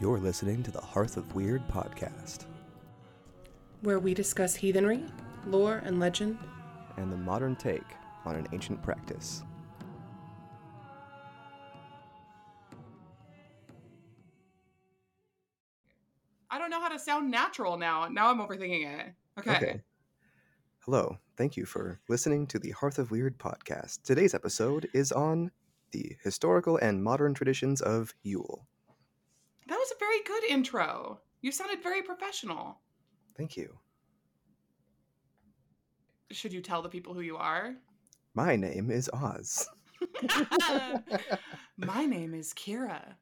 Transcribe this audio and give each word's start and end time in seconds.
You're 0.00 0.18
listening 0.18 0.62
to 0.64 0.70
the 0.70 0.80
Hearth 0.80 1.16
of 1.16 1.24
Wyrd 1.34 1.66
podcast 1.70 2.44
where 3.82 3.98
we 3.98 4.14
discuss 4.14 4.54
heathenry, 4.56 5.04
lore, 5.46 5.82
and 5.84 6.00
legend. 6.00 6.38
and 6.96 7.12
the 7.12 7.16
modern 7.16 7.54
take 7.54 7.84
on 8.24 8.34
an 8.34 8.46
ancient 8.52 8.82
practice. 8.82 9.44
I 16.50 16.58
don't 16.58 16.70
know 16.70 16.80
how 16.80 16.88
to 16.88 16.98
sound 16.98 17.30
natural 17.30 17.76
now. 17.76 18.08
Now 18.08 18.30
I'm 18.30 18.38
overthinking 18.38 19.00
it. 19.00 19.14
Okay. 19.38 19.82
Hello. 20.80 21.18
Thank 21.36 21.56
you 21.56 21.66
for 21.66 22.00
listening 22.08 22.46
to 22.48 22.58
the 22.58 22.70
Hearth 22.70 22.98
of 22.98 23.10
Wyrd 23.10 23.36
podcast. 23.36 24.02
Today's 24.04 24.34
episode 24.34 24.88
is 24.94 25.12
on 25.12 25.50
the 25.92 26.16
historical 26.22 26.78
and 26.78 27.04
modern 27.04 27.34
traditions 27.34 27.80
of 27.82 28.14
Yule. 28.22 28.66
That 29.68 29.78
was 29.78 29.90
a 29.90 29.98
very 29.98 30.22
good 30.24 30.44
intro. 30.44 31.18
You 31.40 31.50
sounded 31.50 31.82
very 31.82 32.00
professional. 32.00 32.78
Thank 33.36 33.56
you. 33.56 33.76
Should 36.30 36.52
you 36.52 36.60
tell 36.60 36.82
the 36.82 36.88
people 36.88 37.14
who 37.14 37.20
you 37.20 37.36
are? 37.36 37.74
My 38.34 38.54
name 38.54 38.92
is 38.92 39.10
Oz. 39.12 39.68
My 41.76 42.06
name 42.06 42.32
is 42.32 42.54
Kierra. 42.54 43.14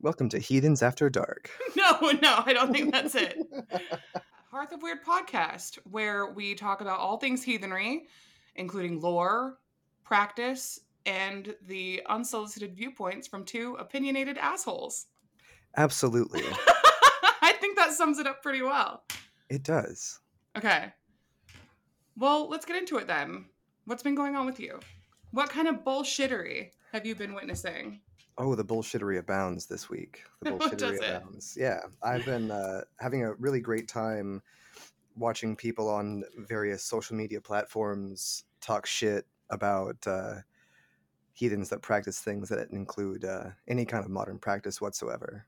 Welcome 0.00 0.30
to 0.30 0.38
Heathens 0.38 0.82
After 0.82 1.10
Dark. 1.10 1.50
No, 1.76 2.12
no, 2.22 2.42
I 2.46 2.54
don't 2.54 2.72
think 2.72 2.92
that's 2.92 3.14
it. 3.14 3.38
Hearth 4.50 4.72
of 4.72 4.80
Wyrd 4.80 5.02
podcast, 5.06 5.78
where 5.90 6.32
we 6.32 6.54
talk 6.54 6.80
about 6.80 6.98
all 6.98 7.18
things 7.18 7.42
heathenry, 7.42 8.06
including 8.56 9.00
lore, 9.00 9.58
practice, 10.02 10.80
and 11.06 11.54
the 11.66 12.02
unsolicited 12.08 12.74
viewpoints 12.74 13.26
from 13.26 13.44
two 13.44 13.76
opinionated 13.78 14.38
assholes. 14.38 15.06
Absolutely. 15.76 16.42
I 17.42 17.52
think 17.60 17.76
that 17.76 17.92
sums 17.92 18.18
it 18.18 18.26
up 18.26 18.42
pretty 18.42 18.62
well. 18.62 19.04
It 19.48 19.62
does. 19.62 20.20
Okay. 20.56 20.92
Well, 22.16 22.48
let's 22.48 22.66
get 22.66 22.76
into 22.76 22.98
it 22.98 23.06
then. 23.06 23.46
What's 23.84 24.02
been 24.02 24.14
going 24.14 24.36
on 24.36 24.46
with 24.46 24.60
you? 24.60 24.80
What 25.32 25.48
kind 25.48 25.68
of 25.68 25.84
bullshittery 25.84 26.70
have 26.92 27.06
you 27.06 27.14
been 27.14 27.34
witnessing? 27.34 28.00
Oh, 28.36 28.54
the 28.54 28.64
bullshittery 28.64 29.18
abounds 29.18 29.66
this 29.66 29.88
week. 29.88 30.24
The 30.42 30.50
bullshittery 30.52 30.78
does 30.78 31.00
it? 31.00 31.08
abounds. 31.08 31.56
Yeah, 31.58 31.80
I've 32.02 32.24
been 32.24 32.50
uh, 32.50 32.82
having 32.98 33.24
a 33.24 33.34
really 33.34 33.60
great 33.60 33.88
time 33.88 34.42
watching 35.16 35.56
people 35.56 35.88
on 35.88 36.24
various 36.36 36.82
social 36.82 37.16
media 37.16 37.40
platforms 37.40 38.44
talk 38.60 38.86
shit 38.86 39.26
about 39.50 39.96
uh, 40.06 40.36
heathens 41.32 41.68
that 41.68 41.82
practice 41.82 42.20
things 42.20 42.48
that 42.48 42.70
include 42.70 43.24
uh, 43.24 43.44
any 43.68 43.84
kind 43.84 44.04
of 44.04 44.10
modern 44.10 44.38
practice 44.38 44.80
whatsoever. 44.80 45.46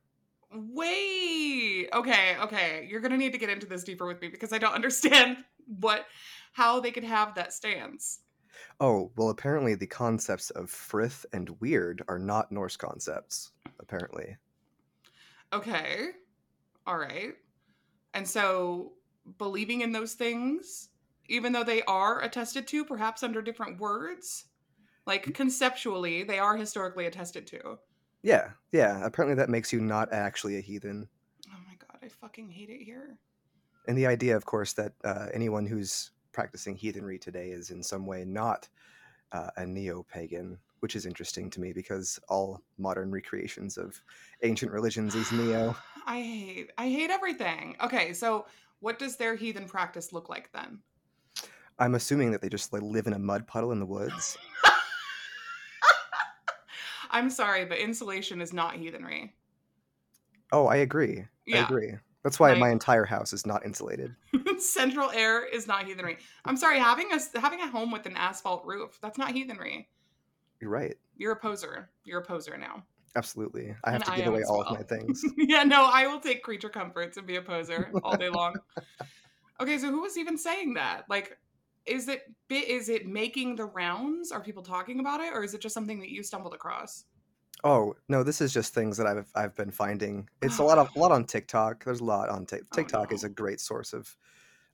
Wait. 0.55 1.89
Okay, 1.93 2.37
okay. 2.41 2.87
You're 2.91 3.01
going 3.01 3.13
to 3.13 3.19
need 3.19 3.33
to 3.33 3.39
get 3.39 3.51
into 3.51 3.67
this 3.67 3.85
deeper 3.85 4.07
with 4.07 4.21
me 4.21 4.29
because 4.29 4.53
I 4.53 4.59
don't 4.59 4.75
understand 4.75 5.39
what 5.81 6.07
how 6.53 6.81
they 6.81 6.91
could 6.91 7.05
have 7.05 7.35
that 7.35 7.53
stance. 7.53 8.21
Oh, 8.81 9.11
well, 9.17 9.31
apparently 9.31 9.75
the 9.75 9.87
concepts 9.87 10.51
of 10.51 10.71
frith 10.71 11.25
and 11.33 11.49
wyrd 11.61 12.01
are 12.09 12.19
not 12.19 12.53
Norse 12.53 12.77
concepts, 12.77 13.53
apparently. 13.81 14.37
Okay. 15.53 16.09
All 16.87 16.99
right. 16.99 17.35
And 18.15 18.27
so 18.27 18.93
believing 19.39 19.83
in 19.83 19.93
those 19.93 20.15
things 20.15 20.89
even 21.29 21.53
though 21.53 21.65
they 21.65 21.83
are 21.83 22.23
attested 22.23 22.67
to 22.69 22.85
perhaps 22.85 23.23
under 23.23 23.41
different 23.43 23.81
words, 23.81 24.45
like 25.07 25.27
mm. 25.27 25.35
conceptually 25.35 26.23
they 26.23 26.39
are 26.39 26.57
historically 26.57 27.07
attested 27.07 27.47
to. 27.49 27.79
Yeah, 28.23 28.51
yeah, 28.71 29.05
apparently 29.05 29.35
that 29.37 29.49
makes 29.49 29.73
you 29.73 29.81
not 29.81 30.13
actually 30.13 30.57
a 30.57 30.61
heathen. 30.61 31.09
Oh 31.49 31.59
my 31.67 31.75
god, 31.75 31.99
I 32.03 32.09
fucking 32.09 32.51
hate 32.51 32.71
it 32.71 32.83
here. 32.83 33.19
And 33.89 33.99
the 33.99 34.07
idea, 34.07 34.37
of 34.37 34.45
course, 34.45 34.73
that 34.75 34.93
uh, 35.05 35.27
anyone 35.35 35.67
who's 35.67 36.13
practicing 36.33 36.77
heathenry 36.77 37.19
today 37.19 37.51
is 37.51 37.71
in 37.71 37.83
some 37.83 38.07
way 38.07 38.25
not 38.25 38.69
uh, 39.33 39.51
a 39.57 39.67
neo 39.67 40.05
pagan, 40.05 40.59
which 40.81 40.95
is 40.95 41.05
interesting 41.05 41.51
to 41.51 41.61
me 41.61 41.73
because 41.73 42.19
all 42.29 42.63
modern 42.79 43.11
recreations 43.11 43.77
of 43.77 44.01
ancient 44.43 44.71
religions 44.71 45.15
is 45.15 45.31
neo. 45.33 45.77
I 46.07 46.21
hate 46.21 46.71
I 46.79 46.89
hate 46.89 47.11
everything. 47.11 47.77
Okay, 47.83 48.13
so 48.13 48.47
what 48.81 48.99
does 48.99 49.17
their 49.17 49.35
heathen 49.37 49.67
practice 49.67 50.13
look 50.13 50.29
like 50.29 50.51
then? 50.53 50.79
I'm 51.79 51.95
assuming 51.95 52.31
that 52.33 52.41
they 52.41 52.49
just 52.49 52.73
like, 52.73 52.83
live 52.83 53.07
in 53.07 53.13
a 53.13 53.19
mud 53.19 53.47
puddle 53.47 53.73
in 53.73 53.81
the 53.81 53.87
woods. 53.87 54.37
I'm 57.13 57.31
sorry, 57.31 57.65
but 57.65 57.79
insulation 57.79 58.41
is 58.41 58.53
not 58.53 58.75
heathenry. 58.77 59.35
Oh, 60.51 60.67
I 60.67 60.77
agree. 60.77 61.25
I 61.53 61.59
agree. 61.59 61.95
That's 62.23 62.39
why 62.39 62.51
Like- 62.51 62.61
my 62.61 62.71
entire 62.71 63.05
house 63.05 63.33
is 63.33 63.47
not 63.47 63.65
insulated. 63.65 64.15
Central 64.59 65.11
air 65.11 65.45
is 65.45 65.67
not 65.67 65.87
heathenry. 65.87 66.19
I'm 66.45 66.57
sorry, 66.57 66.79
having 66.79 67.11
a 67.13 67.41
having 67.41 67.61
a 67.61 67.67
home 67.69 67.91
with 67.91 68.07
an 68.07 68.17
asphalt 68.17 68.65
roof, 68.65 68.99
that's 69.03 69.19
not 69.19 69.33
heathenry. 69.33 69.89
You're 70.61 70.71
right. 70.71 70.97
You're 71.17 71.33
a 71.33 71.37
poser. 71.37 71.91
You're 72.05 72.21
a 72.21 72.25
poser 72.25 72.57
now. 72.57 72.85
Absolutely. 73.17 73.75
I 73.85 73.91
have 73.91 74.03
And 74.03 74.11
to 74.11 74.17
give 74.17 74.27
away 74.29 74.43
all 74.45 74.63
of 74.63 74.71
my 74.77 74.83
things. 74.85 75.23
yeah, 75.37 75.65
no, 75.65 75.91
I 75.93 76.07
will 76.07 76.21
take 76.21 76.43
creature 76.43 76.69
comforts 76.69 77.17
and 77.17 77.27
be 77.27 77.37
a 77.37 77.43
poser 77.43 77.91
all 78.05 78.17
day 78.17 78.29
long. 78.29 78.55
okay, 79.61 79.77
so 79.79 79.91
who 79.91 80.01
was 80.03 80.17
even 80.17 80.39
saying 80.39 80.75
that? 80.75 81.05
Like, 81.11 81.37
is 81.87 82.09
it 82.09 82.23
is 82.51 82.89
it 82.89 83.07
making 83.07 83.57
the 83.57 83.65
rounds? 83.65 84.33
Are 84.33 84.41
people 84.41 84.63
talking 84.63 85.01
about 85.01 85.21
it, 85.21 85.33
or 85.33 85.43
is 85.43 85.55
it 85.55 85.61
just 85.61 85.75
something 85.75 86.01
that 86.01 86.11
you 86.11 86.23
stumbled 86.23 86.55
across? 86.55 87.05
Oh 87.65 87.95
no, 88.09 88.23
this 88.23 88.41
is 88.41 88.53
just 88.53 88.75
things 88.75 88.97
that 88.97 89.07
I've 89.07 89.31
I've 89.35 89.55
been 89.55 89.71
finding. 89.71 90.29
It's 90.41 90.59
a 90.59 90.65
lot 90.65 90.79
of 90.79 90.89
a 90.97 90.99
lot 90.99 91.13
on 91.13 91.25
TikTok. 91.25 91.85
There's 91.85 92.01
a 92.01 92.05
lot 92.05 92.29
on 92.29 92.47
Tik 92.47 92.63
Oh, 92.73 92.77
TikTok 92.77 93.13
is 93.13 93.25
a 93.25 93.29
great 93.29 93.61
source 93.61 93.93
of 93.93 94.15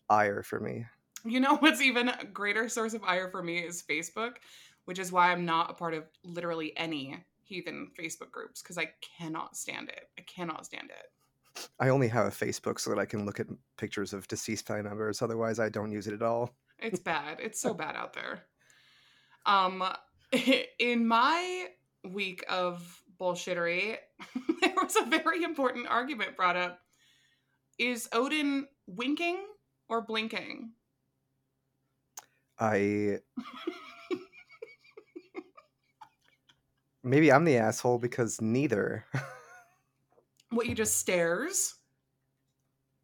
ire 0.08 0.42
for 0.42 0.60
me. 0.60 0.86
You 1.24 1.40
know 1.40 1.56
what's 1.56 1.80
even 1.80 2.08
a 2.08 2.24
greater 2.24 2.68
source 2.68 2.94
of 2.94 3.02
ire 3.04 3.30
for 3.30 3.42
me 3.42 3.58
is 3.58 3.82
Facebook, 3.82 4.36
which 4.84 4.98
is 4.98 5.12
why 5.12 5.32
I'm 5.32 5.44
not 5.44 5.70
a 5.70 5.74
part 5.74 5.94
of 5.94 6.04
literally 6.24 6.76
any 6.76 7.16
heathen 7.42 7.90
Facebook 7.98 8.30
groups 8.30 8.62
because 8.62 8.78
I 8.78 8.90
cannot 9.18 9.56
stand 9.56 9.88
it. 9.88 10.08
I 10.18 10.22
cannot 10.22 10.66
stand 10.66 10.90
it. 10.90 11.66
I 11.80 11.88
only 11.88 12.08
have 12.08 12.26
a 12.26 12.30
Facebook 12.30 12.78
so 12.78 12.90
that 12.90 12.98
I 12.98 13.04
can 13.04 13.26
look 13.26 13.40
at 13.40 13.46
pictures 13.76 14.12
of 14.12 14.28
deceased 14.28 14.66
family 14.66 14.84
members. 14.84 15.22
Otherwise, 15.22 15.58
I 15.58 15.68
don't 15.68 15.90
use 15.90 16.06
it 16.06 16.14
at 16.14 16.22
all. 16.22 16.54
It's 16.80 17.00
bad. 17.00 17.38
It's 17.40 17.60
so 17.60 17.74
bad 17.74 17.96
out 17.96 18.14
there. 18.14 18.44
Um, 19.46 19.84
in 20.78 21.06
my 21.06 21.66
week 22.08 22.44
of 22.48 23.02
bullshittery, 23.20 23.96
there 24.60 24.74
was 24.82 24.96
a 24.96 25.04
very 25.06 25.42
important 25.42 25.88
argument 25.88 26.36
brought 26.36 26.56
up. 26.56 26.80
Is 27.78 28.08
Odin 28.12 28.66
winking 28.86 29.38
or 29.88 30.02
blinking? 30.02 30.72
I 32.58 33.18
maybe 37.04 37.30
I'm 37.30 37.44
the 37.44 37.56
asshole 37.56 37.98
because 37.98 38.40
neither. 38.40 39.04
What 40.50 40.66
you 40.66 40.74
just 40.74 40.96
stares? 40.96 41.78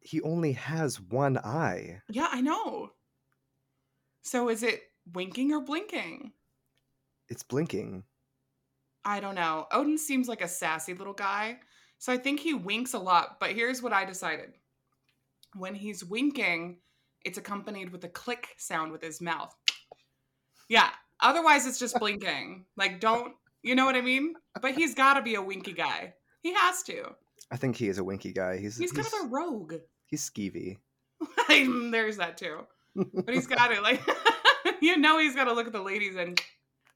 he 0.05 0.21
only 0.21 0.51
has 0.53 1.01
one 1.01 1.37
eye. 1.39 2.01
Yeah, 2.09 2.27
I 2.31 2.41
know. 2.41 2.91
So 4.25 4.49
is 4.49 4.63
it 4.63 4.81
winking 5.13 5.53
or 5.53 5.61
blinking? 5.61 6.31
It's 7.29 7.43
blinking. 7.43 8.03
I 9.05 9.19
don't 9.19 9.35
know. 9.35 9.67
Odin 9.71 9.99
seems 9.99 10.27
like 10.27 10.41
a 10.41 10.47
sassy 10.47 10.95
little 10.95 11.13
guy. 11.13 11.59
So 11.99 12.11
I 12.11 12.17
think 12.17 12.39
he 12.39 12.55
winks 12.55 12.93
a 12.95 12.99
lot. 12.99 13.37
But 13.39 13.51
here's 13.51 13.83
what 13.83 13.93
I 13.93 14.03
decided 14.03 14.53
when 15.55 15.75
he's 15.75 16.03
winking, 16.03 16.79
it's 17.23 17.37
accompanied 17.37 17.91
with 17.91 18.03
a 18.03 18.09
click 18.09 18.49
sound 18.57 18.91
with 18.91 19.01
his 19.01 19.21
mouth. 19.21 19.55
Yeah. 20.69 20.89
Otherwise, 21.21 21.65
it's 21.67 21.79
just 21.79 21.97
blinking. 21.99 22.65
Like, 22.77 22.99
don't, 22.99 23.33
you 23.61 23.75
know 23.75 23.85
what 23.85 23.95
I 23.95 24.01
mean? 24.01 24.33
But 24.59 24.73
he's 24.73 24.95
got 24.95 25.13
to 25.13 25.21
be 25.21 25.35
a 25.35 25.41
winky 25.41 25.71
guy. 25.73 26.15
He 26.41 26.53
has 26.53 26.83
to. 26.83 27.15
I 27.51 27.57
think 27.57 27.77
he 27.77 27.87
is 27.89 27.99
a 27.99 28.03
winky 28.03 28.33
guy. 28.33 28.57
He's 28.57 28.75
He's 28.75 28.91
kind 28.91 29.07
of 29.07 29.13
a 29.13 29.27
rogue. 29.27 29.75
he's 30.07 30.27
skeevy. 30.29 30.77
There's 31.47 32.17
that 32.17 32.37
too. 32.37 32.65
But 32.95 33.33
he's 33.33 33.47
got 33.47 33.71
it. 33.71 33.83
like, 33.83 34.01
you 34.81 34.97
know, 34.97 35.19
he's 35.19 35.35
got 35.35 35.45
to 35.45 35.53
look 35.53 35.67
at 35.67 35.73
the 35.73 35.81
ladies 35.81 36.15
and 36.15 36.39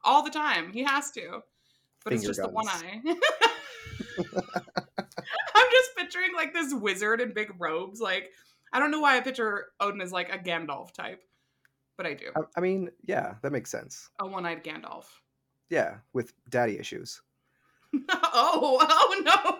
all 0.04 0.24
the 0.24 0.30
time. 0.30 0.72
He 0.72 0.84
has 0.84 1.12
to. 1.12 1.42
But 2.04 2.14
it's 2.14 2.24
Finger 2.24 2.34
just 2.34 2.42
the 2.42 2.50
one 2.50 2.68
eye. 2.68 3.02
I'm 5.56 5.72
just 5.72 5.96
picturing 5.98 6.34
like 6.36 6.54
this 6.54 6.74
wizard 6.74 7.20
in 7.22 7.34
big 7.34 7.54
robes. 7.60 8.00
Like, 8.00 8.32
I 8.72 8.80
don't 8.80 8.92
know 8.92 9.02
why 9.02 9.18
I 9.18 9.22
picture 9.22 9.68
Odin 9.80 10.02
as 10.02 10.12
like 10.12 10.34
a 10.34 10.38
Gandalf 10.38 10.94
type, 10.94 11.22
but 11.98 12.06
I 12.06 12.14
do. 12.14 12.28
I, 12.36 12.42
I 12.58 12.62
mean, 12.62 12.90
yeah, 13.06 13.36
that 13.42 13.52
makes 13.52 13.70
sense. 13.70 14.10
A 14.20 14.28
one 14.28 14.46
eyed 14.46 14.64
Gandalf. 14.64 15.06
Yeah, 15.70 15.98
with 16.14 16.34
daddy 16.50 16.80
issues. 16.80 17.22
oh, 18.10 18.78
oh 18.82 19.22
no. 19.26 19.60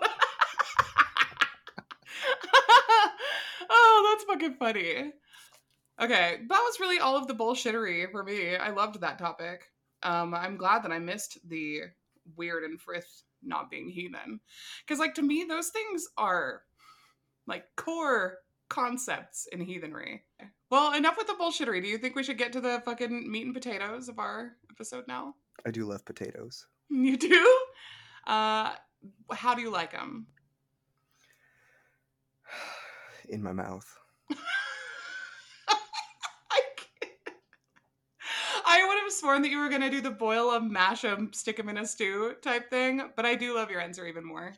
oh, 3.70 4.10
that's 4.12 4.24
fucking 4.26 4.56
funny. 4.56 5.14
Okay, 6.02 6.38
that 6.48 6.62
was 6.62 6.80
really 6.80 7.00
all 7.00 7.18
of 7.18 7.28
the 7.28 7.34
bullshittery 7.34 8.10
for 8.12 8.24
me. 8.24 8.56
I 8.56 8.70
loved 8.70 9.02
that 9.02 9.20
topic. 9.20 9.72
Um, 10.02 10.34
I'm 10.34 10.56
glad 10.56 10.84
that 10.84 10.92
I 10.92 11.00
missed 11.00 11.38
the 11.48 11.82
wyrd 12.38 12.64
and 12.64 12.80
Frith 12.80 13.24
not 13.44 13.70
being 13.70 13.90
heathen. 13.90 14.40
Because, 14.86 15.00
like, 15.00 15.14
to 15.16 15.22
me, 15.22 15.46
those 15.48 15.70
things 15.70 16.08
are 16.18 16.62
like 17.48 17.66
core 17.76 18.38
concepts 18.70 19.48
in 19.52 19.60
heathenry. 19.60 20.24
Well, 20.70 20.94
enough 20.94 21.18
with 21.18 21.28
the 21.28 21.34
bullshittery. 21.34 21.82
Do 21.82 21.90
you 21.90 21.98
think 21.98 22.16
we 22.16 22.24
should 22.24 22.38
get 22.38 22.54
to 22.54 22.62
the 22.62 22.82
fucking 22.86 23.30
meat 23.30 23.46
and 23.46 23.54
potatoes 23.54 24.08
of 24.08 24.20
our 24.20 24.52
episode 24.72 25.06
now? 25.08 25.36
I 25.66 25.72
do 25.72 25.86
love 25.86 26.06
potatoes. 26.06 26.66
You 26.92 27.18
do? 27.18 27.58
Uh, 28.26 28.72
how 29.32 29.54
do 29.54 29.62
you 29.62 29.70
like 29.70 29.92
them? 29.92 30.26
In 33.30 33.44
my 33.44 33.52
mouth. 33.54 33.86
I 36.50 36.62
can't. 36.76 37.36
I 38.66 38.88
would 38.88 38.99
have 39.10 39.16
sworn 39.16 39.42
that 39.42 39.50
you 39.50 39.58
were 39.58 39.70
gonna 39.70 39.90
do 39.90 40.02
the 40.02 40.12
boil 40.12 40.52
them, 40.52 40.72
mash 40.72 41.02
them, 41.02 41.34
stick 41.34 41.58
them 41.58 41.68
in 41.68 41.80
a 41.80 41.86
stew 41.86 42.36
type 42.44 42.70
thing, 42.70 43.02
but 43.16 43.26
I 43.26 43.34
do 43.34 43.56
love 43.56 43.72
your 43.72 43.82
answer 43.82 44.06
even 44.06 44.24
more. 44.24 44.54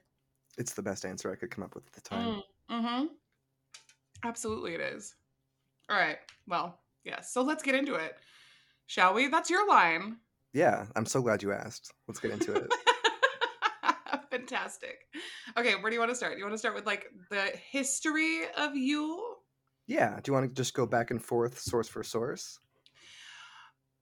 It's 0.57 0.74
the 0.74 0.81
best 0.81 1.06
answer 1.06 1.31
I 1.31 1.36
could 1.36 1.51
come 1.51 1.63
up 1.63 1.74
with 1.74 1.88
at 1.88 1.94
the 1.94 2.01
time. 2.01 2.42
Mm, 2.69 2.83
hmm 2.83 3.06
Absolutely, 4.24 4.75
it 4.75 4.81
is. 4.81 5.15
All 5.89 5.98
right. 5.98 6.18
Well, 6.48 6.77
yes. 7.06 7.33
So 7.33 7.42
let's 7.42 7.63
get 7.63 7.75
into 7.75 7.95
it, 7.95 8.18
shall 8.88 9.13
we? 9.13 9.30
That's 9.30 9.50
your 9.50 9.68
line. 9.68 10.18
Yeah, 10.54 10.86
I'm 10.97 11.06
so 11.06 11.21
glad 11.21 11.42
you 11.42 11.54
asked. 11.54 11.94
Let's 12.07 12.19
get 12.19 12.31
into 12.31 12.54
it. 12.54 12.71
Fantastic. 14.31 15.07
Okay, 15.57 15.75
where 15.75 15.89
do 15.89 15.94
you 15.94 16.00
want 16.00 16.12
to 16.12 16.15
start? 16.15 16.33
Do 16.33 16.39
you 16.39 16.44
want 16.45 16.54
to 16.54 16.59
start 16.59 16.75
with 16.75 16.86
like 16.86 17.06
the 17.30 17.51
history 17.71 18.42
of 18.57 18.75
Yule? 18.75 19.38
yeah. 19.88 20.19
Do 20.21 20.30
you 20.30 20.33
want 20.33 20.50
to 20.50 20.54
just 20.54 20.74
go 20.74 20.86
back 20.86 21.09
and 21.09 21.24
forth, 21.24 21.57
source 21.57 21.88
for 21.88 22.04
source? 22.04 22.59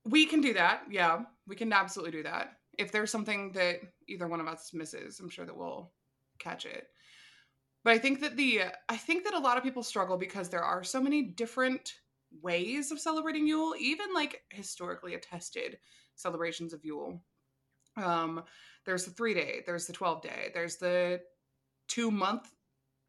We 0.06 0.25
can 0.25 0.42
do 0.42 0.54
that. 0.54 0.84
Yeah, 0.90 1.24
we 1.48 1.56
can 1.56 1.74
absolutely 1.74 2.12
do 2.12 2.24
that. 2.24 2.54
If 2.78 2.92
there's 2.92 3.12
something 3.12 3.51
that 3.54 3.78
either 4.07 4.28
one 4.28 4.40
of 4.40 4.48
us 4.48 4.72
misses, 4.74 5.19
I'm 5.19 5.30
sure 5.30 5.46
that 5.46 5.57
we'll 5.57 5.92
catch 6.40 6.66
it. 6.66 6.88
But 7.84 7.94
I 7.94 7.98
think 7.98 8.22
that 8.22 8.36
the 8.36 8.63
I 8.88 8.98
think 8.98 9.24
that 9.24 9.34
a 9.34 9.40
lot 9.40 9.57
of 9.57 9.63
people 9.63 9.84
struggle 9.84 10.18
because 10.18 10.50
there 10.50 10.63
are 10.63 10.84
so 10.84 11.01
many 11.01 11.24
different 11.24 11.94
ways 12.42 12.92
of 12.92 13.00
celebrating 13.00 13.48
Yule, 13.48 13.74
even 13.80 14.13
like 14.13 14.42
historically 14.51 15.16
attested 15.16 15.78
celebrations 16.16 16.74
of 16.74 16.84
Yule. 16.84 17.22
Um, 17.98 18.44
there's 18.86 19.06
the 19.06 19.12
three 19.12 19.34
day, 19.34 19.62
there's 19.66 19.88
the 19.88 19.94
12 19.94 20.22
day, 20.22 20.52
there's 20.54 20.78
the 20.78 21.22
two 21.88 22.12
month 22.12 22.50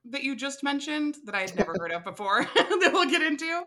that 0.07 0.23
you 0.23 0.35
just 0.35 0.63
mentioned 0.63 1.17
that 1.25 1.35
I 1.35 1.43
had 1.43 1.57
never 1.57 1.75
heard 1.79 1.93
of 1.93 2.05
before 2.05 2.45
that 2.55 2.91
we'll 2.93 3.11
get 3.11 3.23
into. 3.23 3.63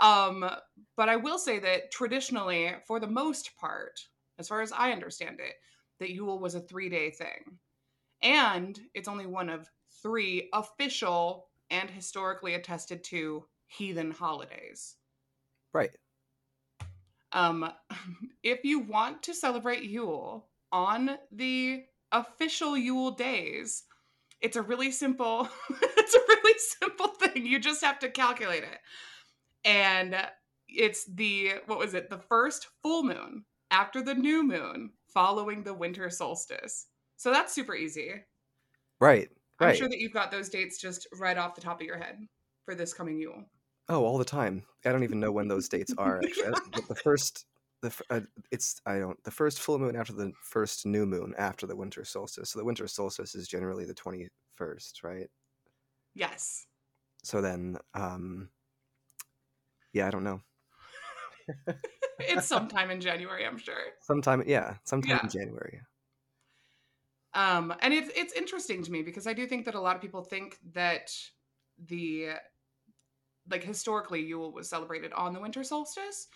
Um, 0.00 0.48
but 0.96 1.08
I 1.08 1.16
will 1.16 1.38
say 1.38 1.58
that 1.58 1.90
traditionally, 1.90 2.72
for 2.86 3.00
the 3.00 3.06
most 3.06 3.50
part, 3.58 4.00
as 4.38 4.48
far 4.48 4.60
as 4.60 4.72
I 4.72 4.92
understand 4.92 5.40
it, 5.40 5.54
that 5.98 6.10
Yule 6.10 6.38
was 6.38 6.54
a 6.54 6.60
three 6.60 6.88
day 6.88 7.10
thing. 7.10 7.58
And 8.22 8.78
it's 8.94 9.08
only 9.08 9.26
one 9.26 9.48
of 9.48 9.68
three 10.02 10.48
official 10.52 11.48
and 11.70 11.88
historically 11.88 12.54
attested 12.54 13.04
to 13.04 13.44
heathen 13.66 14.10
holidays. 14.10 14.96
Right. 15.72 15.90
Um, 17.32 17.70
if 18.42 18.64
you 18.64 18.80
want 18.80 19.22
to 19.24 19.34
celebrate 19.34 19.84
Yule 19.84 20.48
on 20.72 21.16
the 21.32 21.84
official 22.12 22.76
Yule 22.76 23.12
days, 23.12 23.84
it's 24.40 24.56
a 24.56 24.62
really 24.62 24.90
simple 24.90 25.48
it's 25.70 26.14
a 26.14 26.20
really 26.28 26.58
simple 26.80 27.08
thing. 27.08 27.46
You 27.46 27.58
just 27.58 27.84
have 27.84 27.98
to 28.00 28.10
calculate 28.10 28.64
it. 28.64 28.78
And 29.64 30.16
it's 30.68 31.04
the 31.04 31.54
what 31.66 31.78
was 31.78 31.94
it? 31.94 32.10
The 32.10 32.18
first 32.18 32.68
full 32.82 33.02
moon 33.02 33.44
after 33.70 34.02
the 34.02 34.14
new 34.14 34.42
moon 34.42 34.90
following 35.08 35.62
the 35.62 35.74
winter 35.74 36.10
solstice. 36.10 36.86
So 37.16 37.30
that's 37.30 37.54
super 37.54 37.74
easy. 37.74 38.14
Right. 39.00 39.28
I'm 39.60 39.76
sure 39.76 39.88
that 39.88 39.98
you've 39.98 40.14
got 40.14 40.30
those 40.30 40.48
dates 40.48 40.80
just 40.80 41.06
right 41.18 41.36
off 41.36 41.54
the 41.54 41.60
top 41.60 41.80
of 41.80 41.86
your 41.86 41.98
head 41.98 42.26
for 42.64 42.74
this 42.74 42.94
coming 42.94 43.18
Yule. 43.18 43.44
Oh, 43.88 44.04
all 44.04 44.16
the 44.16 44.24
time. 44.24 44.62
I 44.84 44.92
don't 44.92 45.02
even 45.02 45.20
know 45.20 45.32
when 45.32 45.48
those 45.48 45.68
dates 45.68 45.92
are. 45.98 46.18
Actually, 46.18 46.54
the 46.88 46.94
first, 46.94 47.44
the 47.82 47.92
uh, 48.10 48.20
it's 48.50 48.80
I 48.86 48.98
don't 48.98 49.22
the 49.24 49.30
first 49.30 49.60
full 49.60 49.78
moon 49.78 49.96
after 49.96 50.12
the 50.12 50.32
first 50.42 50.86
new 50.86 51.06
moon 51.06 51.34
after 51.38 51.66
the 51.66 51.76
winter 51.76 52.04
solstice. 52.04 52.50
So 52.50 52.58
the 52.58 52.64
winter 52.64 52.86
solstice 52.86 53.34
is 53.34 53.48
generally 53.48 53.84
the 53.84 53.94
twenty 53.94 54.28
first, 54.54 55.02
right? 55.02 55.28
Yes. 56.14 56.66
So 57.22 57.40
then, 57.40 57.78
um, 57.94 58.50
yeah, 59.92 60.06
I 60.06 60.10
don't 60.10 60.24
know. 60.24 60.40
It's 62.22 62.46
sometime 62.46 62.90
in 62.90 63.00
January, 63.00 63.46
I'm 63.46 63.56
sure. 63.56 63.74
Sometime, 64.02 64.42
yeah, 64.46 64.76
sometime 64.84 65.16
Yeah. 65.16 65.22
in 65.22 65.30
January. 65.30 65.80
Um, 67.32 67.74
and 67.80 67.94
it's 67.94 68.10
it's 68.14 68.32
interesting 68.34 68.82
to 68.82 68.90
me 68.92 69.02
because 69.02 69.26
I 69.26 69.32
do 69.32 69.46
think 69.46 69.64
that 69.64 69.74
a 69.74 69.80
lot 69.80 69.96
of 69.96 70.02
people 70.02 70.22
think 70.22 70.58
that 70.72 71.10
the 71.78 72.32
like 73.48 73.64
historically 73.64 74.20
Yule 74.22 74.52
was 74.52 74.68
celebrated 74.68 75.12
on 75.12 75.32
the 75.32 75.40
winter 75.40 75.64
solstice, 75.64 76.28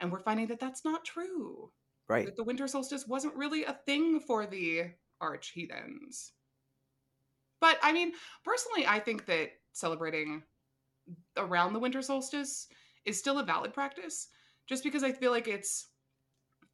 and 0.00 0.10
we're 0.10 0.20
finding 0.20 0.46
that 0.48 0.60
that's 0.60 0.84
not 0.84 1.04
true. 1.04 1.70
Right. 2.08 2.26
That 2.26 2.36
the 2.36 2.44
winter 2.44 2.66
solstice 2.68 3.06
wasn't 3.06 3.36
really 3.36 3.64
a 3.64 3.78
thing 3.86 4.20
for 4.20 4.46
the 4.46 4.90
arch 5.20 5.52
heathens. 5.54 6.32
But 7.60 7.78
I 7.82 7.92
mean, 7.92 8.12
personally, 8.44 8.86
I 8.86 8.98
think 8.98 9.26
that 9.26 9.50
celebrating 9.72 10.42
around 11.36 11.72
the 11.72 11.78
winter 11.78 12.02
solstice 12.02 12.68
is 13.04 13.18
still 13.18 13.38
a 13.38 13.44
valid 13.44 13.72
practice, 13.72 14.28
just 14.68 14.84
because 14.84 15.02
I 15.02 15.12
feel 15.12 15.30
like 15.30 15.48
it's 15.48 15.88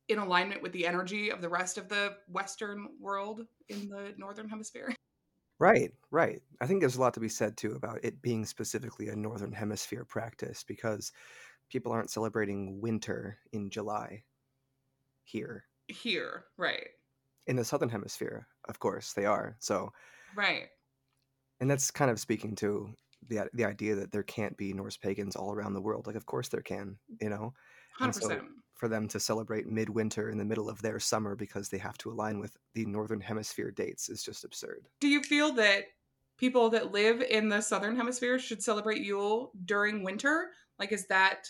in 0.09 0.19
alignment 0.19 0.63
with 0.63 0.73
the 0.73 0.87
energy 0.87 1.31
of 1.31 1.41
the 1.41 1.49
rest 1.49 1.79
of 1.79 1.89
the 1.89 2.17
Western 2.29 2.89
world 3.01 3.47
in 3.69 3.89
the 3.89 4.15
Northern 4.17 4.49
Hemisphere. 4.49 4.95
Right, 5.61 5.91
right. 6.11 6.41
I 6.63 6.67
think 6.67 6.81
there's 6.81 6.97
a 6.97 7.01
lot 7.03 7.13
to 7.13 7.21
be 7.21 7.29
said 7.29 7.59
too 7.59 7.73
about 7.73 8.03
it 8.03 8.23
being 8.23 8.47
specifically 8.47 9.09
a 9.09 9.15
northern 9.15 9.53
hemisphere 9.53 10.07
practice 10.07 10.65
because 10.67 11.13
people 11.71 11.93
aren't 11.93 12.11
celebrating 12.11 12.81
winter 12.81 13.39
in 13.53 13.71
July 13.71 14.23
here. 15.25 15.65
Here, 15.89 16.45
right, 16.57 16.89
In 17.47 17.57
the 17.57 17.65
southern 17.65 17.89
hemisphere, 17.89 18.47
of 18.69 18.79
course, 18.79 19.13
they 19.13 19.25
are. 19.27 19.57
So, 19.59 19.93
right. 20.37 20.69
and 21.61 21.69
that's 21.69 21.91
kind 21.91 22.11
of 22.11 22.21
speaking 22.21 22.55
to 22.57 22.91
the 23.29 23.41
uh, 23.41 23.45
the 23.55 23.65
idea 23.65 23.97
that 23.97 24.13
there 24.13 24.23
can't 24.23 24.57
be 24.57 24.73
Norse 24.73 24.97
pagans 24.97 25.35
all 25.35 25.53
around 25.53 25.75
the 25.75 25.81
world. 25.81 26.07
Like, 26.07 26.17
of 26.17 26.27
course 26.27 26.49
there 26.49 26.61
can. 26.63 26.97
You 27.21 27.31
know, 27.31 27.55
100%. 28.01 28.15
so- 28.23 28.41
for 28.75 28.89
them 28.89 29.07
to 29.09 29.21
celebrate 29.21 29.67
midwinter 29.67 30.31
in 30.31 30.39
the 30.39 30.45
middle 30.45 30.71
of 30.71 30.81
their 30.81 30.99
summer 30.99 31.37
because 31.37 31.69
they 31.69 31.77
have 31.77 31.99
to 31.99 32.11
align 32.11 32.41
with 32.41 32.57
the 32.73 32.87
northern 32.87 33.21
hemisphere 33.21 33.71
dates 33.71 34.09
is 34.09 34.23
just 34.23 34.43
absurd. 34.43 34.87
Do 35.01 35.09
you 35.09 35.23
feel 35.23 35.53
that 35.53 35.85
people 36.39 36.71
that 36.71 36.91
live 36.91 37.21
in 37.21 37.51
the 37.51 37.61
southern 37.61 37.95
hemisphere 37.95 38.39
should 38.39 38.63
celebrate 38.63 39.03
Yule 39.03 39.53
during 39.67 40.03
winter? 40.03 40.53
Like, 40.79 40.93
is 40.93 41.07
that? 41.09 41.47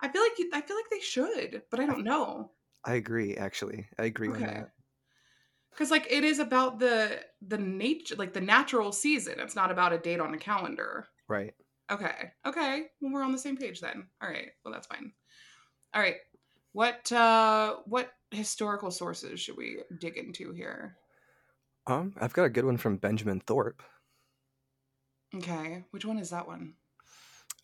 I 0.00 0.08
feel 0.08 0.22
like 0.22 0.38
you, 0.38 0.50
I 0.54 0.62
feel 0.62 0.76
like 0.76 0.88
they 0.90 1.00
should, 1.00 1.64
but 1.70 1.80
I 1.80 1.86
don't 1.86 2.04
know. 2.04 2.52
I 2.84 2.94
agree. 2.94 3.36
Actually, 3.36 3.90
I 3.98 4.04
agree 4.04 4.32
on 4.32 4.44
Okay. 4.44 4.46
that. 4.46 4.72
Because 5.70 5.90
like 5.90 6.06
it 6.10 6.24
is 6.24 6.38
about 6.38 6.78
the 6.78 7.24
the 7.42 7.58
nature, 7.58 8.16
like 8.16 8.32
the 8.32 8.40
natural 8.40 8.92
season. 8.92 9.38
It's 9.40 9.54
not 9.56 9.70
about 9.70 9.92
a 9.92 9.98
date 9.98 10.20
on 10.20 10.34
a 10.34 10.38
calendar. 10.38 11.08
Right. 11.28 11.54
Okay. 11.90 12.32
Okay. 12.46 12.88
Well, 13.00 13.12
we're 13.12 13.24
on 13.24 13.32
the 13.32 13.38
same 13.38 13.56
page 13.56 13.80
then. 13.80 14.10
All 14.22 14.28
right. 14.30 14.52
Well, 14.64 14.74
that's 14.74 14.88
fine. 14.88 15.14
All 15.94 16.02
right. 16.02 16.18
What 16.72 17.12
uh 17.12 17.78
what 17.86 18.14
historical 18.32 18.90
sources 18.92 19.40
should 19.40 19.56
we 19.58 19.82
dig 19.98 20.18
into 20.18 20.52
here? 20.52 20.98
Um, 21.88 22.14
I've 22.16 22.32
got 22.32 22.44
a 22.44 22.48
good 22.50 22.64
one 22.64 22.76
from 22.76 22.96
Benjamin 22.98 23.40
Thorpe. 23.40 23.82
Okay. 25.32 25.84
Which 25.92 26.04
one 26.04 26.18
is 26.18 26.30
that 26.30 26.48
one? 26.48 26.78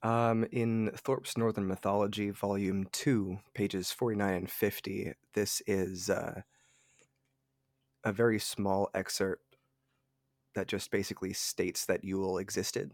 Um, 0.02 0.44
in 0.50 0.90
Thorpe's 0.96 1.38
Northern 1.38 1.68
Mythology, 1.68 2.30
Volume 2.30 2.88
2, 2.90 3.38
pages 3.54 3.92
49 3.92 4.34
and 4.34 4.50
50, 4.50 5.12
this 5.34 5.62
is 5.66 6.10
uh, 6.10 6.42
a 8.02 8.12
very 8.12 8.40
small 8.40 8.90
excerpt 8.94 9.56
that 10.54 10.66
just 10.66 10.90
basically 10.90 11.32
states 11.32 11.86
that 11.86 12.04
Yule 12.04 12.38
existed. 12.38 12.92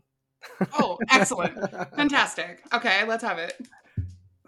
Oh, 0.79 0.99
excellent. 1.11 1.55
Fantastic. 1.97 2.63
Okay, 2.73 3.05
let's 3.07 3.25
have 3.25 3.39
it. 3.39 3.55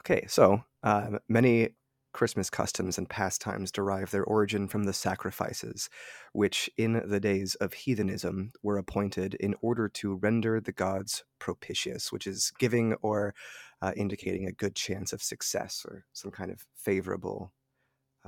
Okay, 0.01 0.27
so 0.29 0.63
um, 0.83 1.19
many 1.29 1.71
Christmas 2.13 2.51
customs 2.51 2.99
and 2.99 3.09
pastimes 3.09 3.71
derive 3.71 4.11
their 4.11 4.25
origin 4.25 4.69
from 4.69 4.85
the 4.85 4.93
sacrifices, 4.93 5.89
which 6.33 6.69
in 6.77 7.03
the 7.09 7.21
days 7.21 7.55
of 7.57 7.73
heathenism 7.73 8.53
were 8.63 8.79
appointed 8.79 9.35
in 9.35 9.55
order 9.61 9.89
to 9.89 10.17
render 10.17 10.61
the 10.61 10.73
gods 10.73 11.25
propitious, 11.39 12.11
which 12.11 12.27
is 12.27 12.53
giving 12.59 12.95
or 13.03 13.35
uh, 13.83 13.93
indicating 13.97 14.47
a 14.47 14.53
good 14.53 14.75
chance 14.75 15.13
of 15.13 15.23
success 15.23 15.85
or 15.89 16.05
some 16.13 16.31
kind 16.31 16.51
of 16.51 16.67
favorable 16.75 17.53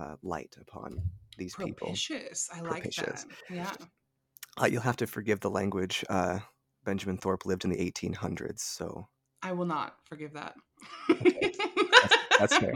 uh, 0.00 0.16
light 0.22 0.54
upon 0.60 1.02
these 1.36 1.54
people. 1.54 1.86
Propitious. 1.88 2.48
I 2.52 2.60
like 2.60 2.82
Propitious. 2.82 3.24
that. 3.24 3.54
Yeah. 3.54 3.72
Uh, 4.60 4.66
you'll 4.66 4.82
have 4.82 4.96
to 4.96 5.06
forgive 5.06 5.40
the 5.40 5.50
language. 5.50 6.04
Uh, 6.08 6.40
Benjamin 6.84 7.16
Thorpe 7.16 7.46
lived 7.46 7.64
in 7.64 7.70
the 7.70 7.78
1800s, 7.78 8.60
so 8.60 9.08
I 9.42 9.52
will 9.52 9.66
not 9.66 9.96
forgive 10.04 10.34
that. 10.34 10.54
that's 12.38 12.56
fair. 12.56 12.74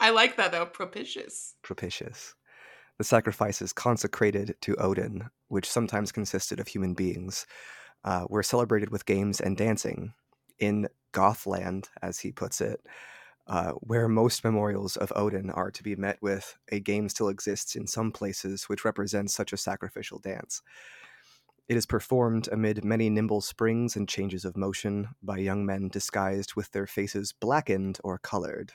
I 0.00 0.10
like 0.10 0.36
that 0.36 0.52
though. 0.52 0.66
Propitious. 0.66 1.54
propitious. 1.62 2.34
The 2.98 3.04
sacrifices 3.04 3.72
consecrated 3.72 4.54
to 4.62 4.76
Odin, 4.76 5.28
which 5.48 5.68
sometimes 5.68 6.12
consisted 6.12 6.60
of 6.60 6.68
human 6.68 6.94
beings, 6.94 7.46
uh, 8.04 8.26
were 8.28 8.42
celebrated 8.42 8.90
with 8.90 9.06
games 9.06 9.40
and 9.40 9.56
dancing. 9.56 10.14
In 10.60 10.88
Gothland, 11.12 11.88
as 12.00 12.20
he 12.20 12.30
puts 12.30 12.60
it, 12.60 12.80
uh, 13.46 13.72
where 13.72 14.08
most 14.08 14.44
memorials 14.44 14.96
of 14.96 15.12
Odin 15.16 15.50
are 15.50 15.70
to 15.70 15.82
be 15.82 15.96
met 15.96 16.18
with, 16.22 16.56
a 16.70 16.78
game 16.78 17.08
still 17.08 17.28
exists 17.28 17.74
in 17.74 17.86
some 17.86 18.12
places 18.12 18.64
which 18.64 18.84
represents 18.84 19.34
such 19.34 19.52
a 19.52 19.58
sacrificial 19.58 20.18
dance. 20.18 20.62
It 21.68 21.76
is 21.76 21.86
performed 21.86 22.48
amid 22.52 22.84
many 22.84 23.08
nimble 23.08 23.40
springs 23.40 23.96
and 23.96 24.08
changes 24.08 24.44
of 24.44 24.56
motion 24.56 25.08
by 25.22 25.38
young 25.38 25.64
men 25.64 25.88
disguised 25.88 26.54
with 26.54 26.70
their 26.72 26.86
faces 26.86 27.32
blackened 27.32 27.98
or 28.04 28.18
colored. 28.18 28.72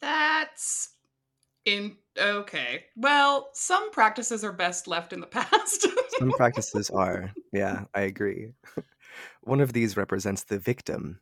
That's 0.00 0.90
in 1.64 1.96
okay. 2.18 2.84
Well, 2.96 3.50
some 3.52 3.90
practices 3.90 4.44
are 4.44 4.52
best 4.52 4.86
left 4.86 5.12
in 5.12 5.20
the 5.20 5.26
past. 5.28 5.86
Some 6.18 6.32
practices 6.32 6.90
are. 6.90 7.32
Yeah, 7.52 7.84
I 7.94 8.02
agree. 8.02 8.52
One 9.42 9.60
of 9.60 9.72
these 9.72 9.96
represents 9.96 10.44
the 10.44 10.58
victim. 10.58 11.20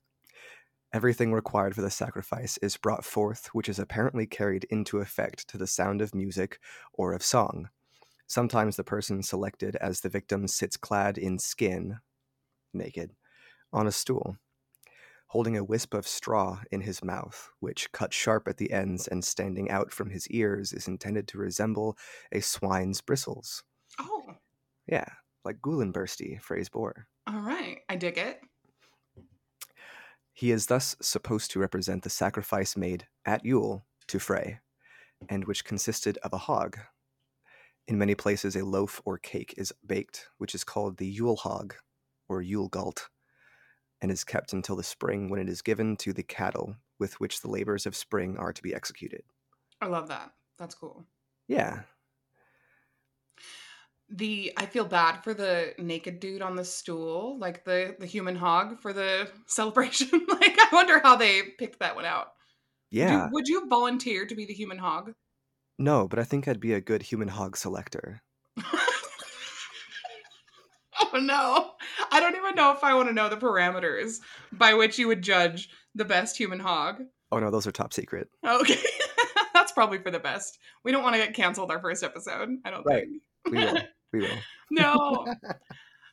Everything 0.93 1.33
required 1.33 1.75
for 1.75 1.81
the 1.81 1.91
sacrifice 1.91 2.59
is 2.59 2.77
brought 2.77 3.05
forth, 3.05 3.49
which 3.53 3.69
is 3.69 3.79
apparently 3.79 4.27
carried 4.27 4.65
into 4.65 4.99
effect 4.99 5.49
to 5.49 5.59
the 5.59 5.67
sound 5.67 6.03
of 6.03 6.15
music 6.15 6.59
or 6.93 7.15
of 7.15 7.23
song. 7.23 7.71
Sometimes 8.33 8.77
the 8.77 8.83
person 8.83 9.23
selected 9.23 9.77
as 9.77 10.01
the 10.01 10.09
victim 10.09 10.49
sits 10.49 10.79
clad 10.79 11.19
in 11.19 11.39
skin, 11.39 11.99
naked, 12.73 13.11
on 13.75 13.87
a 13.87 13.93
stool, 13.93 14.39
holding 15.27 15.55
a 15.59 15.63
wisp 15.63 15.93
of 15.93 16.09
straw 16.09 16.63
in 16.71 16.81
his 16.81 17.05
mouth, 17.05 17.51
which, 17.61 17.93
cut 17.93 18.15
sharp 18.15 18.49
at 18.49 18.57
the 18.57 18.73
ends 18.73 19.07
and 19.07 19.23
standing 19.23 19.71
out 19.71 19.93
from 19.93 20.09
his 20.09 20.27
ears, 20.29 20.73
is 20.73 20.89
intended 20.89 21.29
to 21.29 21.37
resemble 21.37 21.95
a 22.33 22.41
swine's 22.41 23.03
bristles. 23.03 23.65
oh, 23.99 24.37
Yeah, 24.87 25.09
like 25.45 25.61
Gullinbursti, 25.61 26.41
Frey's 26.41 26.71
boar. 26.71 27.09
all 27.27 27.43
right. 27.43 27.81
I 27.91 27.97
dig 27.97 28.17
it. 28.17 28.41
He 30.33 30.53
is 30.53 30.69
thus 30.69 30.97
supposed 31.03 31.51
to 31.51 31.61
represent 31.61 32.03
the 32.03 32.09
sacrifice 32.09 32.79
made 32.79 33.07
at 33.27 33.45
Yule 33.45 33.85
to 34.07 34.19
Frey, 34.19 34.61
and 35.29 35.45
which 35.45 35.67
consisted 35.67 36.17
of 36.23 36.33
a 36.33 36.39
hog. 36.39 36.79
In 37.89 37.99
many 37.99 38.15
places, 38.15 38.55
a 38.57 38.65
loaf 38.65 39.01
or 39.05 39.19
cake 39.19 39.55
is 39.57 39.73
baked, 39.87 40.29
which 40.39 40.55
is 40.55 40.65
called 40.65 40.97
the 40.99 41.07
Yule 41.07 41.37
hog 41.37 41.75
or 42.29 42.41
Yule 42.41 42.69
galt, 42.69 43.09
and 44.01 44.11
is 44.11 44.25
kept 44.25 44.53
until 44.53 44.77
the 44.77 44.83
spring 44.85 45.29
when 45.29 45.41
it 45.41 45.49
is 45.49 45.63
given 45.63 45.97
to 45.99 46.13
the 46.13 46.23
cattle 46.23 46.77
with 46.99 47.19
which 47.21 47.41
the 47.41 47.51
labors 47.51 47.85
of 47.85 47.97
spring 47.97 48.37
are 48.39 48.53
to 48.53 48.63
be 48.63 48.75
executed. 48.75 49.23
I 49.81 49.87
love 49.87 50.09
that. 50.09 50.31
That's 50.59 50.75
cool. 50.77 51.05
Yeah, 51.49 51.83
The 54.09 54.53
I 54.57 54.67
feel 54.67 54.85
bad 54.85 55.23
for 55.25 55.33
the 55.35 55.75
naked 55.79 56.21
dude 56.21 56.43
on 56.43 56.55
the 56.57 56.65
stool, 56.65 57.39
like 57.39 57.65
the 57.65 57.97
the 57.99 58.07
human 58.07 58.37
hog 58.37 58.79
for 58.81 58.93
the 58.93 59.31
celebration. 59.47 60.09
like 60.29 60.57
I 60.59 60.69
wonder 60.73 61.01
how 61.01 61.17
they 61.17 61.43
picked 61.59 61.79
that 61.81 61.97
one 61.97 62.05
out. 62.05 62.29
Yeah. 62.91 63.29
Would 63.33 63.49
you- 63.49 63.59
would 63.59 63.65
you 63.65 63.69
volunteer 63.69 64.27
to 64.27 64.35
be 64.35 64.45
the 64.45 64.55
human 64.55 64.79
hog? 64.79 65.15
No, 65.79 66.07
but 66.09 66.19
I 66.19 66.25
think 66.25 66.47
I'd 66.47 66.61
be 66.61 66.73
a 66.75 66.81
good 66.81 67.03
human 67.03 67.29
hog 67.29 67.57
selector. 67.57 68.23
oh 71.13 71.19
no. 71.19 71.71
I 72.11 72.21
don't 72.21 72.37
even 72.37 72.55
know 72.55 72.73
if 72.73 72.85
I 72.85 72.95
want 72.95 73.09
to 73.09 73.15
know 73.15 73.29
the 73.29 73.37
parameters 73.37 74.19
by 74.53 74.75
which 74.75 74.99
you 74.99 75.09
would 75.09 75.23
judge 75.23 75.69
the 75.95 76.05
best 76.05 76.37
human 76.37 76.61
hog. 76.61 77.03
Oh 77.31 77.39
no, 77.39 77.51
those 77.51 77.67
are 77.67 77.73
top 77.73 77.93
secret. 77.93 78.29
Okay. 78.47 78.79
That's 79.55 79.73
probably 79.73 79.99
for 79.99 80.11
the 80.11 80.19
best. 80.21 80.59
We 80.85 80.93
don't 80.93 81.03
want 81.03 81.15
to 81.15 81.23
get 81.23 81.35
canceled 81.35 81.71
our 81.71 81.81
first 81.81 82.03
episode, 82.03 82.51
I 82.65 82.71
don't 82.71 82.85
Right. 82.85 83.05
think. 83.09 83.23
We 83.51 83.59
will. 83.59 83.79
We 84.13 84.21
will. 84.21 84.39
no. 84.71 85.27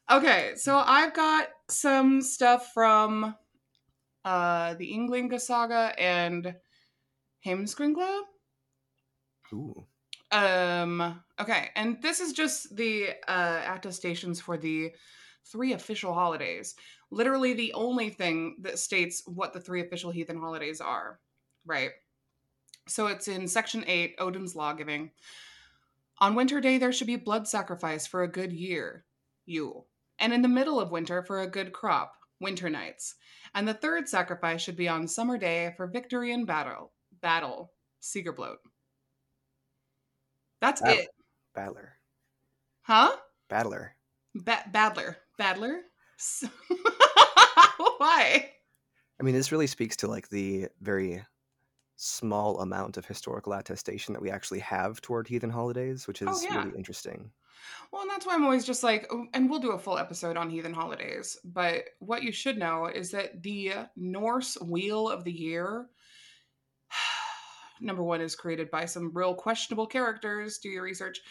Okay, 0.09 0.53
so 0.55 0.77
I've 0.77 1.13
got 1.13 1.49
some 1.69 2.21
stuff 2.21 2.71
from 2.73 3.35
uh 4.23 4.73
the 4.75 4.89
Ynglinga 4.93 5.37
saga 5.41 5.93
and 5.99 6.55
Heimskringla. 7.45 8.21
Ooh. 9.53 9.85
Um 10.31 11.21
okay, 11.39 11.69
and 11.75 12.01
this 12.01 12.19
is 12.19 12.33
just 12.33 12.75
the 12.75 13.09
uh 13.27 13.61
attestations 13.65 14.39
for 14.39 14.57
the 14.57 14.91
three 15.45 15.73
official 15.73 16.13
holidays. 16.13 16.75
Literally 17.11 17.53
the 17.53 17.73
only 17.73 18.09
thing 18.09 18.57
that 18.61 18.79
states 18.79 19.23
what 19.25 19.53
the 19.53 19.59
three 19.59 19.81
official 19.81 20.11
heathen 20.11 20.39
holidays 20.39 20.79
are, 20.79 21.19
right? 21.65 21.91
So 22.87 23.07
it's 23.07 23.27
in 23.27 23.47
section 23.47 23.83
8 23.87 24.15
Odin's 24.19 24.55
law 24.55 24.73
giving. 24.73 25.11
On 26.19 26.35
winter 26.35 26.59
day 26.59 26.77
there 26.77 26.91
should 26.91 27.07
be 27.07 27.15
blood 27.15 27.47
sacrifice 27.47 28.05
for 28.05 28.23
a 28.23 28.27
good 28.27 28.51
year, 28.51 29.05
Yule. 29.45 29.87
And 30.19 30.33
in 30.33 30.41
the 30.41 30.47
middle 30.47 30.79
of 30.79 30.91
winter 30.91 31.23
for 31.23 31.41
a 31.41 31.47
good 31.47 31.71
crop, 31.71 32.13
winter 32.39 32.69
nights. 32.69 33.15
And 33.55 33.67
the 33.67 33.73
third 33.73 34.09
sacrifice 34.09 34.61
should 34.61 34.75
be 34.75 34.87
on 34.87 35.07
summer 35.07 35.37
day 35.37 35.73
for 35.77 35.87
victory 35.87 36.31
in 36.31 36.45
battle, 36.45 36.91
battle, 37.21 37.71
Siegerblot. 38.01 38.57
That's 40.61 40.81
it. 40.83 41.07
Battler. 41.55 41.93
Huh? 42.81 43.15
Battler. 43.49 43.95
Ba- 44.35 44.65
Battler. 44.71 45.17
Badler? 45.39 45.79
S- 46.19 46.43
Why? 47.97 48.51
I 49.19 49.23
mean, 49.23 49.35
this 49.35 49.51
really 49.51 49.67
speaks 49.67 49.95
to 49.97 50.07
like 50.07 50.29
the 50.29 50.67
very 50.81 51.23
small 51.95 52.59
amount 52.61 52.97
of 52.97 53.05
historical 53.05 53.53
attestation 53.53 54.13
that 54.13 54.21
we 54.21 54.31
actually 54.31 54.59
have 54.59 55.01
toward 55.01 55.27
heathen 55.27 55.49
holidays, 55.49 56.07
which 56.07 56.21
oh, 56.23 56.31
is 56.31 56.45
Oh, 56.45 56.47
yeah. 56.49 56.63
really 56.63 56.77
interesting. 56.77 57.31
Well, 57.91 58.03
and 58.03 58.09
that's 58.11 58.25
why 58.25 58.35
I'm 58.35 58.43
always 58.45 58.65
just 58.65 58.83
like, 58.83 59.07
oh, 59.11 59.25
and 59.33 59.49
we'll 59.49 59.59
do 59.59 59.71
a 59.71 59.79
full 59.79 59.97
episode 59.97 60.37
on 60.37 60.49
heathen 60.49 60.73
holidays. 60.73 61.37
But 61.43 61.83
what 61.99 62.23
you 62.23 62.31
should 62.31 62.57
know 62.57 62.85
is 62.85 63.11
that 63.11 63.43
the 63.43 63.73
Norse 63.97 64.57
wheel 64.61 65.09
of 65.09 65.25
the 65.25 65.31
year, 65.31 65.87
number 67.79 68.03
one, 68.03 68.21
is 68.21 68.35
created 68.35 68.69
by 68.71 68.85
some 68.85 69.11
real 69.13 69.33
questionable 69.35 69.87
characters. 69.87 70.57
Do 70.57 70.69
your 70.69 70.83
research. 70.83 71.21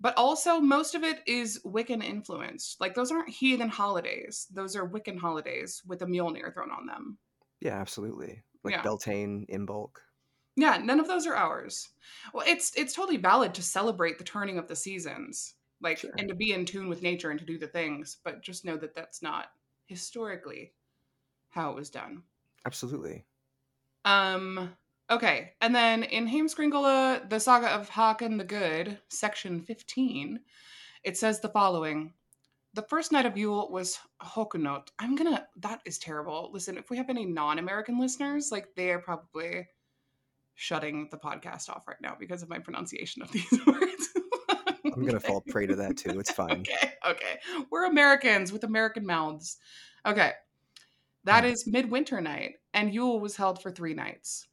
But 0.00 0.16
also, 0.16 0.60
most 0.60 0.94
of 0.94 1.02
it 1.02 1.20
is 1.26 1.60
Wiccan 1.64 2.04
influenced. 2.04 2.80
Like, 2.80 2.94
those 2.94 3.10
aren't 3.10 3.30
heathen 3.30 3.68
holidays. 3.68 4.46
Those 4.52 4.76
are 4.76 4.88
Wiccan 4.88 5.18
holidays 5.18 5.82
with 5.86 6.02
a 6.02 6.06
Mjolnir 6.06 6.54
thrown 6.54 6.70
on 6.70 6.86
them. 6.86 7.18
Yeah, 7.60 7.80
absolutely. 7.80 8.44
Like 8.62 8.74
Yeah. 8.74 8.82
Beltane, 8.82 9.46
Imbolc. 9.50 9.96
Yeah, 10.56 10.78
none 10.78 11.00
of 11.00 11.06
those 11.08 11.26
are 11.26 11.34
ours. 11.36 11.88
Well, 12.32 12.44
it's 12.46 12.72
it's 12.76 12.92
totally 12.92 13.16
valid 13.16 13.54
to 13.54 13.62
celebrate 13.62 14.18
the 14.18 14.24
turning 14.24 14.58
of 14.58 14.66
the 14.68 14.76
seasons, 14.76 15.54
like 15.80 15.98
Sure. 15.98 16.10
and 16.18 16.28
to 16.28 16.34
be 16.34 16.52
in 16.52 16.64
tune 16.64 16.88
with 16.88 17.02
nature 17.02 17.30
and 17.30 17.38
to 17.38 17.46
do 17.46 17.58
the 17.58 17.68
things, 17.68 18.16
but 18.24 18.42
just 18.42 18.64
know 18.64 18.76
that 18.76 18.94
that's 18.94 19.22
not 19.22 19.52
historically 19.86 20.74
how 21.50 21.70
it 21.70 21.76
was 21.76 21.90
done. 21.90 22.22
Absolutely. 22.66 23.24
Um 24.04 24.76
okay, 25.10 25.52
and 25.60 25.74
then 25.74 26.02
in 26.02 26.26
Heimskringla, 26.28 27.28
the 27.30 27.40
saga 27.40 27.68
of 27.68 27.88
Haakon 27.88 28.36
the 28.38 28.44
Good, 28.44 28.98
section 29.08 29.60
15, 29.62 30.40
it 31.04 31.16
says 31.16 31.40
the 31.40 31.48
following. 31.48 32.12
The 32.74 32.82
first 32.82 33.12
night 33.12 33.26
of 33.26 33.36
Yule 33.36 33.70
was 33.70 33.98
Hokunot. 34.22 34.88
I'm 34.98 35.16
gonna 35.16 35.46
that 35.56 35.80
is 35.84 35.98
terrible. 35.98 36.50
Listen, 36.52 36.76
if 36.78 36.90
we 36.90 36.96
have 36.98 37.08
any 37.10 37.24
non-American 37.24 37.98
listeners, 37.98 38.50
like 38.52 38.68
they 38.76 38.90
are 38.90 38.98
probably 39.00 39.66
shutting 40.54 41.08
the 41.10 41.16
podcast 41.16 41.70
off 41.70 41.88
right 41.88 42.00
now 42.02 42.16
because 42.18 42.42
of 42.42 42.48
my 42.48 42.58
pronunciation 42.58 43.22
of 43.22 43.30
these 43.32 43.50
words. 43.66 44.08
I'm 44.84 45.04
gonna 45.04 45.18
fall 45.20 45.40
prey 45.48 45.66
to 45.66 45.76
that 45.76 45.96
too. 45.96 46.18
It's 46.20 46.30
fine. 46.30 46.64
Okay, 46.78 46.92
okay. 47.08 47.38
We're 47.70 47.86
Americans 47.86 48.52
with 48.52 48.64
American 48.64 49.06
mouths. 49.06 49.56
Okay. 50.06 50.32
That 51.24 51.44
Hmm. 51.44 51.50
is 51.50 51.66
midwinter 51.66 52.20
night, 52.20 52.54
and 52.74 52.92
Yule 52.92 53.18
was 53.20 53.36
held 53.36 53.60
for 53.62 53.70
three 53.70 53.94
nights. 53.94 54.46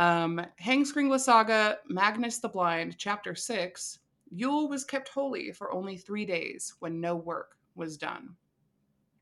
Um, 0.00 0.40
Heimskringla 0.58 1.20
Saga, 1.20 1.76
Magnus 1.86 2.38
the 2.38 2.48
Blind, 2.48 2.96
Chapter 2.96 3.34
6. 3.34 3.98
Yule 4.30 4.66
was 4.66 4.82
kept 4.82 5.10
holy 5.10 5.52
for 5.52 5.70
only 5.72 5.98
three 5.98 6.24
days 6.24 6.74
when 6.78 7.02
no 7.02 7.14
work 7.14 7.56
was 7.74 7.98
done. 7.98 8.34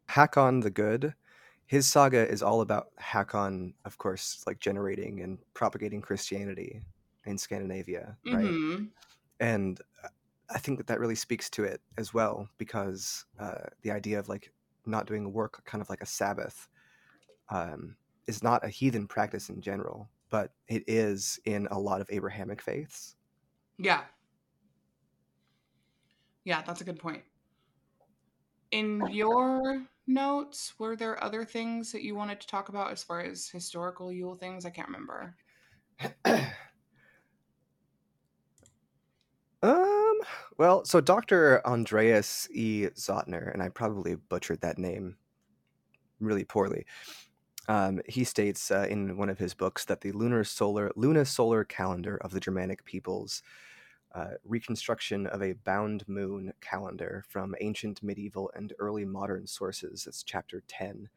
Hakon 0.08 0.60
the 0.60 0.70
Good, 0.70 1.14
his 1.66 1.88
saga 1.88 2.28
is 2.28 2.44
all 2.44 2.60
about 2.60 2.92
Hakon, 2.96 3.74
of 3.84 3.98
course, 3.98 4.44
like 4.46 4.60
generating 4.60 5.22
and 5.22 5.38
propagating 5.52 6.00
Christianity 6.00 6.80
in 7.26 7.36
Scandinavia, 7.36 8.16
right? 8.26 8.44
Mhm. 8.44 8.90
And 9.40 9.80
uh, 10.04 10.08
I 10.48 10.58
think 10.58 10.78
that 10.78 10.86
that 10.86 11.00
really 11.00 11.16
speaks 11.16 11.50
to 11.50 11.64
it 11.64 11.80
as 11.96 12.14
well, 12.14 12.48
because 12.56 13.24
uh, 13.40 13.66
the 13.82 13.90
idea 13.90 14.20
of 14.20 14.28
like 14.28 14.52
not 14.86 15.08
doing 15.08 15.32
work, 15.32 15.60
kind 15.64 15.82
of 15.82 15.90
like 15.90 16.02
a 16.02 16.06
Sabbath, 16.06 16.68
um, 17.48 17.96
is 18.28 18.44
not 18.44 18.64
a 18.64 18.68
heathen 18.68 19.08
practice 19.08 19.48
in 19.48 19.60
general, 19.60 20.08
but 20.30 20.52
it 20.66 20.84
is 20.86 21.38
in 21.44 21.68
a 21.70 21.78
lot 21.78 22.00
of 22.00 22.08
Abrahamic 22.10 22.62
faiths. 22.62 23.16
Yeah. 23.78 24.02
Yeah, 26.44 26.62
that's 26.62 26.80
a 26.80 26.84
good 26.84 26.98
point. 26.98 27.22
In 28.70 29.06
your 29.10 29.82
notes, 30.06 30.74
were 30.78 30.96
there 30.96 31.22
other 31.22 31.44
things 31.44 31.92
that 31.92 32.02
you 32.02 32.14
wanted 32.14 32.40
to 32.40 32.46
talk 32.46 32.68
about 32.68 32.90
as 32.92 33.02
far 33.02 33.20
as 33.20 33.48
historical 33.48 34.12
Yule 34.12 34.36
things? 34.36 34.66
I 34.66 34.70
can't 34.70 34.88
remember. 34.88 35.36
um, 39.62 40.18
well, 40.58 40.84
so 40.84 41.00
Dr. 41.00 41.66
Andreas 41.66 42.48
E. 42.52 42.86
Zautner, 42.94 43.52
and 43.52 43.62
I 43.62 43.68
probably 43.68 44.14
butchered 44.16 44.60
that 44.60 44.78
name 44.78 45.16
really 46.20 46.44
poorly. 46.44 46.84
Um, 47.68 48.00
he 48.08 48.24
states 48.24 48.70
uh, 48.70 48.86
in 48.88 49.18
one 49.18 49.28
of 49.28 49.38
his 49.38 49.52
books 49.52 49.84
that 49.84 50.00
the 50.00 50.12
lunar 50.12 50.42
solar 50.42 50.90
lunisolar 50.96 51.68
calendar 51.68 52.16
of 52.16 52.32
the 52.32 52.40
Germanic 52.40 52.84
peoples, 52.86 53.42
uh, 54.14 54.32
reconstruction 54.44 55.26
of 55.26 55.42
a 55.42 55.52
bound 55.52 56.08
moon 56.08 56.54
calendar 56.62 57.24
from 57.28 57.54
ancient, 57.60 58.02
medieval, 58.02 58.50
and 58.54 58.72
early 58.78 59.04
modern 59.04 59.46
sources. 59.46 60.04
That's 60.04 60.22
chapter 60.22 60.62
ten. 60.66 61.10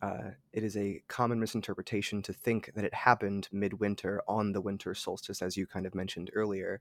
Uh, 0.00 0.30
it 0.52 0.62
is 0.62 0.76
a 0.76 1.02
common 1.08 1.38
misinterpretation 1.38 2.22
to 2.22 2.32
think 2.32 2.72
that 2.74 2.84
it 2.84 2.94
happened 2.94 3.48
midwinter 3.52 4.22
on 4.26 4.52
the 4.52 4.60
winter 4.60 4.94
solstice, 4.94 5.42
as 5.42 5.56
you 5.56 5.66
kind 5.66 5.86
of 5.86 5.94
mentioned 5.94 6.30
earlier. 6.34 6.80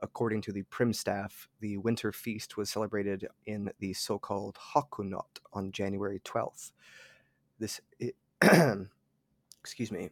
According 0.00 0.42
to 0.42 0.52
the 0.52 0.64
Primstav, 0.64 1.46
the 1.60 1.78
winter 1.78 2.12
feast 2.12 2.56
was 2.58 2.68
celebrated 2.68 3.26
in 3.46 3.70
the 3.78 3.94
so 3.94 4.18
called 4.18 4.58
Hakunot 4.74 5.40
on 5.54 5.72
January 5.72 6.20
12th. 6.22 6.72
This, 7.58 7.80
excuse 9.60 9.90
me, 9.90 10.10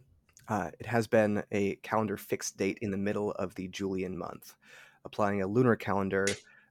uh, 0.49 0.71
it 0.79 0.87
has 0.87 1.07
been 1.07 1.43
a 1.53 1.77
calendar 1.77 2.17
fixed 2.17 2.57
date 2.57 2.79
in 2.81 2.91
the 2.91 2.97
middle 2.97 3.33
of 3.33 3.55
the 3.55 3.69
Julian 3.69 4.17
month. 4.17 4.55
Applying 5.05 5.43
a 5.43 5.47
lunar 5.47 5.77
calendar, 5.77 6.27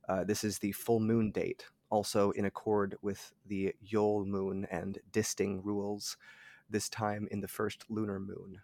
uh, 0.09 0.23
this 0.23 0.43
is 0.43 0.59
the 0.59 0.71
full 0.71 0.99
moon 0.99 1.31
date, 1.31 1.65
also 1.89 2.31
in 2.31 2.45
accord 2.45 2.97
with 3.01 3.31
the 3.45 3.75
Yule 3.81 4.25
moon 4.25 4.67
and 4.71 4.97
disting 5.11 5.61
rules, 5.63 6.17
this 6.69 6.89
time 6.89 7.27
in 7.31 7.39
the 7.39 7.47
first 7.47 7.85
lunar 7.89 8.19
moon 8.19 8.59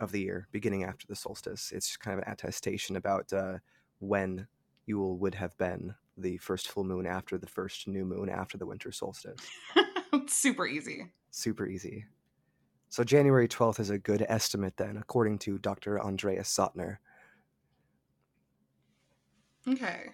of 0.00 0.12
the 0.12 0.20
year, 0.20 0.48
beginning 0.52 0.84
after 0.84 1.06
the 1.06 1.16
solstice. 1.16 1.72
It's 1.72 1.96
kind 1.96 2.18
of 2.18 2.26
an 2.26 2.32
attestation 2.32 2.96
about 2.96 3.32
uh, 3.32 3.58
when 3.98 4.46
Yule 4.86 5.18
would 5.18 5.34
have 5.34 5.56
been 5.58 5.94
the 6.16 6.36
first 6.38 6.68
full 6.68 6.84
moon 6.84 7.06
after 7.06 7.38
the 7.38 7.46
first 7.46 7.88
new 7.88 8.04
moon 8.04 8.28
after 8.28 8.58
the 8.58 8.66
winter 8.66 8.92
solstice. 8.92 9.40
Super 10.26 10.66
easy. 10.66 11.12
Super 11.30 11.66
easy. 11.66 12.06
So 12.90 13.04
January 13.04 13.48
12th 13.48 13.80
is 13.80 13.90
a 13.90 13.98
good 13.98 14.24
estimate 14.28 14.76
then, 14.76 14.96
according 14.96 15.38
to 15.40 15.58
Dr. 15.58 16.00
Andreas 16.00 16.48
Zautner. 16.48 16.98
Okay. 19.66 20.10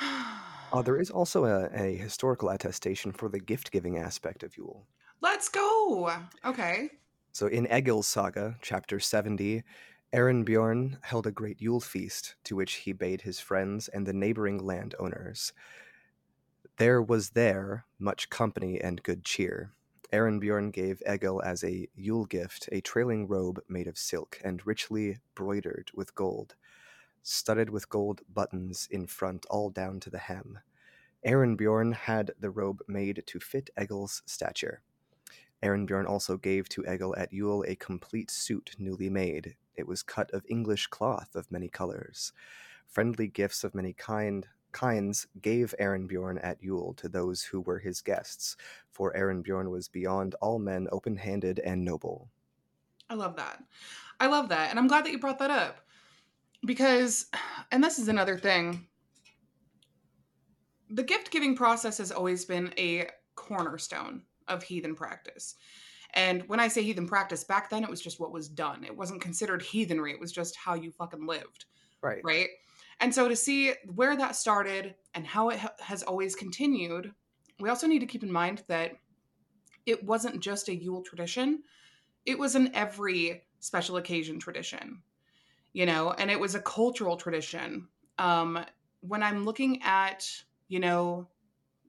Uh, 0.00 0.82
there 0.82 1.00
is 1.00 1.10
also 1.10 1.44
a, 1.44 1.68
a 1.72 1.96
historical 1.96 2.48
attestation 2.48 3.12
for 3.12 3.28
the 3.28 3.38
gift 3.38 3.70
giving 3.70 3.98
aspect 3.98 4.42
of 4.42 4.56
Yule. 4.56 4.86
Let's 5.20 5.48
go. 5.48 6.12
Okay. 6.44 6.90
So 7.32 7.46
in 7.46 7.66
Egil's 7.66 8.08
saga, 8.08 8.56
chapter 8.60 8.98
70, 9.00 9.62
Bjorn 10.12 10.98
held 11.02 11.26
a 11.26 11.32
great 11.32 11.60
Yule 11.60 11.80
feast 11.80 12.34
to 12.44 12.54
which 12.54 12.74
he 12.74 12.92
bade 12.92 13.22
his 13.22 13.40
friends 13.40 13.88
and 13.88 14.06
the 14.06 14.12
neighboring 14.12 14.58
landowners. 14.58 15.52
There 16.76 17.00
was 17.00 17.30
there 17.30 17.86
much 17.98 18.30
company 18.30 18.80
and 18.80 19.02
good 19.02 19.24
cheer. 19.24 19.72
Bjorn 20.14 20.70
gave 20.70 21.02
Egil 21.08 21.42
as 21.42 21.64
a 21.64 21.88
Yule 21.96 22.24
gift 22.26 22.68
a 22.70 22.80
trailing 22.80 23.26
robe 23.26 23.60
made 23.68 23.88
of 23.88 23.98
silk 23.98 24.40
and 24.44 24.64
richly 24.64 25.18
broidered 25.34 25.90
with 25.92 26.14
gold, 26.14 26.54
studded 27.24 27.68
with 27.68 27.88
gold 27.88 28.20
buttons 28.32 28.86
in 28.92 29.08
front 29.08 29.44
all 29.50 29.70
down 29.70 29.98
to 29.98 30.10
the 30.10 30.18
hem. 30.18 30.60
Bjorn 31.24 31.90
had 31.90 32.30
the 32.38 32.50
robe 32.50 32.80
made 32.86 33.24
to 33.26 33.40
fit 33.40 33.70
Egil's 33.76 34.22
stature. 34.24 34.82
Bjorn 35.60 36.06
also 36.06 36.36
gave 36.36 36.68
to 36.68 36.84
Egil 36.86 37.16
at 37.16 37.32
Yule 37.32 37.64
a 37.66 37.74
complete 37.74 38.30
suit 38.30 38.76
newly 38.78 39.10
made. 39.10 39.56
It 39.74 39.88
was 39.88 40.04
cut 40.04 40.30
of 40.30 40.46
English 40.48 40.86
cloth 40.86 41.34
of 41.34 41.50
many 41.50 41.68
colors. 41.68 42.32
Friendly 42.86 43.26
gifts 43.26 43.64
of 43.64 43.74
many 43.74 43.92
kind 43.92 44.46
kinds 44.74 45.26
gave 45.40 45.74
Bjorn 45.78 46.38
at 46.38 46.62
Yule 46.62 46.92
to 46.98 47.08
those 47.08 47.42
who 47.42 47.62
were 47.62 47.78
his 47.78 48.02
guests, 48.02 48.56
for 48.90 49.14
Bjorn 49.42 49.70
was 49.70 49.88
beyond 49.88 50.34
all 50.42 50.58
men 50.58 50.86
open 50.92 51.16
handed 51.16 51.60
and 51.60 51.82
noble. 51.82 52.28
I 53.08 53.14
love 53.14 53.36
that. 53.36 53.62
I 54.20 54.26
love 54.26 54.50
that. 54.50 54.70
And 54.70 54.78
I'm 54.78 54.88
glad 54.88 55.04
that 55.04 55.12
you 55.12 55.18
brought 55.18 55.38
that 55.38 55.50
up. 55.50 55.80
Because, 56.66 57.26
and 57.72 57.82
this 57.82 57.98
is 57.98 58.08
another 58.08 58.36
thing, 58.36 58.86
the 60.90 61.02
gift 61.02 61.30
giving 61.30 61.56
process 61.56 61.98
has 61.98 62.12
always 62.12 62.44
been 62.44 62.72
a 62.78 63.08
cornerstone 63.34 64.22
of 64.48 64.62
heathen 64.62 64.94
practice. 64.94 65.54
And 66.14 66.48
when 66.48 66.60
I 66.60 66.68
say 66.68 66.82
heathen 66.82 67.08
practice, 67.08 67.42
back 67.42 67.70
then 67.70 67.82
it 67.82 67.90
was 67.90 68.00
just 68.00 68.20
what 68.20 68.32
was 68.32 68.48
done. 68.48 68.84
It 68.84 68.96
wasn't 68.96 69.20
considered 69.20 69.62
heathenry, 69.62 70.12
it 70.12 70.20
was 70.20 70.32
just 70.32 70.56
how 70.56 70.74
you 70.74 70.92
fucking 70.92 71.26
lived. 71.26 71.64
Right. 72.00 72.20
Right. 72.22 72.48
And 73.00 73.14
so 73.14 73.28
to 73.28 73.36
see 73.36 73.72
where 73.94 74.16
that 74.16 74.36
started 74.36 74.94
and 75.14 75.26
how 75.26 75.50
it 75.50 75.58
ha- 75.58 75.74
has 75.80 76.02
always 76.02 76.34
continued, 76.34 77.12
we 77.60 77.68
also 77.68 77.86
need 77.86 78.00
to 78.00 78.06
keep 78.06 78.22
in 78.22 78.32
mind 78.32 78.64
that 78.68 78.92
it 79.86 80.02
wasn't 80.04 80.40
just 80.40 80.68
a 80.68 80.74
Yule 80.74 81.02
tradition, 81.02 81.62
it 82.24 82.38
was 82.38 82.54
an 82.54 82.70
every 82.74 83.42
special 83.60 83.96
occasion 83.96 84.38
tradition, 84.38 85.02
you 85.72 85.86
know, 85.86 86.12
and 86.12 86.30
it 86.30 86.40
was 86.40 86.54
a 86.54 86.60
cultural 86.60 87.16
tradition. 87.16 87.88
Um, 88.18 88.64
when 89.00 89.22
I'm 89.22 89.44
looking 89.44 89.82
at, 89.82 90.26
you 90.68 90.80
know, 90.80 91.28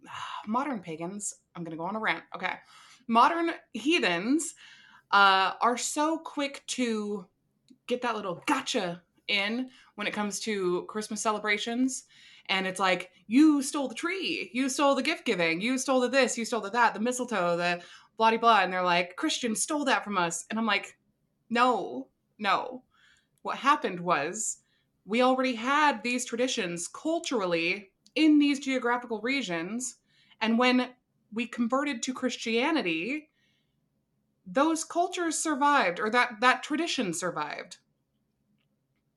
modern 0.47 0.79
pagans, 0.79 1.35
I'm 1.55 1.63
going 1.63 1.71
to 1.71 1.77
go 1.77 1.85
on 1.85 1.95
a 1.95 1.99
rant. 1.99 2.23
Okay 2.35 2.53
modern 3.07 3.51
heathens 3.73 4.55
uh, 5.11 5.53
are 5.61 5.77
so 5.77 6.17
quick 6.17 6.63
to 6.67 7.25
get 7.87 8.01
that 8.01 8.15
little 8.15 8.43
gotcha 8.47 9.01
in 9.27 9.69
when 9.95 10.07
it 10.07 10.13
comes 10.13 10.39
to 10.41 10.85
Christmas 10.87 11.21
celebrations. 11.21 12.03
And 12.47 12.67
it's 12.67 12.79
like, 12.79 13.11
you 13.27 13.63
stole 13.63 13.87
the 13.87 13.95
tree, 13.95 14.51
you 14.53 14.69
stole 14.69 14.93
the 14.93 15.01
gift 15.01 15.25
giving, 15.25 15.61
you 15.61 15.77
stole 15.77 15.99
the 15.99 16.09
this, 16.09 16.37
you 16.37 16.45
stole 16.45 16.61
the 16.61 16.69
that, 16.69 16.93
the 16.93 16.99
mistletoe, 16.99 17.57
the 17.57 17.81
blah 18.17 18.37
blah. 18.37 18.61
And 18.61 18.71
they're 18.71 18.83
like, 18.83 19.15
Christian 19.15 19.55
stole 19.55 19.85
that 19.85 20.03
from 20.03 20.17
us. 20.17 20.45
And 20.49 20.59
I'm 20.59 20.65
like, 20.65 20.97
no, 21.49 22.07
no. 22.37 22.83
What 23.41 23.57
happened 23.57 23.99
was 23.99 24.57
we 25.05 25.21
already 25.21 25.55
had 25.55 26.01
these 26.03 26.25
traditions 26.25 26.87
culturally 26.87 27.91
in 28.15 28.39
these 28.39 28.59
geographical 28.59 29.21
regions. 29.21 29.97
And 30.41 30.57
when 30.57 30.89
we 31.33 31.47
converted 31.47 32.01
to 32.03 32.13
Christianity, 32.13 33.29
those 34.45 34.83
cultures 34.83 35.37
survived 35.37 35.99
or 35.99 36.09
that 36.11 36.35
that 36.41 36.63
tradition 36.63 37.13
survived. 37.13 37.77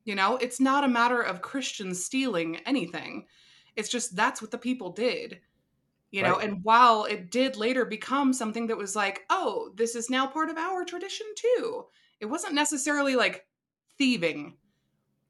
You 0.09 0.15
know, 0.15 0.39
it's 0.39 0.59
not 0.59 0.85
a 0.85 0.89
matter 0.89 1.21
of 1.21 1.43
Christians 1.43 2.03
stealing 2.03 2.57
anything. 2.65 3.27
It's 3.77 3.91
just 3.91 4.17
that's 4.17 4.41
what 4.41 4.51
the 4.51 4.57
people 4.57 4.91
did. 4.91 5.41
You 6.11 6.23
know, 6.23 6.37
right. 6.37 6.49
and 6.49 6.65
while 6.65 7.05
it 7.05 7.31
did 7.31 7.57
later 7.59 7.85
become 7.85 8.33
something 8.33 8.69
that 8.69 8.79
was 8.79 8.97
like, 8.97 9.27
oh, 9.29 9.71
this 9.75 9.95
is 9.95 10.09
now 10.09 10.27
part 10.27 10.49
of 10.49 10.57
our 10.57 10.87
tradition 10.87 11.27
too. 11.37 11.85
It 12.21 12.25
wasn't 12.25 12.55
necessarily 12.55 13.17
like 13.17 13.45
thieving. 13.99 14.57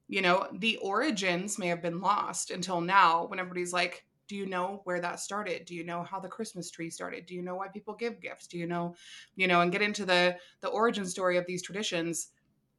You 0.06 0.22
know, 0.22 0.46
the 0.56 0.76
origins 0.76 1.58
may 1.58 1.66
have 1.66 1.82
been 1.82 2.00
lost 2.00 2.52
until 2.52 2.80
now 2.80 3.26
when 3.26 3.40
everybody's 3.40 3.72
like, 3.72 4.04
do 4.28 4.36
you 4.36 4.46
know 4.46 4.82
where 4.84 5.00
that 5.00 5.18
started 5.18 5.64
do 5.64 5.74
you 5.74 5.84
know 5.84 6.02
how 6.02 6.20
the 6.20 6.28
christmas 6.28 6.70
tree 6.70 6.90
started 6.90 7.24
do 7.24 7.34
you 7.34 7.40
know 7.40 7.54
why 7.54 7.66
people 7.68 7.94
give 7.94 8.20
gifts 8.20 8.46
do 8.46 8.58
you 8.58 8.66
know 8.66 8.94
you 9.36 9.48
know 9.48 9.62
and 9.62 9.72
get 9.72 9.80
into 9.80 10.04
the 10.04 10.36
the 10.60 10.68
origin 10.68 11.06
story 11.06 11.38
of 11.38 11.46
these 11.46 11.62
traditions 11.62 12.28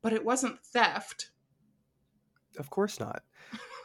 but 0.03 0.13
it 0.13 0.23
wasn't 0.23 0.63
theft 0.65 1.31
of 2.59 2.69
course 2.69 2.99
not 2.99 3.23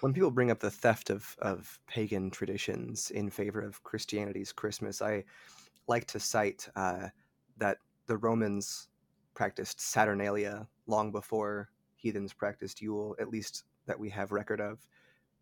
when 0.01 0.13
people 0.13 0.31
bring 0.31 0.51
up 0.51 0.61
the 0.61 0.71
theft 0.71 1.11
of 1.11 1.37
of 1.41 1.79
pagan 1.87 2.31
traditions 2.31 3.11
in 3.11 3.31
favor 3.31 3.61
of 3.61 3.83
christianity's 3.83 4.53
christmas 4.53 5.01
i 5.01 5.23
like 5.87 6.07
to 6.07 6.19
cite 6.19 6.69
uh, 6.77 7.09
that 7.57 7.79
the 8.07 8.17
romans 8.17 8.89
practiced 9.35 9.81
saturnalia 9.81 10.67
long 10.87 11.11
before 11.11 11.71
heathens 11.97 12.33
practiced 12.33 12.83
yule 12.83 13.17
at 13.19 13.29
least 13.29 13.65
that 13.87 13.99
we 13.99 14.11
have 14.11 14.33
record 14.33 14.61
of 14.61 14.87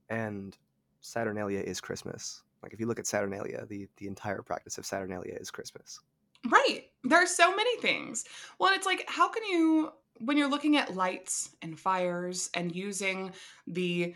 and 0.09 0.57
Saturnalia 1.03 1.61
is 1.61 1.81
Christmas. 1.81 2.43
Like 2.63 2.73
if 2.73 2.81
you 2.81 2.87
look 2.87 2.99
at 2.99 3.07
Saturnalia, 3.07 3.67
the 3.69 3.89
the 3.97 4.07
entire 4.07 4.43
practice 4.43 4.79
of 4.79 4.87
Saturnalia 4.87 5.35
is 5.35 5.51
Christmas. 5.51 6.01
Right. 6.49 6.85
There 7.05 7.23
are 7.23 7.27
so 7.27 7.55
many 7.55 7.77
things. 7.79 8.25
Well, 8.59 8.73
it's 8.73 8.87
like 8.87 9.05
how 9.09 9.29
can 9.29 9.45
you 9.45 9.93
when 10.19 10.37
you're 10.37 10.51
looking 10.51 10.77
at 10.77 10.95
lights 10.95 11.51
and 11.63 11.79
fires 11.79 12.51
and 12.55 12.75
using 12.75 13.33
the 13.67 14.15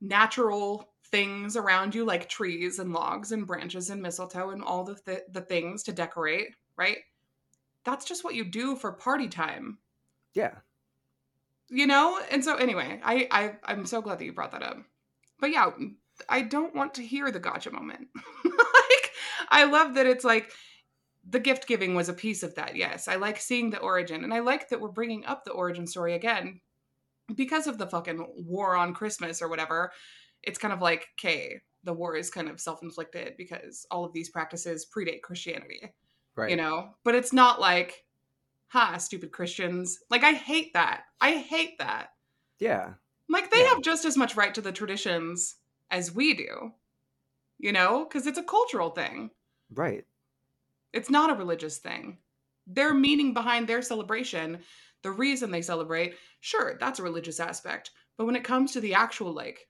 natural 0.00 0.88
things 1.06 1.56
around 1.56 1.94
you 1.94 2.04
like 2.04 2.28
trees 2.28 2.78
and 2.78 2.92
logs 2.92 3.32
and 3.32 3.46
branches 3.46 3.90
and 3.90 4.00
mistletoe 4.00 4.50
and 4.50 4.62
all 4.62 4.82
the 4.82 4.94
th- 4.94 5.24
the 5.30 5.42
things 5.42 5.82
to 5.84 5.92
decorate, 5.92 6.48
right? 6.76 6.98
That's 7.84 8.04
just 8.04 8.24
what 8.24 8.34
you 8.34 8.44
do 8.44 8.76
for 8.76 8.92
party 8.92 9.28
time. 9.28 9.78
Yeah. 10.34 10.54
You 11.68 11.86
know? 11.86 12.18
And 12.30 12.42
so 12.42 12.56
anyway, 12.56 13.00
I 13.04 13.28
I 13.30 13.52
I'm 13.64 13.86
so 13.86 14.00
glad 14.00 14.18
that 14.18 14.24
you 14.24 14.32
brought 14.32 14.52
that 14.52 14.62
up. 14.62 14.78
But 15.38 15.50
yeah, 15.50 15.70
I 16.28 16.42
don't 16.42 16.74
want 16.74 16.94
to 16.94 17.02
hear 17.02 17.30
the 17.30 17.40
gotcha 17.40 17.70
moment. 17.70 18.08
like 18.44 19.10
I 19.50 19.64
love 19.64 19.94
that 19.94 20.06
it's 20.06 20.24
like 20.24 20.50
the 21.28 21.40
gift 21.40 21.66
giving 21.66 21.94
was 21.94 22.08
a 22.08 22.14
piece 22.14 22.42
of 22.42 22.54
that. 22.56 22.76
Yes, 22.76 23.08
I 23.08 23.16
like 23.16 23.38
seeing 23.38 23.70
the 23.70 23.78
origin 23.80 24.24
and 24.24 24.34
I 24.34 24.40
like 24.40 24.68
that 24.68 24.80
we're 24.80 24.88
bringing 24.88 25.24
up 25.24 25.44
the 25.44 25.52
origin 25.52 25.86
story 25.86 26.14
again 26.14 26.60
because 27.34 27.66
of 27.66 27.78
the 27.78 27.86
fucking 27.86 28.26
war 28.46 28.76
on 28.76 28.94
Christmas 28.94 29.40
or 29.40 29.48
whatever, 29.48 29.92
it's 30.42 30.58
kind 30.58 30.74
of 30.74 30.80
like, 30.80 31.06
okay, 31.18 31.60
the 31.84 31.92
war 31.92 32.16
is 32.16 32.30
kind 32.30 32.48
of 32.48 32.60
self 32.60 32.82
inflicted 32.82 33.36
because 33.36 33.86
all 33.90 34.04
of 34.04 34.12
these 34.12 34.30
practices 34.30 34.86
predate 34.94 35.22
Christianity, 35.22 35.92
Right. 36.34 36.50
you 36.50 36.56
know? 36.56 36.94
But 37.04 37.14
it's 37.14 37.32
not 37.32 37.60
like, 37.60 38.04
ha, 38.68 38.96
stupid 38.98 39.32
Christians. 39.32 39.98
Like, 40.10 40.24
I 40.24 40.32
hate 40.32 40.72
that. 40.74 41.04
I 41.20 41.36
hate 41.36 41.78
that. 41.78 42.08
Yeah. 42.58 42.94
Like, 43.28 43.50
they 43.50 43.62
Yeah. 43.62 43.68
have 43.74 43.82
just 43.82 44.04
as 44.04 44.16
much 44.16 44.36
right 44.36 44.54
to 44.54 44.60
the 44.60 44.72
traditions 44.72 45.56
as 45.90 46.12
we 46.12 46.34
do, 46.34 46.72
you 47.58 47.72
know? 47.72 48.04
Because 48.04 48.26
it's 48.26 48.38
a 48.38 48.42
cultural 48.44 48.90
thing, 48.90 49.30
Right. 49.70 50.04
It's 50.92 51.10
not 51.10 51.30
a 51.30 51.34
religious 51.34 51.78
thing. 51.78 52.18
Their 52.66 52.94
meaning 52.94 53.34
behind 53.34 53.68
their 53.68 53.82
celebration, 53.82 54.60
the 55.02 55.10
reason 55.10 55.50
they 55.50 55.62
celebrate, 55.62 56.16
sure, 56.40 56.76
that's 56.78 56.98
a 56.98 57.02
religious 57.02 57.40
aspect. 57.40 57.90
But 58.16 58.26
when 58.26 58.36
it 58.36 58.44
comes 58.44 58.72
to 58.72 58.80
the 58.80 58.94
actual, 58.94 59.32
like, 59.32 59.66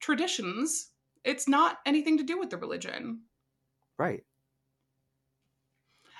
traditions, 0.00 0.90
it's 1.24 1.48
not 1.48 1.78
anything 1.86 2.18
to 2.18 2.24
do 2.24 2.38
with 2.38 2.50
the 2.50 2.56
religion. 2.56 3.22
Right. 3.98 4.24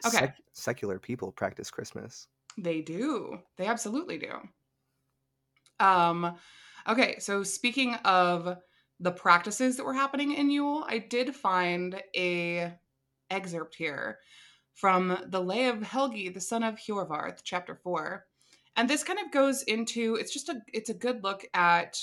Okay. 0.04 0.18
Sec- 0.18 0.40
secular 0.52 0.98
people 0.98 1.32
practice 1.32 1.70
Christmas. 1.70 2.28
They 2.56 2.80
do. 2.80 3.42
They 3.56 3.66
absolutely 3.66 4.18
do. 4.18 4.48
Um 5.78 6.36
okay, 6.86 7.18
so 7.18 7.42
speaking 7.42 7.94
of 8.04 8.58
the 8.98 9.10
practices 9.12 9.76
that 9.76 9.84
were 9.84 9.94
happening 9.94 10.32
in 10.32 10.50
Yule, 10.50 10.84
I 10.86 10.98
did 10.98 11.34
find 11.34 12.02
a 12.14 12.74
excerpt 13.30 13.74
here 13.74 14.18
from 14.74 15.16
the 15.26 15.40
Lay 15.40 15.66
of 15.66 15.82
Helgi, 15.82 16.28
the 16.28 16.40
son 16.40 16.62
of 16.62 16.76
Hjorvarth, 16.76 17.40
chapter 17.44 17.74
4. 17.74 18.24
And 18.76 18.88
this 18.88 19.04
kind 19.04 19.18
of 19.18 19.32
goes 19.32 19.62
into 19.62 20.14
it's 20.16 20.32
just 20.32 20.48
a 20.48 20.60
it's 20.72 20.90
a 20.90 20.94
good 20.94 21.22
look 21.22 21.44
at 21.54 21.98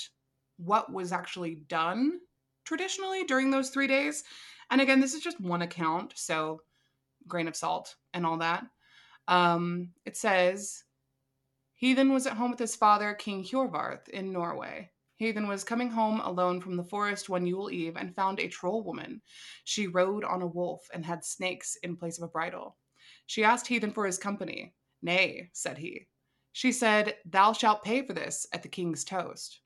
what 0.58 0.92
was 0.92 1.12
actually 1.12 1.56
done 1.68 2.20
traditionally 2.64 3.24
during 3.24 3.50
those 3.50 3.70
3 3.70 3.86
days. 3.86 4.24
And 4.70 4.80
again, 4.80 5.00
this 5.00 5.14
is 5.14 5.22
just 5.22 5.40
one 5.40 5.62
account, 5.62 6.12
so 6.16 6.60
grain 7.26 7.48
of 7.48 7.56
salt 7.56 7.96
and 8.12 8.26
all 8.26 8.38
that. 8.38 8.66
Um, 9.26 9.90
it 10.04 10.16
says, 10.16 10.84
Heathen 11.74 12.12
was 12.12 12.26
at 12.26 12.34
home 12.34 12.50
with 12.50 12.58
his 12.58 12.76
father, 12.76 13.14
King 13.14 13.44
Hjorvarth, 13.44 14.08
in 14.08 14.32
Norway. 14.32 14.90
Heathen 15.18 15.48
was 15.48 15.64
coming 15.64 15.90
home 15.90 16.20
alone 16.20 16.60
from 16.60 16.76
the 16.76 16.84
forest 16.84 17.28
one 17.28 17.44
Yule 17.44 17.72
Eve 17.72 17.96
and 17.96 18.14
found 18.14 18.38
a 18.38 18.46
troll 18.46 18.84
woman. 18.84 19.20
She 19.64 19.88
rode 19.88 20.22
on 20.22 20.42
a 20.42 20.46
wolf 20.46 20.88
and 20.94 21.04
had 21.04 21.24
snakes 21.24 21.76
in 21.82 21.96
place 21.96 22.18
of 22.18 22.24
a 22.24 22.28
bridle. 22.28 22.76
She 23.26 23.42
asked 23.42 23.66
Heathen 23.66 23.90
for 23.90 24.06
his 24.06 24.16
company. 24.16 24.74
Nay, 25.02 25.50
said 25.52 25.76
he. 25.76 26.06
She 26.52 26.70
said, 26.70 27.16
Thou 27.24 27.52
shalt 27.52 27.82
pay 27.82 28.06
for 28.06 28.12
this 28.12 28.46
at 28.52 28.62
the 28.62 28.68
king's 28.68 29.02
toast. 29.02 29.60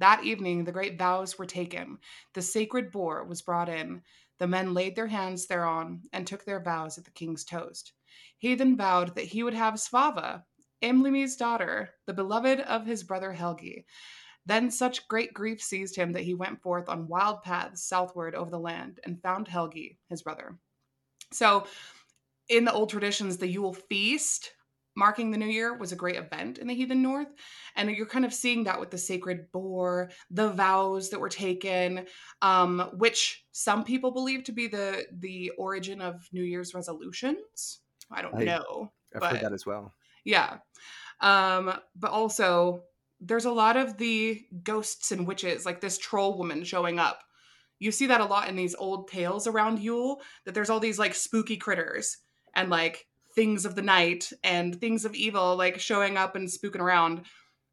That 0.00 0.24
evening 0.24 0.64
the 0.64 0.72
great 0.72 0.98
vows 0.98 1.38
were 1.38 1.46
taken. 1.46 1.98
The 2.34 2.42
sacred 2.42 2.90
boar 2.90 3.24
was 3.24 3.42
brought 3.42 3.68
in. 3.68 4.02
The 4.38 4.48
men 4.48 4.74
laid 4.74 4.96
their 4.96 5.06
hands 5.06 5.46
thereon 5.46 6.02
and 6.12 6.26
took 6.26 6.44
their 6.44 6.60
vows 6.60 6.98
at 6.98 7.04
the 7.04 7.12
king's 7.12 7.44
toast. 7.44 7.92
He 8.38 8.56
then 8.56 8.76
vowed 8.76 9.14
that 9.14 9.24
he 9.24 9.44
would 9.44 9.54
have 9.54 9.74
Svava, 9.74 10.42
Eylimi's 10.82 11.36
daughter, 11.36 11.90
the 12.06 12.12
beloved 12.12 12.60
of 12.60 12.86
his 12.86 13.04
brother 13.04 13.32
Helgi. 13.32 13.86
Then 14.46 14.70
such 14.70 15.06
great 15.08 15.34
grief 15.34 15.60
seized 15.62 15.96
him 15.96 16.12
that 16.12 16.22
he 16.22 16.34
went 16.34 16.62
forth 16.62 16.88
on 16.88 17.08
wild 17.08 17.42
paths 17.42 17.82
southward 17.84 18.34
over 18.34 18.50
the 18.50 18.58
land 18.58 19.00
and 19.04 19.20
found 19.22 19.48
Helgi, 19.48 19.98
his 20.08 20.22
brother. 20.22 20.56
So, 21.32 21.66
in 22.48 22.64
the 22.64 22.72
old 22.72 22.88
traditions, 22.90 23.36
the 23.36 23.48
Yule 23.48 23.74
feast 23.74 24.52
marking 24.98 25.30
the 25.30 25.36
new 25.36 25.46
year 25.46 25.76
was 25.76 25.92
a 25.92 25.96
great 25.96 26.16
event 26.16 26.56
in 26.56 26.66
the 26.66 26.74
heathen 26.74 27.02
north 27.02 27.28
and 27.74 27.90
you're 27.90 28.06
kind 28.06 28.24
of 28.24 28.32
seeing 28.32 28.64
that 28.64 28.80
with 28.80 28.90
the 28.90 28.96
sacred 28.96 29.46
boar 29.52 30.10
the 30.30 30.48
vows 30.48 31.10
that 31.10 31.20
were 31.20 31.28
taken 31.28 32.06
um, 32.40 32.88
which 32.94 33.44
some 33.52 33.84
people 33.84 34.10
believe 34.10 34.42
to 34.42 34.52
be 34.52 34.66
the 34.66 35.04
the 35.18 35.50
origin 35.58 36.00
of 36.00 36.26
new 36.32 36.42
year's 36.42 36.72
resolutions 36.72 37.80
i 38.10 38.22
don't 38.22 38.34
I- 38.36 38.44
know 38.44 38.90
I've 39.14 39.20
But- 39.20 39.32
heard 39.32 39.40
that 39.42 39.52
as 39.52 39.66
well. 39.66 39.92
yeah. 40.24 40.58
Um, 41.20 41.78
but 41.94 42.10
also 42.10 42.82
there's 43.20 43.44
a 43.44 43.50
lot 43.50 43.76
of 43.76 43.96
the 43.98 44.44
ghosts 44.62 45.12
and 45.12 45.26
witches, 45.26 45.64
like 45.64 45.80
this 45.80 45.98
troll 45.98 46.36
woman 46.36 46.64
showing 46.64 46.98
up. 46.98 47.22
You 47.78 47.90
see 47.90 48.06
that 48.06 48.20
a 48.20 48.26
lot 48.26 48.48
in 48.48 48.56
these 48.56 48.74
old 48.74 49.08
tales 49.08 49.46
around 49.46 49.80
Yule, 49.80 50.20
that 50.44 50.54
there's 50.54 50.70
all 50.70 50.80
these 50.80 50.98
like 50.98 51.14
spooky 51.14 51.56
critters 51.56 52.18
and 52.54 52.70
like 52.70 53.06
things 53.34 53.64
of 53.66 53.74
the 53.74 53.82
night 53.82 54.32
and 54.42 54.80
things 54.80 55.04
of 55.04 55.14
evil 55.14 55.56
like 55.56 55.78
showing 55.78 56.16
up 56.16 56.36
and 56.36 56.48
spooking 56.48 56.80
around. 56.80 57.22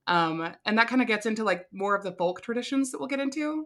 Um, 0.08 0.53
and 0.65 0.77
that 0.77 0.89
kind 0.89 1.01
of 1.01 1.08
gets 1.08 1.25
into 1.25 1.43
like 1.43 1.65
more 1.71 1.95
of 1.95 2.03
the 2.03 2.12
folk 2.12 2.41
traditions 2.41 2.91
that 2.91 2.99
we'll 2.99 3.08
get 3.08 3.21
into. 3.21 3.65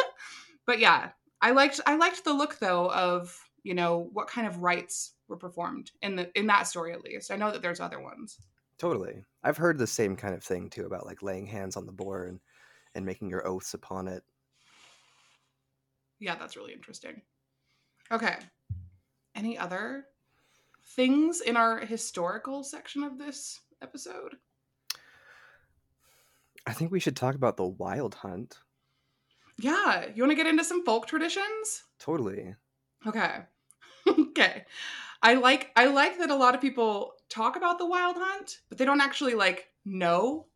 but 0.66 0.78
yeah, 0.78 1.10
I 1.40 1.52
liked 1.52 1.80
I 1.86 1.96
liked 1.96 2.24
the 2.24 2.34
look 2.34 2.58
though 2.58 2.90
of, 2.90 3.34
you 3.62 3.74
know, 3.74 4.10
what 4.12 4.28
kind 4.28 4.46
of 4.46 4.62
rites 4.62 5.14
were 5.28 5.38
performed 5.38 5.90
in 6.02 6.16
the 6.16 6.30
in 6.38 6.46
that 6.48 6.66
story 6.66 6.92
at 6.92 7.02
least. 7.02 7.30
I 7.30 7.36
know 7.36 7.50
that 7.50 7.62
there's 7.62 7.80
other 7.80 8.00
ones. 8.00 8.38
Totally. 8.82 9.24
I've 9.44 9.58
heard 9.58 9.78
the 9.78 9.86
same 9.86 10.16
kind 10.16 10.34
of 10.34 10.42
thing 10.42 10.68
too 10.68 10.86
about 10.86 11.06
like 11.06 11.22
laying 11.22 11.46
hands 11.46 11.76
on 11.76 11.86
the 11.86 11.92
boar 11.92 12.24
and, 12.24 12.40
and 12.96 13.06
making 13.06 13.30
your 13.30 13.46
oaths 13.46 13.74
upon 13.74 14.08
it. 14.08 14.24
Yeah, 16.18 16.34
that's 16.34 16.56
really 16.56 16.72
interesting. 16.72 17.22
Okay. 18.10 18.34
Any 19.36 19.56
other 19.56 20.06
things 20.96 21.42
in 21.42 21.56
our 21.56 21.78
historical 21.78 22.64
section 22.64 23.04
of 23.04 23.18
this 23.18 23.60
episode? 23.82 24.34
I 26.66 26.72
think 26.72 26.90
we 26.90 26.98
should 26.98 27.14
talk 27.14 27.36
about 27.36 27.56
the 27.56 27.68
wild 27.68 28.16
hunt. 28.16 28.58
Yeah, 29.60 30.06
you 30.12 30.24
want 30.24 30.32
to 30.32 30.36
get 30.36 30.48
into 30.48 30.64
some 30.64 30.84
folk 30.84 31.06
traditions? 31.06 31.84
Totally. 32.00 32.56
Okay. 33.06 33.42
okay. 34.08 34.64
I 35.22 35.34
like 35.34 35.70
I 35.76 35.86
like 35.86 36.18
that 36.18 36.30
a 36.30 36.34
lot 36.34 36.56
of 36.56 36.60
people 36.60 37.12
talk 37.32 37.56
about 37.56 37.78
the 37.78 37.86
wild 37.86 38.16
hunt, 38.18 38.58
but 38.68 38.78
they 38.78 38.84
don't 38.84 39.00
actually 39.00 39.34
like 39.34 39.68
know. 39.84 40.46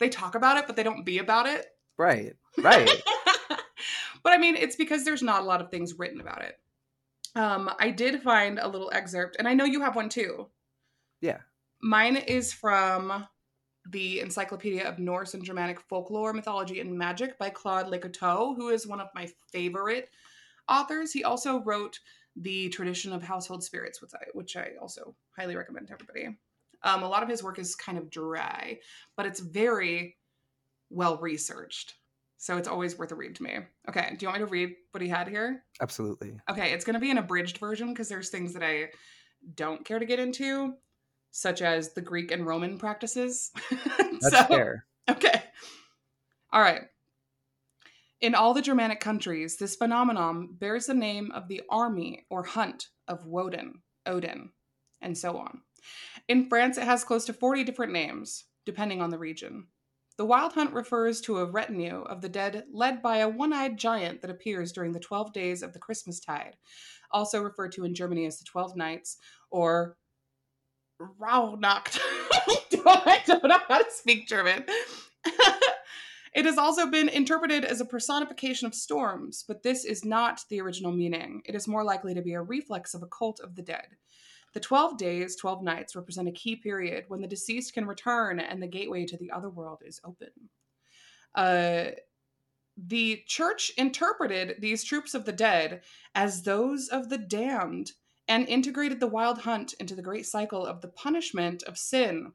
They 0.00 0.08
talk 0.08 0.34
about 0.34 0.56
it, 0.56 0.66
but 0.66 0.76
they 0.76 0.82
don't 0.82 1.04
be 1.04 1.18
about 1.18 1.46
it. 1.46 1.66
Right. 1.96 2.34
Right. 2.58 2.90
but 4.22 4.32
I 4.32 4.38
mean, 4.38 4.56
it's 4.56 4.76
because 4.76 5.04
there's 5.04 5.22
not 5.22 5.42
a 5.42 5.46
lot 5.46 5.60
of 5.60 5.70
things 5.70 5.98
written 5.98 6.20
about 6.20 6.42
it. 6.42 6.58
Um, 7.36 7.70
I 7.80 7.90
did 7.90 8.22
find 8.22 8.58
a 8.58 8.68
little 8.68 8.90
excerpt, 8.92 9.36
and 9.38 9.48
I 9.48 9.54
know 9.54 9.64
you 9.64 9.80
have 9.82 9.96
one 9.96 10.08
too. 10.08 10.48
Yeah. 11.20 11.38
Mine 11.82 12.16
is 12.16 12.52
from 12.52 13.26
the 13.90 14.20
Encyclopedia 14.20 14.88
of 14.88 14.98
Norse 14.98 15.34
and 15.34 15.44
Germanic 15.44 15.80
Folklore, 15.80 16.32
Mythology, 16.32 16.80
and 16.80 16.96
Magic 16.96 17.38
by 17.38 17.50
Claude 17.50 17.86
Lecouteux, 17.86 18.56
who 18.56 18.68
is 18.68 18.86
one 18.86 19.00
of 19.00 19.08
my 19.14 19.28
favorite 19.52 20.08
authors. 20.68 21.12
He 21.12 21.24
also 21.24 21.62
wrote 21.62 21.98
the 22.36 22.68
Tradition 22.70 23.12
of 23.12 23.22
Household 23.22 23.62
Spirits, 23.62 24.02
which 24.02 24.12
I, 24.14 24.24
which 24.32 24.56
I 24.56 24.72
also 24.80 25.14
highly 25.36 25.56
recommend 25.56 25.86
to 25.88 25.92
everybody. 25.92 26.36
Um, 26.82 27.02
a 27.02 27.08
lot 27.08 27.22
of 27.22 27.28
his 27.28 27.42
work 27.42 27.58
is 27.58 27.74
kind 27.74 27.96
of 27.96 28.10
dry, 28.10 28.78
but 29.16 29.24
it's 29.26 29.40
very 29.40 30.16
well 30.90 31.16
researched. 31.18 31.94
So 32.36 32.58
it's 32.58 32.68
always 32.68 32.98
worth 32.98 33.10
a 33.12 33.14
read 33.14 33.36
to 33.36 33.42
me. 33.42 33.58
Okay, 33.88 34.14
do 34.18 34.24
you 34.24 34.28
want 34.28 34.40
me 34.40 34.46
to 34.46 34.50
read 34.52 34.74
what 34.90 35.00
he 35.02 35.08
had 35.08 35.28
here? 35.28 35.62
Absolutely. 35.80 36.36
Okay, 36.50 36.72
it's 36.72 36.84
going 36.84 36.94
to 36.94 37.00
be 37.00 37.10
an 37.10 37.16
abridged 37.18 37.56
version 37.58 37.88
because 37.88 38.08
there's 38.08 38.28
things 38.28 38.52
that 38.52 38.62
I 38.62 38.90
don't 39.54 39.84
care 39.84 39.98
to 39.98 40.04
get 40.04 40.18
into, 40.18 40.74
such 41.30 41.62
as 41.62 41.94
the 41.94 42.02
Greek 42.02 42.32
and 42.32 42.44
Roman 42.46 42.76
practices. 42.76 43.50
That's 43.98 44.30
So- 44.30 44.44
fair. 44.44 44.84
Okay. 45.08 45.42
All 46.52 46.60
right. 46.60 46.82
In 48.20 48.34
all 48.34 48.54
the 48.54 48.62
Germanic 48.62 49.00
countries, 49.00 49.56
this 49.56 49.76
phenomenon 49.76 50.48
bears 50.52 50.86
the 50.86 50.94
name 50.94 51.30
of 51.32 51.48
the 51.48 51.62
army 51.68 52.26
or 52.30 52.42
hunt 52.42 52.88
of 53.08 53.26
Woden, 53.26 53.82
Odin, 54.06 54.50
and 55.00 55.16
so 55.16 55.36
on. 55.36 55.60
In 56.28 56.48
France, 56.48 56.78
it 56.78 56.84
has 56.84 57.04
close 57.04 57.24
to 57.26 57.32
40 57.32 57.64
different 57.64 57.92
names, 57.92 58.44
depending 58.64 59.02
on 59.02 59.10
the 59.10 59.18
region. 59.18 59.66
The 60.16 60.24
wild 60.24 60.52
hunt 60.52 60.72
refers 60.72 61.20
to 61.22 61.38
a 61.38 61.44
retinue 61.50 62.02
of 62.02 62.20
the 62.20 62.28
dead 62.28 62.64
led 62.72 63.02
by 63.02 63.18
a 63.18 63.28
one 63.28 63.52
eyed 63.52 63.76
giant 63.76 64.22
that 64.22 64.30
appears 64.30 64.72
during 64.72 64.92
the 64.92 65.00
12 65.00 65.32
days 65.32 65.62
of 65.62 65.72
the 65.72 65.80
Christmas 65.80 66.20
tide, 66.20 66.56
also 67.10 67.42
referred 67.42 67.72
to 67.72 67.84
in 67.84 67.94
Germany 67.94 68.24
as 68.26 68.38
the 68.38 68.44
12 68.44 68.76
nights 68.76 69.18
or 69.50 69.96
Rauhnacht. 71.00 71.98
I 72.86 73.22
don't 73.26 73.44
know 73.44 73.58
how 73.68 73.78
to 73.78 73.90
speak 73.90 74.28
German. 74.28 74.64
it 76.34 76.44
has 76.44 76.58
also 76.58 76.90
been 76.90 77.08
interpreted 77.08 77.64
as 77.64 77.80
a 77.80 77.84
personification 77.84 78.66
of 78.66 78.74
storms, 78.74 79.44
but 79.46 79.62
this 79.62 79.84
is 79.84 80.04
not 80.04 80.40
the 80.50 80.60
original 80.60 80.92
meaning. 80.92 81.42
It 81.44 81.54
is 81.54 81.68
more 81.68 81.84
likely 81.84 82.14
to 82.14 82.22
be 82.22 82.32
a 82.32 82.42
reflex 82.42 82.94
of 82.94 83.02
a 83.02 83.08
cult 83.08 83.40
of 83.40 83.54
the 83.54 83.62
dead. 83.62 83.86
The 84.52 84.60
12 84.60 84.98
days, 84.98 85.36
12 85.36 85.62
nights 85.62 85.96
represent 85.96 86.28
a 86.28 86.32
key 86.32 86.56
period 86.56 87.04
when 87.08 87.20
the 87.20 87.28
deceased 87.28 87.74
can 87.74 87.86
return 87.86 88.40
and 88.40 88.62
the 88.62 88.68
gateway 88.68 89.04
to 89.06 89.16
the 89.16 89.30
other 89.30 89.50
world 89.50 89.82
is 89.84 90.00
open. 90.04 90.30
Uh, 91.34 91.86
the 92.76 93.22
church 93.26 93.72
interpreted 93.76 94.56
these 94.58 94.84
troops 94.84 95.14
of 95.14 95.24
the 95.24 95.32
dead 95.32 95.82
as 96.14 96.42
those 96.42 96.88
of 96.88 97.08
the 97.08 97.18
damned 97.18 97.92
and 98.26 98.48
integrated 98.48 99.00
the 99.00 99.06
wild 99.06 99.38
hunt 99.38 99.74
into 99.74 99.94
the 99.94 100.02
great 100.02 100.26
cycle 100.26 100.66
of 100.66 100.80
the 100.80 100.88
punishment 100.88 101.62
of 101.64 101.78
sin. 101.78 102.32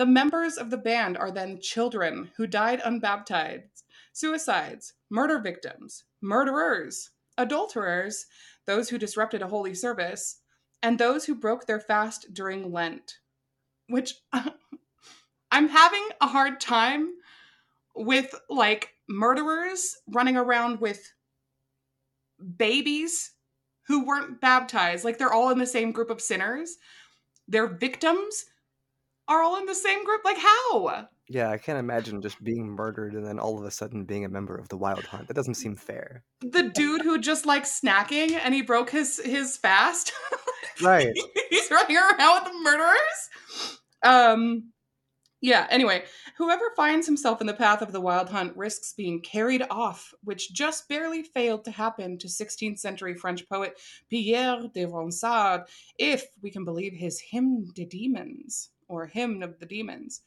The 0.00 0.06
members 0.06 0.56
of 0.56 0.70
the 0.70 0.78
band 0.78 1.18
are 1.18 1.30
then 1.30 1.60
children 1.60 2.30
who 2.38 2.46
died 2.46 2.80
unbaptized, 2.82 3.84
suicides, 4.14 4.94
murder 5.10 5.38
victims, 5.38 6.04
murderers, 6.22 7.10
adulterers, 7.36 8.24
those 8.64 8.88
who 8.88 8.96
disrupted 8.96 9.42
a 9.42 9.48
holy 9.48 9.74
service, 9.74 10.38
and 10.82 10.98
those 10.98 11.26
who 11.26 11.34
broke 11.34 11.66
their 11.66 11.80
fast 11.80 12.32
during 12.32 12.72
Lent. 12.72 13.18
Which 13.88 14.14
I'm 15.52 15.68
having 15.68 16.08
a 16.22 16.28
hard 16.28 16.60
time 16.60 17.12
with 17.94 18.34
like 18.48 18.94
murderers 19.06 19.98
running 20.06 20.38
around 20.38 20.80
with 20.80 21.12
babies 22.56 23.32
who 23.86 24.06
weren't 24.06 24.40
baptized. 24.40 25.04
Like 25.04 25.18
they're 25.18 25.34
all 25.34 25.50
in 25.50 25.58
the 25.58 25.66
same 25.66 25.92
group 25.92 26.08
of 26.08 26.22
sinners. 26.22 26.78
They're 27.46 27.66
victims 27.66 28.46
are 29.30 29.42
all 29.42 29.56
in 29.56 29.64
the 29.64 29.74
same 29.74 30.04
group. 30.04 30.22
Like 30.24 30.38
how? 30.38 31.06
Yeah, 31.28 31.50
I 31.50 31.58
can't 31.58 31.78
imagine 31.78 32.20
just 32.20 32.42
being 32.42 32.66
murdered 32.68 33.14
and 33.14 33.24
then 33.24 33.38
all 33.38 33.56
of 33.56 33.64
a 33.64 33.70
sudden 33.70 34.04
being 34.04 34.24
a 34.24 34.28
member 34.28 34.56
of 34.56 34.68
the 34.68 34.76
Wild 34.76 35.04
Hunt. 35.04 35.28
That 35.28 35.34
doesn't 35.34 35.54
seem 35.54 35.76
fair. 35.76 36.24
The 36.40 36.64
dude 36.64 37.02
who 37.02 37.18
just 37.18 37.46
likes 37.46 37.80
snacking 37.80 38.32
and 38.32 38.52
he 38.52 38.62
broke 38.62 38.90
his 38.90 39.18
his 39.24 39.56
fast. 39.56 40.12
Right. 40.82 41.14
He's 41.50 41.70
running 41.70 41.98
around 41.98 42.42
with 42.42 42.52
the 42.52 42.58
murderers. 42.62 43.68
Um 44.02 44.72
yeah, 45.42 45.66
anyway, 45.70 46.04
whoever 46.36 46.64
finds 46.76 47.06
himself 47.06 47.40
in 47.40 47.46
the 47.46 47.54
path 47.54 47.80
of 47.80 47.92
the 47.92 48.00
wild 48.00 48.28
hunt 48.28 48.56
risks 48.56 48.92
being 48.94 49.20
carried 49.20 49.62
off, 49.70 50.12
which 50.22 50.52
just 50.52 50.88
barely 50.88 51.22
failed 51.22 51.64
to 51.64 51.70
happen 51.70 52.18
to 52.18 52.28
16th 52.28 52.78
century 52.78 53.14
French 53.14 53.48
poet 53.48 53.78
Pierre 54.10 54.62
de 54.74 54.86
Ronsard, 54.86 55.66
if 55.98 56.26
we 56.42 56.50
can 56.50 56.64
believe 56.64 56.92
his 56.92 57.20
Hymn 57.20 57.72
to 57.74 57.86
Demons, 57.86 58.70
or 58.90 59.06
Hymn 59.06 59.42
of 59.42 59.58
the 59.58 59.66
Demons. 59.66 60.20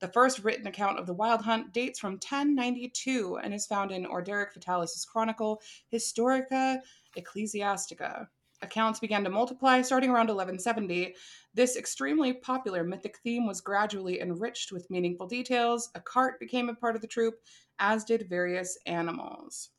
The 0.00 0.08
first 0.08 0.44
written 0.44 0.66
account 0.66 0.98
of 0.98 1.06
the 1.06 1.14
wild 1.14 1.42
hunt 1.42 1.72
dates 1.72 1.98
from 1.98 2.12
1092 2.12 3.38
and 3.42 3.52
is 3.52 3.66
found 3.66 3.90
in 3.90 4.06
Orderic 4.06 4.54
Vitalis' 4.54 5.04
chronicle 5.04 5.60
Historica 5.92 6.78
Ecclesiastica. 7.18 8.28
Accounts 8.62 9.00
began 9.00 9.24
to 9.24 9.30
multiply 9.30 9.80
starting 9.80 10.10
around 10.10 10.28
1170. 10.28 11.14
This 11.54 11.76
extremely 11.76 12.34
popular 12.34 12.84
mythic 12.84 13.18
theme 13.18 13.46
was 13.46 13.62
gradually 13.62 14.20
enriched 14.20 14.70
with 14.70 14.90
meaningful 14.90 15.26
details. 15.26 15.90
A 15.94 16.00
cart 16.00 16.38
became 16.38 16.68
a 16.68 16.74
part 16.74 16.94
of 16.94 17.00
the 17.00 17.08
troupe, 17.08 17.40
as 17.78 18.04
did 18.04 18.28
various 18.28 18.78
animals. 18.86 19.70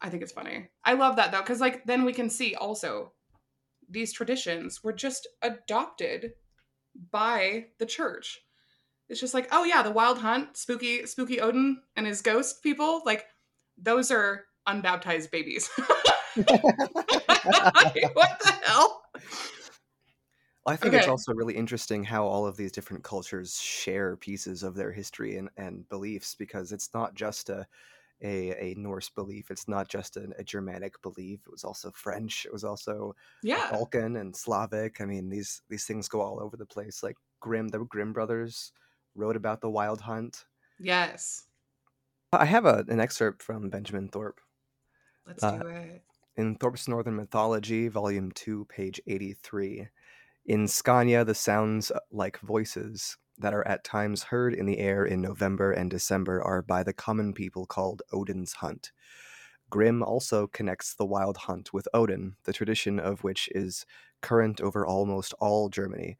I 0.00 0.08
think 0.08 0.22
it's 0.22 0.32
funny. 0.32 0.68
I 0.84 0.94
love 0.94 1.16
that 1.16 1.30
though, 1.30 1.40
because 1.40 1.60
like 1.60 1.84
then 1.84 2.04
we 2.04 2.12
can 2.12 2.30
see 2.30 2.54
also 2.54 3.12
these 3.92 4.12
traditions 4.12 4.82
were 4.82 4.92
just 4.92 5.28
adopted 5.42 6.32
by 7.10 7.66
the 7.78 7.86
church. 7.86 8.40
It's 9.08 9.20
just 9.20 9.34
like, 9.34 9.48
oh 9.52 9.64
yeah, 9.64 9.82
the 9.82 9.90
wild 9.90 10.18
hunt, 10.18 10.56
spooky, 10.56 11.06
spooky 11.06 11.40
Odin 11.40 11.82
and 11.96 12.06
his 12.06 12.22
ghost 12.22 12.62
people, 12.62 13.02
like 13.04 13.26
those 13.76 14.10
are 14.10 14.44
unbaptized 14.66 15.30
babies. 15.30 15.68
what 16.34 16.44
the 16.44 18.58
hell? 18.62 19.02
I 20.64 20.76
think 20.76 20.94
it's 20.94 21.08
also 21.08 21.34
really 21.34 21.56
interesting 21.56 22.04
how 22.04 22.24
all 22.24 22.46
of 22.46 22.56
these 22.56 22.72
different 22.72 23.02
cultures 23.02 23.60
share 23.60 24.16
pieces 24.16 24.62
of 24.62 24.76
their 24.76 24.92
history 24.92 25.36
and, 25.36 25.50
and 25.56 25.88
beliefs 25.88 26.36
because 26.36 26.70
it's 26.70 26.90
not 26.94 27.14
just 27.14 27.50
a, 27.50 27.66
a, 28.22 28.72
a 28.72 28.74
Norse 28.76 29.10
belief, 29.10 29.50
it's 29.50 29.68
not 29.68 29.88
just 29.88 30.16
a, 30.16 30.32
a 30.38 30.44
Germanic 30.44 31.00
belief, 31.02 31.40
it 31.46 31.50
was 31.52 31.64
also 31.64 31.90
French, 31.90 32.46
it 32.46 32.52
was 32.52 32.64
also 32.64 33.14
Yeah. 33.42 33.70
Balkan 33.70 34.16
and 34.16 34.34
Slavic. 34.36 35.00
I 35.00 35.04
mean, 35.06 35.28
these 35.28 35.62
these 35.68 35.84
things 35.86 36.08
go 36.08 36.20
all 36.20 36.40
over 36.40 36.56
the 36.56 36.66
place. 36.66 37.02
Like 37.02 37.16
Grimm, 37.40 37.68
the 37.68 37.80
Grimm 37.84 38.12
brothers 38.12 38.72
wrote 39.14 39.36
about 39.36 39.60
the 39.60 39.70
wild 39.70 40.00
hunt. 40.02 40.46
Yes. 40.78 41.46
I 42.32 42.44
have 42.46 42.64
a, 42.66 42.84
an 42.88 43.00
excerpt 43.00 43.42
from 43.42 43.70
Benjamin 43.70 44.08
Thorpe. 44.08 44.40
Let's 45.26 45.42
Uh, 45.42 45.58
do 45.58 45.68
it. 45.68 46.04
In 46.36 46.56
Thorpe's 46.56 46.88
Northern 46.88 47.16
Mythology, 47.16 47.88
Volume 47.88 48.32
2, 48.32 48.64
page 48.66 49.00
83, 49.06 49.88
in 50.46 50.68
Scania, 50.68 51.24
the 51.24 51.34
sounds 51.34 51.90
uh, 51.90 52.00
like 52.10 52.38
voices 52.40 53.18
that 53.42 53.54
are 53.54 53.66
at 53.68 53.84
times 53.84 54.24
heard 54.24 54.54
in 54.54 54.66
the 54.66 54.78
air 54.78 55.04
in 55.04 55.20
November 55.20 55.72
and 55.72 55.90
December 55.90 56.42
are 56.42 56.62
by 56.62 56.82
the 56.82 56.94
common 56.94 57.34
people 57.34 57.66
called 57.66 58.02
Odin's 58.12 58.54
Hunt. 58.54 58.92
Grimm 59.70 60.02
also 60.02 60.46
connects 60.46 60.94
the 60.94 61.06
wild 61.06 61.38
hunt 61.38 61.72
with 61.72 61.88
Odin, 61.94 62.36
the 62.44 62.52
tradition 62.54 63.00
of 63.00 63.24
which 63.24 63.48
is 63.54 63.86
current 64.22 64.60
over 64.60 64.86
almost 64.86 65.34
all 65.40 65.68
Germany. 65.70 66.18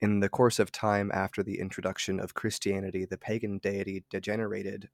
In 0.00 0.20
the 0.20 0.28
course 0.28 0.58
of 0.60 0.72
time 0.72 1.10
after 1.14 1.42
the 1.42 1.58
introduction 1.60 2.20
of 2.20 2.34
Christianity, 2.34 3.04
the 3.06 3.18
pagan 3.18 3.58
deity 3.58 4.04
degenerated 4.10 4.90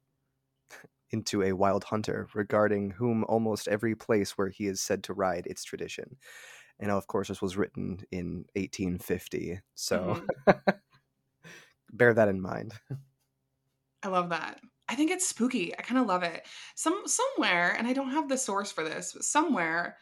into 1.10 1.42
a 1.42 1.52
wild 1.52 1.84
hunter, 1.84 2.28
regarding 2.34 2.92
whom 2.92 3.24
almost 3.24 3.66
every 3.68 3.96
place 3.96 4.38
where 4.38 4.48
he 4.48 4.66
is 4.66 4.80
said 4.80 5.02
to 5.04 5.12
ride 5.12 5.46
its 5.46 5.64
tradition. 5.64 6.16
And 6.78 6.90
of 6.90 7.06
course, 7.08 7.28
this 7.28 7.42
was 7.42 7.56
written 7.56 8.00
in 8.10 8.46
1850, 8.54 9.60
so 9.74 10.16
Mhm. 10.16 10.30
bear 11.92 12.14
that 12.14 12.28
in 12.28 12.40
mind. 12.40 12.74
I 14.02 14.08
love 14.08 14.30
that. 14.30 14.60
I 14.88 14.94
think 14.94 15.10
it's 15.10 15.28
spooky. 15.28 15.76
I 15.78 15.82
kind 15.82 16.00
of 16.00 16.06
love 16.06 16.22
it. 16.22 16.46
Some 16.74 17.02
somewhere, 17.06 17.74
and 17.76 17.86
I 17.86 17.92
don't 17.92 18.10
have 18.10 18.28
the 18.28 18.38
source 18.38 18.72
for 18.72 18.82
this, 18.82 19.12
but 19.12 19.24
somewhere 19.24 19.96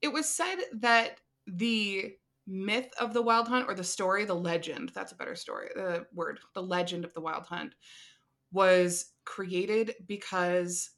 it 0.00 0.12
was 0.12 0.28
said 0.28 0.56
that 0.80 1.20
the 1.46 2.14
myth 2.46 2.90
of 2.98 3.12
the 3.12 3.22
wild 3.22 3.48
hunt 3.48 3.66
or 3.68 3.74
the 3.74 3.84
story, 3.84 4.24
the 4.24 4.34
legend, 4.34 4.92
that's 4.94 5.12
a 5.12 5.16
better 5.16 5.34
story, 5.34 5.68
the 5.74 6.06
word, 6.14 6.40
the 6.54 6.62
legend 6.62 7.04
of 7.04 7.12
the 7.12 7.20
wild 7.20 7.46
hunt 7.46 7.74
was 8.52 9.12
created 9.24 9.94
because 10.06 10.90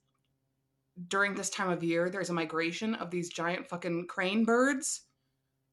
during 1.09 1.35
this 1.35 1.50
time 1.50 1.70
of 1.70 1.83
year 1.83 2.11
there's 2.11 2.31
a 2.31 2.35
migration 2.35 2.94
of 2.94 3.11
these 3.11 3.28
giant 3.28 3.66
fucking 3.68 4.07
crane 4.07 4.44
birds 4.44 5.02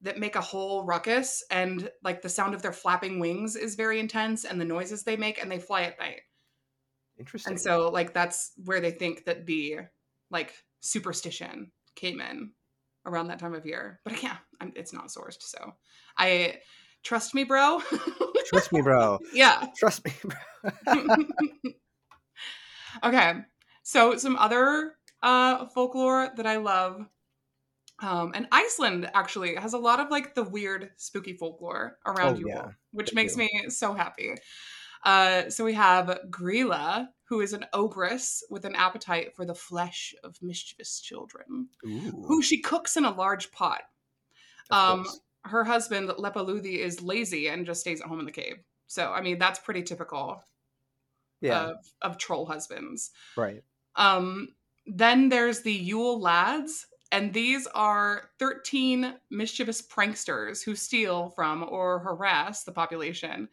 that 0.01 0.17
make 0.17 0.35
a 0.35 0.41
whole 0.41 0.85
ruckus 0.85 1.43
and 1.51 1.89
like 2.03 2.21
the 2.21 2.29
sound 2.29 2.53
of 2.53 2.61
their 2.61 2.71
flapping 2.71 3.19
wings 3.19 3.55
is 3.55 3.75
very 3.75 3.99
intense 3.99 4.45
and 4.45 4.59
the 4.59 4.65
noises 4.65 5.03
they 5.03 5.17
make 5.17 5.41
and 5.41 5.51
they 5.51 5.59
fly 5.59 5.83
at 5.83 5.99
night. 5.99 6.21
Interesting. 7.17 7.51
And 7.51 7.61
so 7.61 7.89
like 7.89 8.13
that's 8.13 8.53
where 8.63 8.79
they 8.79 8.91
think 8.91 9.25
that 9.25 9.45
the 9.45 9.79
like 10.31 10.53
superstition 10.79 11.71
came 11.95 12.21
in 12.21 12.51
around 13.05 13.27
that 13.27 13.39
time 13.39 13.53
of 13.53 13.65
year. 13.65 13.99
But 14.05 14.23
yeah, 14.23 14.37
I'm, 14.61 14.71
it's 14.75 14.93
not 14.93 15.07
sourced, 15.07 15.41
so 15.41 15.73
I 16.17 16.59
trust 17.03 17.35
me, 17.35 17.43
bro. 17.43 17.81
Trust 18.47 18.71
me, 18.71 18.81
bro. 18.81 19.19
yeah. 19.33 19.67
Trust 19.77 20.05
me, 20.05 20.13
bro. 20.23 20.71
okay. 23.03 23.33
So 23.83 24.17
some 24.17 24.37
other 24.37 24.93
uh 25.21 25.65
folklore 25.67 26.29
that 26.37 26.47
I 26.47 26.57
love. 26.57 27.05
Um, 28.01 28.31
and 28.33 28.47
Iceland 28.51 29.09
actually 29.13 29.55
has 29.55 29.73
a 29.73 29.77
lot 29.77 29.99
of 29.99 30.09
like 30.09 30.33
the 30.35 30.43
weird 30.43 30.91
spooky 30.97 31.33
folklore 31.33 31.97
around 32.05 32.35
Oh, 32.35 32.39
Yule, 32.39 32.49
yeah, 32.49 32.67
which 32.91 33.11
they 33.11 33.15
makes 33.15 33.33
do. 33.33 33.39
me 33.39 33.65
so 33.69 33.93
happy. 33.93 34.35
Uh, 35.03 35.49
so 35.49 35.63
we 35.65 35.73
have 35.73 36.19
Grilla, 36.29 37.07
who 37.25 37.41
is 37.41 37.53
an 37.53 37.65
ogress 37.73 38.43
with 38.49 38.65
an 38.65 38.75
appetite 38.75 39.35
for 39.35 39.45
the 39.45 39.55
flesh 39.55 40.13
of 40.23 40.37
mischievous 40.41 40.99
children, 41.01 41.69
Ooh, 41.85 42.23
who 42.27 42.41
she 42.41 42.59
cooks 42.61 42.95
in 42.97 43.05
a 43.05 43.11
large 43.11 43.51
pot. 43.51 43.81
um. 44.71 45.05
Her 45.45 45.63
husband, 45.63 46.09
Lepaluthi, 46.09 46.79
is 46.79 47.01
lazy 47.01 47.47
and 47.47 47.65
just 47.65 47.79
stays 47.79 48.01
at 48.01 48.07
home 48.07 48.19
in 48.19 48.25
the 48.25 48.31
cave. 48.31 48.57
So, 48.87 49.09
I 49.13 49.21
mean, 49.21 49.39
that's 49.39 49.57
pretty 49.57 49.83
typical 49.83 50.43
yeah, 51.39 51.69
of, 51.69 51.75
of 52.01 52.17
troll 52.17 52.45
husbands. 52.45 53.11
right. 53.37 53.63
Um, 53.95 54.49
then 54.85 55.29
there's 55.29 55.61
the 55.61 55.71
Yule 55.73 56.19
Lads, 56.19 56.85
and 57.11 57.33
these 57.33 57.67
are 57.67 58.29
13 58.37 59.15
mischievous 59.31 59.81
pranksters 59.81 60.63
who 60.63 60.75
steal 60.75 61.29
from 61.29 61.65
or 61.67 61.99
harass 61.99 62.63
the 62.63 62.71
population. 62.71 63.49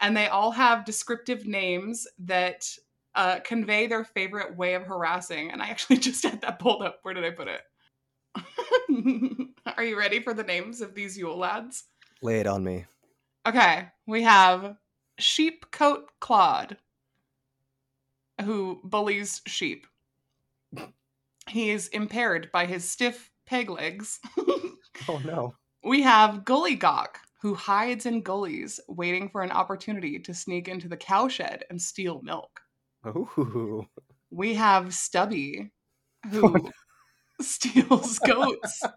And 0.00 0.16
they 0.16 0.26
all 0.26 0.50
have 0.50 0.84
descriptive 0.84 1.46
names 1.46 2.06
that 2.18 2.68
uh, 3.14 3.38
convey 3.40 3.86
their 3.86 4.04
favorite 4.04 4.56
way 4.56 4.74
of 4.74 4.82
harassing. 4.82 5.50
And 5.50 5.62
I 5.62 5.68
actually 5.68 5.96
just 5.98 6.24
had 6.24 6.40
that 6.42 6.58
pulled 6.58 6.82
up. 6.82 6.98
Where 7.02 7.14
did 7.14 7.24
I 7.24 7.30
put 7.30 7.48
it? 7.48 7.60
are 9.76 9.84
you 9.84 9.98
ready 9.98 10.20
for 10.20 10.34
the 10.34 10.42
names 10.42 10.80
of 10.80 10.94
these 10.94 11.16
Yule 11.16 11.38
Lads? 11.38 11.84
Lay 12.22 12.40
it 12.40 12.46
on 12.46 12.64
me. 12.64 12.86
Okay, 13.46 13.88
we 14.06 14.22
have 14.24 14.76
Sheepcoat 15.20 16.06
Claude, 16.20 16.76
who 18.42 18.80
bullies 18.82 19.40
sheep. 19.46 19.86
He 21.48 21.70
is 21.70 21.88
impaired 21.88 22.50
by 22.52 22.66
his 22.66 22.88
stiff 22.88 23.30
peg 23.46 23.70
legs. 23.70 24.20
Oh 25.08 25.20
no. 25.24 25.54
we 25.84 26.02
have 26.02 26.44
Gullygawk, 26.44 27.16
who 27.40 27.54
hides 27.54 28.06
in 28.06 28.22
gullies, 28.22 28.80
waiting 28.88 29.28
for 29.28 29.42
an 29.42 29.50
opportunity 29.50 30.18
to 30.18 30.34
sneak 30.34 30.68
into 30.68 30.88
the 30.88 30.96
cowshed 30.96 31.64
and 31.70 31.80
steal 31.80 32.20
milk. 32.22 32.60
Ooh. 33.06 33.86
We 34.30 34.54
have 34.54 34.92
Stubby, 34.92 35.70
who 36.30 36.70
steals 37.40 38.18
goats. 38.18 38.82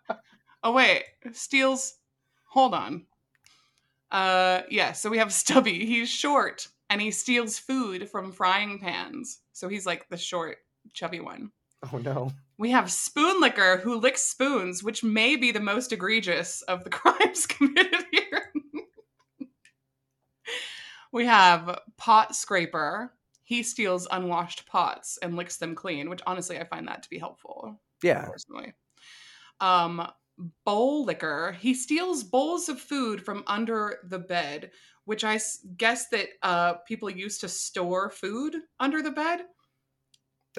Oh, 0.62 0.74
wait, 0.74 1.06
steals. 1.32 1.96
Hold 2.50 2.74
on. 2.74 3.06
Uh, 4.12 4.64
yeah, 4.70 4.92
so 4.92 5.10
we 5.10 5.18
have 5.20 5.32
Stubby. 5.32 5.86
He's 5.86 6.10
short 6.10 6.68
and 6.90 7.02
he 7.02 7.12
steals 7.12 7.58
food 7.58 8.10
from 8.10 8.34
frying 8.34 8.80
pans. 8.80 9.40
So 9.54 9.70
he's 9.70 9.86
like 9.86 10.10
the 10.10 10.18
short, 10.18 10.58
chubby 10.94 11.22
one. 11.22 11.52
Oh 11.94 11.98
no. 11.98 12.32
We 12.58 12.72
have 12.72 12.92
Spoon 12.92 13.40
Licker 13.40 13.78
who 13.78 13.96
licks 14.00 14.22
spoons, 14.22 14.84
which 14.84 15.04
may 15.04 15.36
be 15.38 15.52
the 15.52 15.60
most 15.62 15.94
egregious 15.94 16.62
of 16.64 16.84
the 16.84 16.90
crimes 17.00 17.46
committed 17.46 18.04
here. 18.12 18.52
we 21.12 21.26
have 21.26 21.80
Pot 21.98 22.36
Scraper. 22.36 23.14
He 23.44 23.64
steals 23.64 24.08
unwashed 24.12 24.68
pots 24.68 25.18
and 25.22 25.36
licks 25.36 25.58
them 25.58 25.74
clean, 25.74 26.10
which 26.10 26.22
honestly 26.28 26.60
I 26.60 26.66
find 26.66 26.88
that 26.88 27.04
to 27.04 27.10
be 27.10 27.18
helpful 27.18 27.82
Yeah. 28.04 28.26
personally. 28.26 28.74
Um, 29.60 30.08
bowl 30.66 31.06
licker. 31.06 31.56
He 31.60 31.74
steals 31.74 32.24
bowls 32.24 32.70
of 32.70 32.80
food 32.80 33.24
from 33.26 33.44
under 33.48 33.98
the 34.04 34.20
bed, 34.20 34.72
which 35.06 35.24
I 35.24 35.36
s- 35.36 35.66
guess 35.78 36.10
that 36.10 36.28
uh, 36.44 36.74
people 36.88 37.10
used 37.10 37.42
to 37.42 37.50
store 37.50 38.10
food 38.12 38.56
under 38.80 39.02
the 39.02 39.12
bed. 39.12 39.46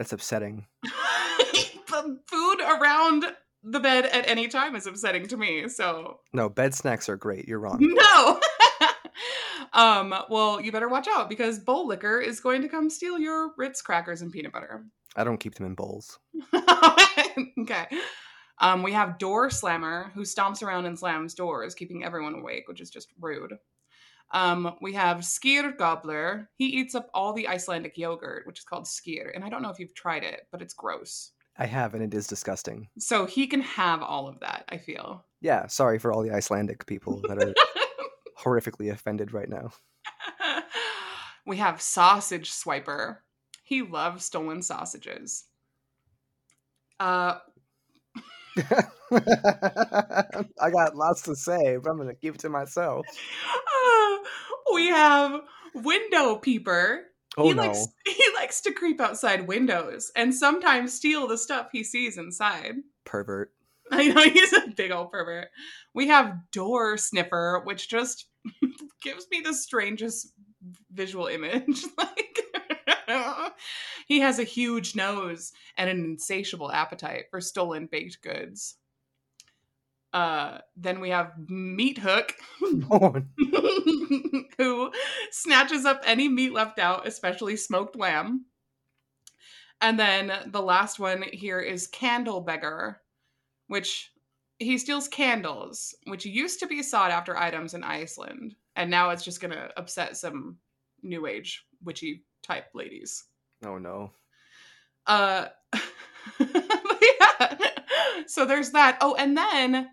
That's 0.00 0.14
upsetting. 0.14 0.64
the 0.82 2.18
food 2.26 2.60
around 2.62 3.26
the 3.62 3.80
bed 3.80 4.06
at 4.06 4.26
any 4.26 4.48
time 4.48 4.74
is 4.74 4.86
upsetting 4.86 5.26
to 5.26 5.36
me. 5.36 5.68
So 5.68 6.20
No, 6.32 6.48
bed 6.48 6.72
snacks 6.72 7.10
are 7.10 7.18
great. 7.18 7.46
You're 7.46 7.60
wrong. 7.60 7.76
no. 7.82 8.40
um. 9.74 10.14
Well, 10.30 10.58
you 10.58 10.72
better 10.72 10.88
watch 10.88 11.06
out 11.06 11.28
because 11.28 11.58
bowl 11.58 11.86
licker 11.86 12.18
is 12.18 12.40
going 12.40 12.62
to 12.62 12.68
come 12.68 12.88
steal 12.88 13.18
your 13.18 13.52
Ritz 13.58 13.82
crackers 13.82 14.22
and 14.22 14.32
peanut 14.32 14.54
butter. 14.54 14.86
I 15.16 15.24
don't 15.24 15.36
keep 15.36 15.56
them 15.56 15.66
in 15.66 15.74
bowls. 15.74 16.18
okay. 17.58 17.86
Um, 18.58 18.82
we 18.82 18.92
have 18.92 19.18
Door 19.18 19.50
Slammer, 19.50 20.12
who 20.14 20.22
stomps 20.22 20.62
around 20.62 20.86
and 20.86 20.98
slams 20.98 21.34
doors, 21.34 21.74
keeping 21.74 22.04
everyone 22.04 22.36
awake, 22.36 22.68
which 22.68 22.80
is 22.80 22.88
just 22.88 23.08
rude. 23.20 23.52
Um, 24.32 24.76
we 24.80 24.92
have 24.94 25.18
Skyr 25.18 25.76
Gobbler. 25.76 26.48
He 26.56 26.66
eats 26.66 26.94
up 26.94 27.10
all 27.12 27.32
the 27.32 27.48
Icelandic 27.48 27.98
yogurt, 27.98 28.46
which 28.46 28.60
is 28.60 28.64
called 28.64 28.84
skyr. 28.84 29.30
And 29.34 29.44
I 29.44 29.48
don't 29.48 29.62
know 29.62 29.70
if 29.70 29.78
you've 29.78 29.94
tried 29.94 30.22
it, 30.22 30.46
but 30.52 30.62
it's 30.62 30.74
gross. 30.74 31.32
I 31.58 31.66
have, 31.66 31.94
and 31.94 32.02
it 32.02 32.14
is 32.14 32.26
disgusting. 32.26 32.88
So 32.98 33.26
he 33.26 33.46
can 33.46 33.60
have 33.60 34.02
all 34.02 34.28
of 34.28 34.40
that, 34.40 34.64
I 34.68 34.78
feel. 34.78 35.24
Yeah, 35.40 35.66
sorry 35.66 35.98
for 35.98 36.12
all 36.12 36.22
the 36.22 36.30
Icelandic 36.30 36.86
people 36.86 37.20
that 37.28 37.42
are 37.42 37.54
horrifically 38.38 38.90
offended 38.90 39.32
right 39.32 39.48
now. 39.48 39.70
we 41.46 41.56
have 41.56 41.82
Sausage 41.82 42.50
Swiper. 42.50 43.18
He 43.64 43.82
loves 43.82 44.24
stolen 44.24 44.62
sausages. 44.62 45.44
Uh, 46.98 47.38
I 50.60 50.70
got 50.70 50.96
lots 50.96 51.22
to 51.22 51.34
say, 51.36 51.76
but 51.82 51.90
I'm 51.90 51.96
gonna 51.98 52.14
keep 52.14 52.34
it 52.34 52.40
to 52.40 52.48
myself. 52.48 53.06
we 54.74 54.88
have 54.88 55.40
Window 55.74 56.36
Peeper. 56.36 57.02
Oh 57.36 57.44
he 57.44 57.54
no! 57.54 57.62
likes 57.62 57.86
he 58.06 58.24
likes 58.36 58.60
to 58.62 58.72
creep 58.72 59.00
outside 59.00 59.46
windows 59.46 60.10
and 60.16 60.34
sometimes 60.34 60.94
steal 60.94 61.26
the 61.26 61.38
stuff 61.38 61.68
he 61.72 61.84
sees 61.84 62.18
inside. 62.18 62.76
Pervert. 63.04 63.52
I 63.92 64.08
know 64.08 64.22
he's 64.22 64.52
a 64.52 64.68
big 64.76 64.92
old 64.92 65.10
pervert. 65.10 65.48
We 65.94 66.08
have 66.08 66.38
Door 66.52 66.98
Sniffer, 66.98 67.62
which 67.64 67.88
just 67.88 68.26
gives 69.02 69.26
me 69.32 69.40
the 69.40 69.54
strangest 69.54 70.32
visual 70.92 71.26
image. 71.26 71.84
like 71.98 72.38
he 74.10 74.18
has 74.18 74.40
a 74.40 74.44
huge 74.44 74.96
nose 74.96 75.52
and 75.76 75.88
an 75.88 76.04
insatiable 76.04 76.72
appetite 76.72 77.26
for 77.30 77.40
stolen 77.40 77.86
baked 77.86 78.20
goods. 78.22 78.74
Uh, 80.12 80.58
then 80.76 80.98
we 80.98 81.10
have 81.10 81.30
Meat 81.48 81.96
Hook, 81.96 82.34
who 84.58 84.90
snatches 85.30 85.84
up 85.84 86.02
any 86.04 86.28
meat 86.28 86.52
left 86.52 86.80
out, 86.80 87.06
especially 87.06 87.56
smoked 87.56 87.94
lamb. 87.94 88.46
And 89.80 89.96
then 89.96 90.32
the 90.48 90.60
last 90.60 90.98
one 90.98 91.22
here 91.32 91.60
is 91.60 91.86
Candle 91.86 92.40
Beggar, 92.40 93.00
which 93.68 94.10
he 94.58 94.76
steals 94.78 95.06
candles, 95.06 95.94
which 96.08 96.26
used 96.26 96.58
to 96.58 96.66
be 96.66 96.82
sought 96.82 97.12
after 97.12 97.36
items 97.36 97.74
in 97.74 97.84
Iceland, 97.84 98.56
and 98.74 98.90
now 98.90 99.10
it's 99.10 99.24
just 99.24 99.40
gonna 99.40 99.70
upset 99.76 100.16
some 100.16 100.56
new 101.00 101.26
age 101.26 101.64
witchy 101.84 102.24
type 102.42 102.66
ladies. 102.74 103.26
Oh 103.64 103.78
no! 103.78 104.12
Uh, 105.06 105.46
yeah. 106.40 107.58
So 108.26 108.44
there's 108.44 108.70
that. 108.70 108.98
Oh, 109.00 109.14
and 109.14 109.36
then 109.36 109.88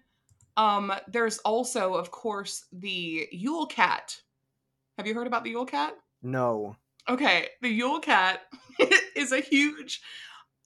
um, 0.58 0.91
there's 1.08 1.38
also, 1.39 1.93
of 1.93 2.12
course, 2.12 2.65
the 2.71 3.27
Yule 3.32 3.67
Cat. 3.67 4.17
Have 4.97 5.08
you 5.08 5.13
heard 5.13 5.27
about 5.27 5.43
the 5.43 5.51
Yule 5.51 5.65
Cat? 5.65 5.93
No. 6.21 6.75
Okay, 7.08 7.47
the 7.62 7.69
Yule 7.69 7.99
Cat 7.99 8.41
is 9.15 9.32
a 9.32 9.39
huge 9.39 10.01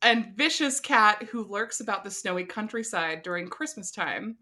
and 0.02 0.34
vicious 0.36 0.80
cat 0.80 1.24
who 1.24 1.48
lurks 1.48 1.80
about 1.80 2.04
the 2.04 2.10
snowy 2.10 2.44
countryside 2.44 3.22
during 3.22 3.48
Christmas 3.48 3.92
time 3.92 4.38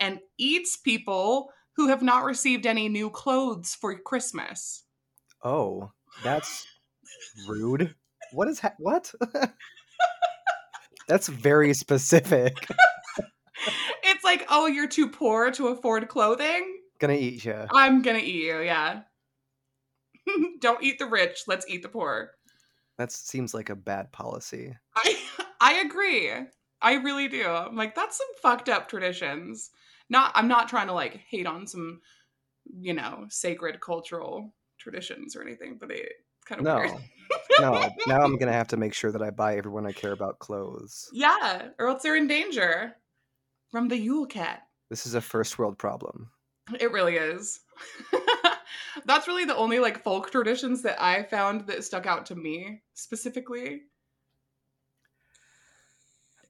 and 0.00 0.18
eats 0.36 0.76
people 0.76 1.50
who 1.76 1.88
have 1.88 2.02
not 2.02 2.24
received 2.24 2.66
any 2.66 2.88
new 2.88 3.08
clothes 3.08 3.74
for 3.74 3.96
Christmas. 3.98 4.84
Oh, 5.42 5.90
that's 6.22 6.66
rude. 7.48 7.94
What 8.32 8.48
is 8.48 8.60
ha- 8.60 8.74
what? 8.78 9.12
that's 11.08 11.28
very 11.28 11.74
specific. 11.74 12.68
It's 14.04 14.24
like, 14.24 14.46
oh, 14.48 14.66
you're 14.66 14.88
too 14.88 15.08
poor 15.08 15.50
to 15.52 15.68
afford 15.68 16.08
clothing? 16.08 16.78
Gonna 16.98 17.12
eat 17.14 17.44
you. 17.44 17.66
I'm 17.72 18.02
gonna 18.02 18.18
eat 18.18 18.46
you, 18.46 18.60
yeah. 18.60 19.02
Don't 20.60 20.82
eat 20.82 20.98
the 20.98 21.06
rich, 21.06 21.42
let's 21.46 21.68
eat 21.68 21.82
the 21.82 21.88
poor. 21.88 22.32
That 22.96 23.12
seems 23.12 23.54
like 23.54 23.70
a 23.70 23.76
bad 23.76 24.10
policy. 24.10 24.74
I 24.96 25.18
I 25.60 25.74
agree. 25.74 26.32
I 26.80 26.94
really 26.94 27.28
do. 27.28 27.46
I'm 27.46 27.76
like, 27.76 27.94
that's 27.94 28.16
some 28.16 28.26
fucked 28.42 28.68
up 28.68 28.88
traditions. 28.88 29.70
Not 30.10 30.32
I'm 30.34 30.48
not 30.48 30.68
trying 30.68 30.88
to 30.88 30.94
like 30.94 31.20
hate 31.28 31.46
on 31.46 31.66
some, 31.66 32.00
you 32.76 32.94
know, 32.94 33.26
sacred 33.28 33.80
cultural 33.80 34.54
traditions 34.80 35.36
or 35.36 35.42
anything, 35.42 35.76
but 35.78 35.90
it's 35.90 36.08
kind 36.48 36.60
of 36.60 36.64
No. 36.64 36.78
weird. 36.78 36.92
No. 37.60 37.88
Now 38.06 38.20
I'm 38.22 38.36
gonna 38.38 38.52
have 38.52 38.68
to 38.68 38.76
make 38.76 38.94
sure 38.94 39.12
that 39.12 39.22
I 39.22 39.30
buy 39.30 39.56
everyone 39.56 39.86
I 39.86 39.92
care 39.92 40.12
about 40.12 40.38
clothes. 40.38 41.10
yeah, 41.12 41.68
or 41.78 41.88
else 41.88 42.02
they're 42.02 42.16
in 42.16 42.26
danger 42.26 42.94
from 43.70 43.88
the 43.88 43.98
Yule 43.98 44.26
cat. 44.26 44.62
This 44.88 45.06
is 45.06 45.14
a 45.14 45.20
first 45.20 45.58
world 45.58 45.76
problem. 45.76 46.30
It 46.80 46.90
really 46.92 47.16
is. 47.16 47.60
That's 49.04 49.28
really 49.28 49.44
the 49.44 49.56
only 49.56 49.78
like 49.78 50.02
folk 50.02 50.30
traditions 50.30 50.82
that 50.82 51.02
I 51.02 51.22
found 51.24 51.66
that 51.66 51.84
stuck 51.84 52.06
out 52.06 52.26
to 52.26 52.34
me 52.34 52.82
specifically. 52.94 53.82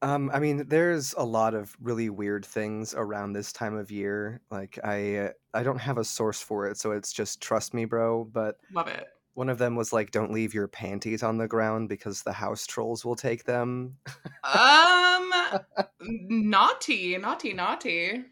Um, 0.01 0.31
I 0.33 0.39
mean, 0.39 0.69
there's 0.69 1.13
a 1.15 1.25
lot 1.25 1.55
of 1.55 1.77
really 1.81 2.09
weird 2.09 2.45
things 2.47 2.95
around 2.97 3.33
this 3.33 3.53
time 3.53 3.77
of 3.77 3.91
year. 3.91 4.41
Like 4.51 4.79
I, 4.85 5.17
uh, 5.17 5.31
I 5.55 5.65
don't 5.65 5.79
have 5.81 5.99
a 5.99 6.05
source 6.05 6.41
for 6.41 6.69
it, 6.69 6.77
so 6.79 6.93
it's 6.93 7.13
just 7.13 7.41
trust 7.41 7.75
me, 7.75 7.85
bro. 7.85 8.25
But 8.25 8.59
Love 8.73 8.87
it. 8.87 9.09
One 9.39 9.49
of 9.49 9.59
them 9.59 9.77
was 9.77 9.93
like, 9.93 10.11
"Don't 10.11 10.33
leave 10.33 10.53
your 10.53 10.67
panties 10.67 11.23
on 11.23 11.39
the 11.39 11.47
ground 11.47 11.89
because 11.89 12.23
the 12.23 12.33
house 12.33 12.67
trolls 12.67 13.05
will 13.05 13.15
take 13.15 13.45
them." 13.45 13.97
Um, 14.43 15.33
naughty, 16.01 17.17
naughty, 17.17 17.53
naughty. 17.53 18.25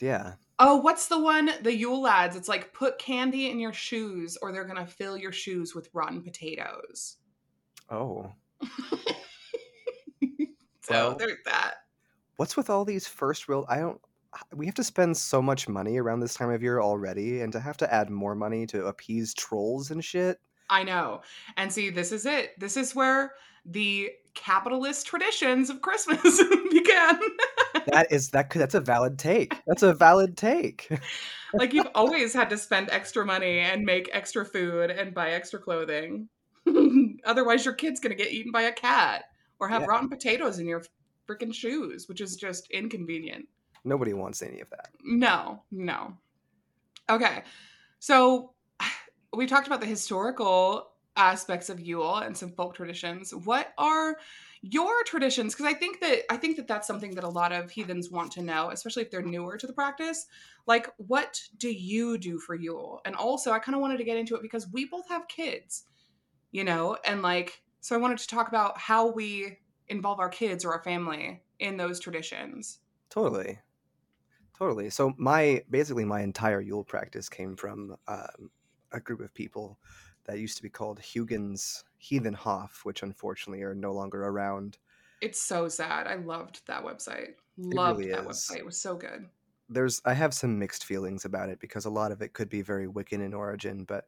Yeah. 0.00 0.32
Oh, 0.58 0.78
what's 0.78 1.06
the 1.06 1.18
one? 1.20 1.48
The 1.62 1.72
Yule 1.74 2.02
lads. 2.02 2.34
It's 2.34 2.48
like 2.48 2.72
put 2.74 2.98
candy 2.98 3.48
in 3.50 3.60
your 3.60 3.72
shoes, 3.72 4.36
or 4.42 4.50
they're 4.50 4.64
gonna 4.64 4.84
fill 4.86 5.16
your 5.16 5.30
shoes 5.32 5.76
with 5.76 5.88
rotten 5.92 6.22
potatoes. 6.22 7.16
Oh, 7.88 8.32
so 10.80 10.90
Well- 10.90 11.16
there's 11.16 11.38
that. 11.44 11.74
what's 12.36 12.56
with 12.56 12.68
all 12.68 12.84
these 12.84 13.06
first 13.06 13.46
world? 13.48 13.66
I 13.68 13.78
don't. 13.78 14.00
We 14.54 14.66
have 14.66 14.74
to 14.76 14.84
spend 14.84 15.16
so 15.16 15.40
much 15.42 15.68
money 15.68 15.98
around 15.98 16.20
this 16.20 16.34
time 16.34 16.50
of 16.50 16.62
year 16.62 16.80
already, 16.80 17.40
and 17.40 17.52
to 17.52 17.60
have 17.60 17.76
to 17.78 17.92
add 17.92 18.10
more 18.10 18.34
money 18.34 18.66
to 18.66 18.86
appease 18.86 19.34
trolls 19.34 19.90
and 19.90 20.04
shit. 20.04 20.40
I 20.70 20.82
know. 20.82 21.20
And 21.56 21.72
see, 21.72 21.90
this 21.90 22.10
is 22.12 22.26
it. 22.26 22.58
This 22.58 22.76
is 22.76 22.94
where 22.94 23.32
the 23.66 24.10
capitalist 24.34 25.06
traditions 25.06 25.70
of 25.70 25.80
Christmas 25.82 26.42
began. 26.70 27.20
That 27.86 28.06
is 28.10 28.30
that. 28.30 28.50
That's 28.50 28.74
a 28.74 28.80
valid 28.80 29.18
take. 29.18 29.54
That's 29.66 29.82
a 29.82 29.92
valid 29.94 30.36
take. 30.36 30.88
like 31.52 31.72
you've 31.72 31.88
always 31.94 32.32
had 32.32 32.50
to 32.50 32.58
spend 32.58 32.88
extra 32.90 33.24
money 33.24 33.58
and 33.60 33.82
make 33.84 34.08
extra 34.12 34.44
food 34.44 34.90
and 34.90 35.14
buy 35.14 35.30
extra 35.30 35.58
clothing. 35.60 36.28
Otherwise, 37.24 37.64
your 37.64 37.74
kid's 37.74 38.00
gonna 38.00 38.14
get 38.14 38.32
eaten 38.32 38.50
by 38.52 38.62
a 38.62 38.72
cat 38.72 39.24
or 39.60 39.68
have 39.68 39.82
Yeah. 39.82 39.88
rotten 39.88 40.08
potatoes 40.08 40.58
in 40.58 40.66
your 40.66 40.82
freaking 41.28 41.54
shoes, 41.54 42.08
which 42.08 42.20
is 42.20 42.36
just 42.36 42.70
inconvenient. 42.70 43.46
Nobody 43.84 44.14
wants 44.14 44.42
any 44.42 44.60
of 44.60 44.70
that. 44.70 44.90
No, 45.02 45.62
no. 45.70 46.16
Okay, 47.10 47.42
so 47.98 48.52
we 49.34 49.46
talked 49.46 49.66
about 49.66 49.80
the 49.80 49.86
historical 49.86 50.90
aspects 51.16 51.68
of 51.68 51.80
Yule 51.80 52.16
and 52.16 52.36
some 52.36 52.52
folk 52.52 52.74
traditions. 52.74 53.32
What 53.34 53.72
are 53.78 54.16
your 54.62 55.04
traditions? 55.04 55.54
Because 55.54 55.66
I 55.66 55.74
think 55.74 56.00
that 56.00 56.20
I 56.30 56.36
think 56.36 56.56
that 56.56 56.66
that's 56.66 56.86
something 56.86 57.14
that 57.14 57.24
a 57.24 57.28
lot 57.28 57.52
of 57.52 57.70
heathens 57.70 58.10
want 58.10 58.32
to 58.32 58.42
know, 58.42 58.70
especially 58.70 59.02
if 59.02 59.10
they're 59.10 59.22
newer 59.22 59.56
to 59.58 59.66
the 59.66 59.72
practice. 59.72 60.26
Like, 60.66 60.88
what 60.96 61.40
do 61.58 61.70
you 61.70 62.18
do 62.18 62.38
for 62.38 62.54
Yule? 62.54 63.00
And 63.04 63.14
also, 63.14 63.52
I 63.52 63.58
kind 63.58 63.74
of 63.74 63.82
wanted 63.82 63.98
to 63.98 64.04
get 64.04 64.16
into 64.16 64.34
it 64.34 64.42
because 64.42 64.66
we 64.72 64.86
both 64.86 65.08
have 65.08 65.28
kids, 65.28 65.84
you 66.52 66.64
know, 66.64 66.96
and 67.04 67.20
like, 67.20 67.62
so 67.80 67.94
I 67.94 67.98
wanted 67.98 68.18
to 68.18 68.26
talk 68.26 68.48
about 68.48 68.78
how 68.78 69.12
we 69.12 69.58
involve 69.88 70.20
our 70.20 70.30
kids 70.30 70.64
or 70.64 70.72
our 70.72 70.82
family 70.82 71.42
in 71.58 71.76
those 71.76 72.00
traditions. 72.00 72.78
Totally. 73.10 73.58
Totally. 74.56 74.90
So 74.90 75.14
my 75.18 75.62
basically 75.70 76.04
my 76.04 76.22
entire 76.22 76.60
Yule 76.60 76.84
practice 76.84 77.28
came 77.28 77.56
from 77.56 77.96
um, 78.06 78.50
a 78.92 79.00
group 79.00 79.20
of 79.20 79.34
people 79.34 79.78
that 80.24 80.38
used 80.38 80.56
to 80.56 80.62
be 80.62 80.70
called 80.70 81.00
Hugin's 81.00 81.84
Heathen 81.98 82.34
Hof, 82.34 82.80
which 82.84 83.02
unfortunately 83.02 83.62
are 83.62 83.74
no 83.74 83.92
longer 83.92 84.24
around. 84.24 84.78
It's 85.20 85.40
so 85.40 85.68
sad. 85.68 86.06
I 86.06 86.16
loved 86.16 86.66
that 86.66 86.84
website. 86.84 87.34
Loved 87.56 88.00
really 88.00 88.12
that 88.12 88.26
website. 88.26 88.58
It 88.58 88.66
was 88.66 88.80
so 88.80 88.96
good. 88.96 89.28
There's 89.68 90.00
I 90.04 90.14
have 90.14 90.34
some 90.34 90.58
mixed 90.58 90.84
feelings 90.84 91.24
about 91.24 91.48
it 91.48 91.58
because 91.58 91.84
a 91.84 91.90
lot 91.90 92.12
of 92.12 92.22
it 92.22 92.32
could 92.32 92.48
be 92.48 92.62
very 92.62 92.86
Wiccan 92.86 93.24
in 93.24 93.34
origin, 93.34 93.84
but 93.84 94.06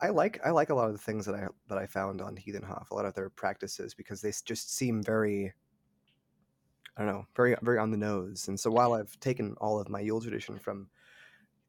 I 0.00 0.10
like 0.10 0.38
I 0.44 0.50
like 0.50 0.70
a 0.70 0.74
lot 0.74 0.86
of 0.86 0.92
the 0.92 0.98
things 0.98 1.26
that 1.26 1.34
I 1.34 1.48
that 1.68 1.78
I 1.78 1.86
found 1.86 2.20
on 2.20 2.36
Heathen 2.36 2.62
Hof, 2.62 2.90
a 2.90 2.94
lot 2.94 3.06
of 3.06 3.14
their 3.14 3.30
practices 3.30 3.94
because 3.94 4.20
they 4.20 4.32
just 4.44 4.74
seem 4.74 5.02
very 5.02 5.54
I 6.96 7.04
don't 7.04 7.12
know, 7.12 7.26
very 7.34 7.56
very 7.62 7.78
on 7.78 7.90
the 7.90 7.96
nose. 7.96 8.48
And 8.48 8.58
so 8.58 8.70
while 8.70 8.94
I've 8.94 9.18
taken 9.20 9.54
all 9.60 9.80
of 9.80 9.88
my 9.88 10.00
Yule 10.00 10.20
tradition 10.20 10.58
from 10.58 10.88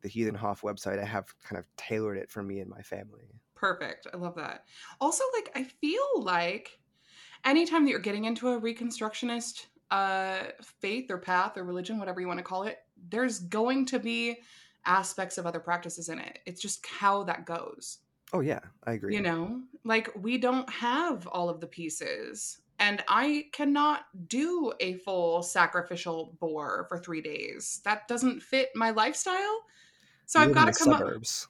the 0.01 0.09
Heathen 0.09 0.35
Hof 0.35 0.61
website, 0.61 0.99
I 0.99 1.05
have 1.05 1.33
kind 1.43 1.57
of 1.57 1.65
tailored 1.77 2.17
it 2.17 2.29
for 2.29 2.43
me 2.43 2.59
and 2.59 2.69
my 2.69 2.81
family. 2.81 3.25
Perfect. 3.55 4.07
I 4.13 4.17
love 4.17 4.35
that. 4.35 4.65
Also, 5.01 5.23
like, 5.33 5.49
I 5.55 5.63
feel 5.63 6.21
like 6.21 6.77
anytime 7.43 7.85
that 7.85 7.91
you're 7.91 7.99
getting 7.99 8.25
into 8.25 8.49
a 8.49 8.61
Reconstructionist 8.61 9.65
uh, 9.91 10.43
faith 10.61 11.09
or 11.09 11.17
path 11.17 11.57
or 11.57 11.63
religion, 11.63 11.97
whatever 11.97 12.21
you 12.21 12.27
want 12.27 12.37
to 12.37 12.43
call 12.43 12.63
it, 12.63 12.79
there's 13.09 13.39
going 13.39 13.85
to 13.87 13.99
be 13.99 14.37
aspects 14.85 15.37
of 15.37 15.45
other 15.47 15.59
practices 15.59 16.09
in 16.09 16.19
it. 16.19 16.39
It's 16.45 16.61
just 16.61 16.85
how 16.85 17.23
that 17.23 17.45
goes. 17.45 17.99
Oh 18.33 18.41
yeah, 18.41 18.59
I 18.83 18.93
agree. 18.93 19.15
You 19.15 19.21
know, 19.21 19.61
like 19.83 20.11
we 20.15 20.37
don't 20.37 20.69
have 20.69 21.27
all 21.27 21.49
of 21.49 21.59
the 21.59 21.67
pieces. 21.67 22.59
And 22.79 23.03
I 23.07 23.47
cannot 23.53 24.01
do 24.27 24.73
a 24.79 24.95
full 24.95 25.43
sacrificial 25.43 26.35
boar 26.39 26.85
for 26.89 26.97
three 26.97 27.21
days. 27.21 27.81
That 27.85 28.07
doesn't 28.07 28.41
fit 28.41 28.69
my 28.75 28.89
lifestyle. 28.91 29.61
So 30.25 30.39
You 30.39 30.47
I've 30.47 30.53
got 30.53 30.65
to 30.65 30.73
come 30.73 30.91
up. 30.93 31.05
suburbs. 31.13 31.47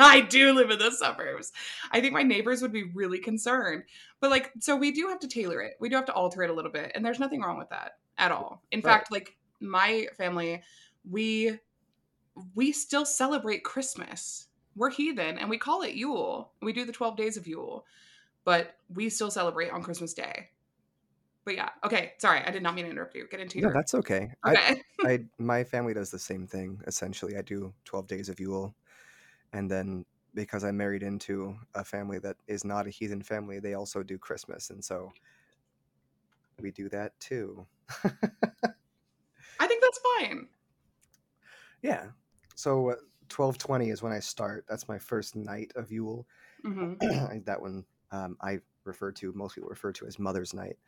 I 0.00 0.20
do 0.20 0.52
live 0.52 0.70
in 0.70 0.78
the 0.78 0.90
suburbs. 0.90 1.52
I 1.90 2.00
think 2.00 2.12
my 2.12 2.22
neighbors 2.22 2.62
would 2.62 2.72
be 2.72 2.84
really 2.84 3.18
concerned. 3.18 3.84
But 4.20 4.30
like, 4.30 4.52
so 4.60 4.76
we 4.76 4.90
do 4.92 5.08
have 5.08 5.20
to 5.20 5.28
tailor 5.28 5.60
it. 5.60 5.74
We 5.80 5.88
do 5.88 5.96
have 5.96 6.06
to 6.06 6.14
alter 6.14 6.42
it 6.42 6.50
a 6.50 6.54
little 6.54 6.70
bit. 6.70 6.92
And 6.94 7.04
there's 7.04 7.20
nothing 7.20 7.40
wrong 7.42 7.58
with 7.58 7.68
that 7.70 7.92
at 8.18 8.32
all. 8.32 8.62
In 8.72 8.82
Right. 8.82 9.00
fact, 9.00 9.12
like 9.12 9.36
my 9.60 10.06
family, 10.16 10.62
we 11.08 11.58
we 12.54 12.72
still 12.72 13.06
celebrate 13.06 13.64
Christmas. 13.64 14.48
We're 14.76 14.90
heathen 14.90 15.38
and 15.38 15.48
we 15.48 15.58
call 15.58 15.82
it 15.82 15.94
Yule. 15.94 16.52
We 16.60 16.72
do 16.72 16.84
the 16.84 16.92
12 16.92 17.16
days 17.16 17.36
of 17.36 17.46
Yule, 17.46 17.86
but 18.44 18.76
we 18.88 19.08
still 19.08 19.30
celebrate 19.30 19.70
on 19.70 19.82
Christmas 19.82 20.14
Day. 20.14 20.50
But 21.44 21.56
yeah, 21.56 21.70
okay. 21.84 22.14
Sorry, 22.18 22.40
I 22.40 22.50
did 22.50 22.62
not 22.62 22.74
mean 22.74 22.86
to 22.86 22.90
interrupt 22.90 23.14
you. 23.14 23.28
Get 23.30 23.40
into 23.40 23.58
No, 23.58 23.70
your 23.70 23.72
that's 23.72 23.94
okay. 23.94 24.32
Okay. 24.46 24.82
I 25.04 25.26
my 25.38 25.64
family 25.64 25.94
does 25.94 26.10
the 26.10 26.18
same 26.18 26.46
thing 26.46 26.80
essentially. 26.86 27.36
I 27.36 27.42
do 27.42 27.74
12 27.84 28.06
days 28.06 28.28
of 28.28 28.40
Yule 28.40 28.74
and 29.52 29.70
then 29.70 30.06
because 30.34 30.64
I'm 30.64 30.76
married 30.78 31.02
into 31.02 31.56
a 31.74 31.84
family 31.84 32.18
that 32.20 32.36
is 32.48 32.64
not 32.64 32.86
a 32.86 32.90
heathen 32.90 33.22
family, 33.22 33.60
they 33.60 33.74
also 33.74 34.02
do 34.02 34.18
Christmas 34.18 34.70
and 34.70 34.84
so 34.84 35.12
we 36.60 36.70
do 36.70 36.88
that 36.88 37.18
too. 37.20 37.66
I 39.58 39.66
think 39.66 39.82
that's 39.82 39.98
fine. 40.18 40.48
Yeah. 41.82 42.10
So 42.54 42.90
uh, 42.90 42.96
1220 43.28 43.90
is 43.90 44.02
when 44.02 44.12
I 44.12 44.20
start. 44.20 44.64
That's 44.68 44.88
my 44.88 44.98
first 44.98 45.36
night 45.36 45.72
of 45.76 45.90
Yule. 45.90 46.26
hmm 46.64 46.94
that 47.00 47.60
one 47.60 47.84
um, 48.12 48.36
I 48.42 48.60
refer 48.84 49.12
to, 49.12 49.32
most 49.34 49.54
people 49.56 49.70
refer 49.70 49.92
to 49.94 50.06
as 50.06 50.18
Mother's 50.18 50.54
Night. 50.54 50.78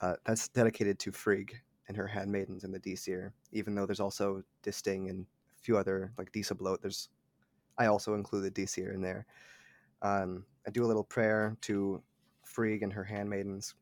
Uh, 0.00 0.14
that's 0.24 0.48
dedicated 0.48 0.98
to 0.98 1.12
Frigg 1.12 1.60
and 1.88 1.96
her 1.96 2.06
handmaidens 2.06 2.64
in 2.64 2.72
the 2.72 2.80
Disir, 2.80 3.32
even 3.52 3.74
though 3.74 3.86
there's 3.86 4.00
also 4.00 4.42
Disting 4.62 5.10
and 5.10 5.26
a 5.58 5.62
few 5.62 5.76
other, 5.76 6.12
like 6.16 6.32
Disablot. 6.32 6.80
There's, 6.80 7.08
I 7.76 7.86
also 7.86 8.14
include 8.14 8.44
the 8.44 8.62
Disir 8.62 8.94
in 8.94 9.02
there. 9.02 9.26
Um, 10.02 10.44
I 10.66 10.70
do 10.70 10.84
a 10.84 10.86
little 10.86 11.04
prayer 11.04 11.56
to 11.62 12.02
Frigg 12.44 12.82
and 12.82 12.92
her 12.92 13.04
handmaidens. 13.04 13.74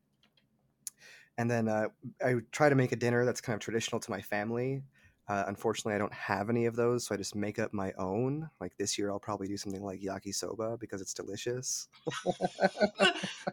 And 1.37 1.49
then 1.49 1.69
uh, 1.69 1.87
I 2.25 2.35
try 2.51 2.67
to 2.67 2.75
make 2.75 2.91
a 2.91 2.97
dinner 2.97 3.23
that's 3.23 3.39
kind 3.39 3.53
of 3.53 3.61
traditional 3.61 4.01
to 4.01 4.11
my 4.11 4.21
family. 4.21 4.83
Uh, 5.29 5.43
unfortunately, 5.45 5.93
I 5.93 5.99
don't 5.99 6.13
have 6.13 6.49
any 6.49 6.65
of 6.65 6.75
those, 6.75 7.05
so 7.05 7.13
I 7.13 7.17
just 7.17 7.35
make 7.35 7.59
up 7.59 7.71
my 7.71 7.93
own. 7.99 8.49
Like 8.59 8.75
this 8.77 8.97
year, 8.97 9.11
I'll 9.11 9.19
probably 9.19 9.47
do 9.47 9.57
something 9.57 9.83
like 9.83 10.01
yakisoba 10.01 10.79
because 10.79 11.01
it's 11.01 11.13
delicious. 11.13 11.87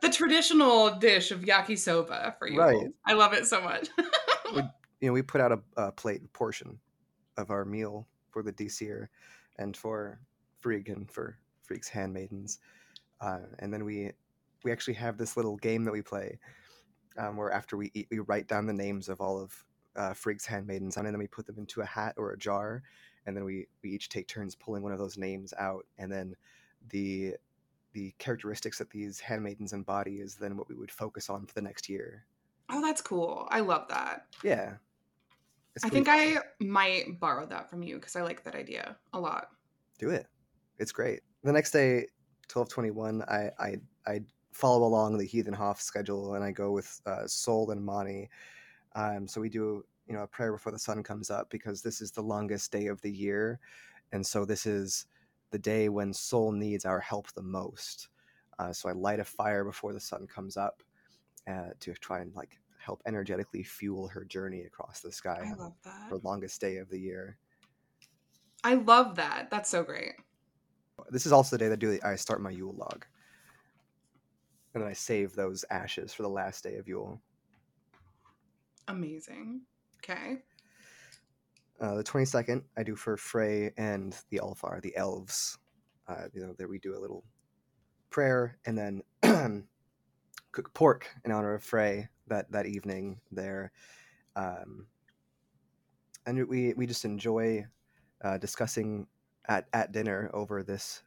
the 0.00 0.08
traditional 0.10 0.96
dish 0.96 1.30
of 1.30 1.42
yakisoba 1.42 2.38
for 2.38 2.48
you. 2.48 2.58
Right. 2.58 2.88
I 3.04 3.12
love 3.12 3.34
it 3.34 3.44
so 3.46 3.60
much. 3.60 3.88
you 4.54 4.62
know, 5.02 5.12
we 5.12 5.20
put 5.20 5.42
out 5.42 5.52
a, 5.52 5.60
a 5.76 5.92
plate 5.92 6.32
portion 6.32 6.78
of 7.36 7.50
our 7.50 7.66
meal 7.66 8.08
for 8.30 8.42
the 8.42 8.52
Disir 8.52 9.08
and 9.58 9.76
for 9.76 10.18
Frigg 10.60 10.88
and 10.88 11.10
for 11.10 11.36
Frigg's 11.62 11.88
handmaidens. 11.88 12.58
Uh, 13.20 13.40
and 13.58 13.70
then 13.70 13.84
we 13.84 14.12
we 14.64 14.72
actually 14.72 14.94
have 14.94 15.18
this 15.18 15.36
little 15.36 15.56
game 15.58 15.84
that 15.84 15.92
we 15.92 16.00
play 16.00 16.38
um, 17.18 17.36
where 17.36 17.52
after 17.52 17.76
we 17.76 17.90
eat, 17.92 18.08
we 18.10 18.18
write 18.20 18.48
down 18.48 18.66
the 18.66 18.72
names 18.72 19.10
of 19.10 19.20
all 19.20 19.38
of 19.38 19.52
uh, 19.96 20.12
Frigg's 20.12 20.46
handmaidens 20.46 20.96
on, 20.96 21.06
and 21.06 21.14
then 21.14 21.18
we 21.18 21.26
put 21.26 21.46
them 21.46 21.58
into 21.58 21.80
a 21.80 21.86
hat 21.86 22.14
or 22.16 22.32
a 22.32 22.38
jar. 22.38 22.82
And 23.26 23.36
then 23.36 23.44
we, 23.44 23.66
we 23.82 23.90
each 23.90 24.08
take 24.08 24.28
turns 24.28 24.54
pulling 24.54 24.82
one 24.82 24.92
of 24.92 24.98
those 24.98 25.18
names 25.18 25.52
out. 25.58 25.84
And 25.98 26.12
then 26.12 26.36
the 26.90 27.34
the 27.92 28.14
characteristics 28.18 28.78
that 28.78 28.90
these 28.90 29.18
handmaidens 29.18 29.72
embody 29.72 30.16
is 30.16 30.34
then 30.34 30.56
what 30.56 30.68
we 30.68 30.74
would 30.74 30.90
focus 30.90 31.30
on 31.30 31.46
for 31.46 31.54
the 31.54 31.62
next 31.62 31.88
year. 31.88 32.26
oh, 32.68 32.82
that's 32.82 33.00
cool. 33.00 33.48
I 33.50 33.60
love 33.60 33.88
that. 33.88 34.26
Yeah. 34.44 34.74
I 35.82 35.88
think 35.88 36.06
I 36.08 36.38
might 36.60 37.18
borrow 37.20 37.46
that 37.46 37.68
from 37.68 37.82
you 37.82 37.96
because 37.96 38.14
I 38.16 38.22
like 38.22 38.44
that 38.44 38.54
idea 38.54 38.96
a 39.12 39.20
lot. 39.20 39.48
do 39.98 40.10
it. 40.10 40.26
It's 40.78 40.92
great. 40.92 41.20
The 41.42 41.52
next 41.52 41.70
day, 41.70 42.06
twelve 42.48 42.68
twenty 42.68 42.90
one, 42.90 43.22
I 43.28 43.50
I 43.58 43.76
I 44.06 44.20
follow 44.52 44.86
along 44.86 45.18
the 45.18 45.24
Heathen 45.26 45.52
Hof 45.52 45.80
schedule 45.80 46.34
and 46.34 46.44
I 46.44 46.50
go 46.50 46.72
with 46.72 47.00
uh, 47.06 47.26
Sol 47.26 47.70
and 47.70 47.84
Mani. 47.84 48.28
Um, 48.96 49.28
so 49.28 49.40
we 49.40 49.48
do 49.48 49.84
you 50.08 50.14
know 50.14 50.22
a 50.22 50.26
prayer 50.26 50.52
before 50.52 50.72
the 50.72 50.78
sun 50.78 51.02
comes 51.02 51.30
up 51.30 51.50
because 51.50 51.82
this 51.82 52.00
is 52.00 52.10
the 52.10 52.22
longest 52.22 52.72
day 52.72 52.86
of 52.86 53.00
the 53.02 53.12
year, 53.12 53.60
and 54.10 54.26
so 54.26 54.44
this 54.44 54.66
is 54.66 55.06
the 55.50 55.58
day 55.58 55.88
when 55.88 56.12
Sol 56.12 56.50
needs 56.50 56.84
our 56.84 56.98
help 56.98 57.30
the 57.32 57.42
most. 57.42 58.08
Uh, 58.58 58.72
so 58.72 58.88
I 58.88 58.92
light 58.92 59.20
a 59.20 59.24
fire 59.24 59.64
before 59.64 59.92
the 59.92 60.00
sun 60.00 60.26
comes 60.26 60.56
up 60.56 60.82
uh, 61.46 61.70
to 61.80 61.92
try 61.94 62.20
and 62.20 62.34
like 62.34 62.58
help 62.78 63.02
energetically 63.06 63.62
fuel 63.62 64.08
her 64.08 64.24
journey 64.24 64.62
across 64.62 65.00
the 65.00 65.12
sky 65.12 65.42
I 65.44 65.54
love 65.54 65.74
that. 65.84 66.08
the 66.08 66.20
longest 66.22 66.60
day 66.60 66.78
of 66.78 66.88
the 66.88 66.98
year. 66.98 67.36
I 68.64 68.74
love 68.74 69.16
that. 69.16 69.48
That's 69.50 69.68
so 69.68 69.82
great. 69.82 70.14
This 71.10 71.26
is 71.26 71.32
also 71.32 71.56
the 71.56 71.64
day 71.64 71.68
that 71.68 71.78
do 71.78 71.98
I 72.02 72.16
start 72.16 72.40
my 72.40 72.50
Yule 72.50 72.74
log, 72.74 73.04
and 74.72 74.82
then 74.82 74.90
I 74.90 74.94
save 74.94 75.34
those 75.34 75.64
ashes 75.70 76.14
for 76.14 76.22
the 76.22 76.30
last 76.30 76.64
day 76.64 76.76
of 76.76 76.88
Yule. 76.88 77.20
Amazing. 78.88 79.62
Okay. 79.98 80.38
Uh, 81.80 81.94
the 81.96 82.04
twenty 82.04 82.26
second, 82.26 82.62
I 82.76 82.82
do 82.82 82.96
for 82.96 83.16
Frey 83.16 83.72
and 83.76 84.16
the 84.30 84.38
Alfar, 84.38 84.80
the 84.80 84.96
elves. 84.96 85.58
Uh, 86.08 86.28
you 86.32 86.40
know, 86.40 86.54
there 86.56 86.68
we 86.68 86.78
do 86.78 86.96
a 86.96 87.00
little 87.00 87.24
prayer 88.10 88.56
and 88.64 88.78
then 88.78 89.02
cook 90.52 90.72
pork 90.72 91.06
in 91.24 91.32
honor 91.32 91.54
of 91.54 91.62
Frey 91.62 92.08
that 92.28 92.50
that 92.52 92.66
evening 92.66 93.20
there, 93.30 93.72
um, 94.36 94.86
and 96.24 96.46
we 96.48 96.72
we 96.74 96.86
just 96.86 97.04
enjoy 97.04 97.66
uh, 98.24 98.38
discussing 98.38 99.06
at 99.48 99.66
at 99.72 99.92
dinner 99.92 100.30
over 100.32 100.62
this 100.62 101.02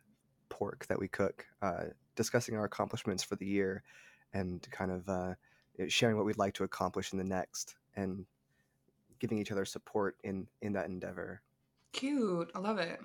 pork 0.50 0.86
that 0.88 1.00
we 1.00 1.08
cook, 1.08 1.46
uh, 1.62 1.86
discussing 2.16 2.56
our 2.56 2.66
accomplishments 2.66 3.24
for 3.24 3.36
the 3.38 3.46
year, 3.46 3.84
and 4.34 4.68
kind 4.72 4.92
of 4.92 5.10
uh, 5.10 5.34
Uh, 5.80 5.86
sharing 5.88 6.18
what 6.18 6.26
we'd 6.26 6.38
like 6.38 6.54
to 6.56 6.64
accomplish 6.64 7.12
in 7.12 7.18
the 7.18 7.24
next, 7.24 7.76
and 7.96 8.26
giving 9.20 9.38
each 9.38 9.52
other 9.52 9.66
support 9.66 10.18
in 10.24 10.48
in 10.62 10.74
that 10.74 10.88
endeavor. 10.88 11.42
Cute. 11.94 12.52
I 12.56 12.60
love 12.60 12.78
it. 12.80 13.00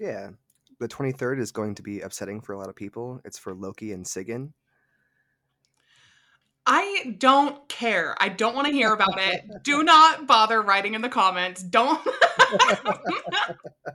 Yeah. 0.00 0.30
The 0.80 0.88
23rd 0.88 1.40
is 1.40 1.52
going 1.52 1.76
to 1.76 1.82
be 1.82 2.00
upsetting 2.00 2.40
for 2.40 2.52
a 2.52 2.58
lot 2.58 2.68
of 2.68 2.74
people. 2.74 3.20
It's 3.24 3.38
for 3.38 3.54
Loki 3.54 3.92
and 3.92 4.04
Sigyn. 4.04 4.52
I 6.66 7.14
don't 7.18 7.68
care. 7.68 8.16
I 8.18 8.30
don't 8.30 8.54
want 8.54 8.66
to 8.66 8.72
hear 8.72 8.92
about 8.92 9.18
it. 9.18 9.44
Do 9.62 9.84
not 9.84 10.26
bother 10.26 10.62
writing 10.62 10.94
in 10.94 11.02
the 11.02 11.08
comments. 11.08 11.62
Don't. 11.62 12.00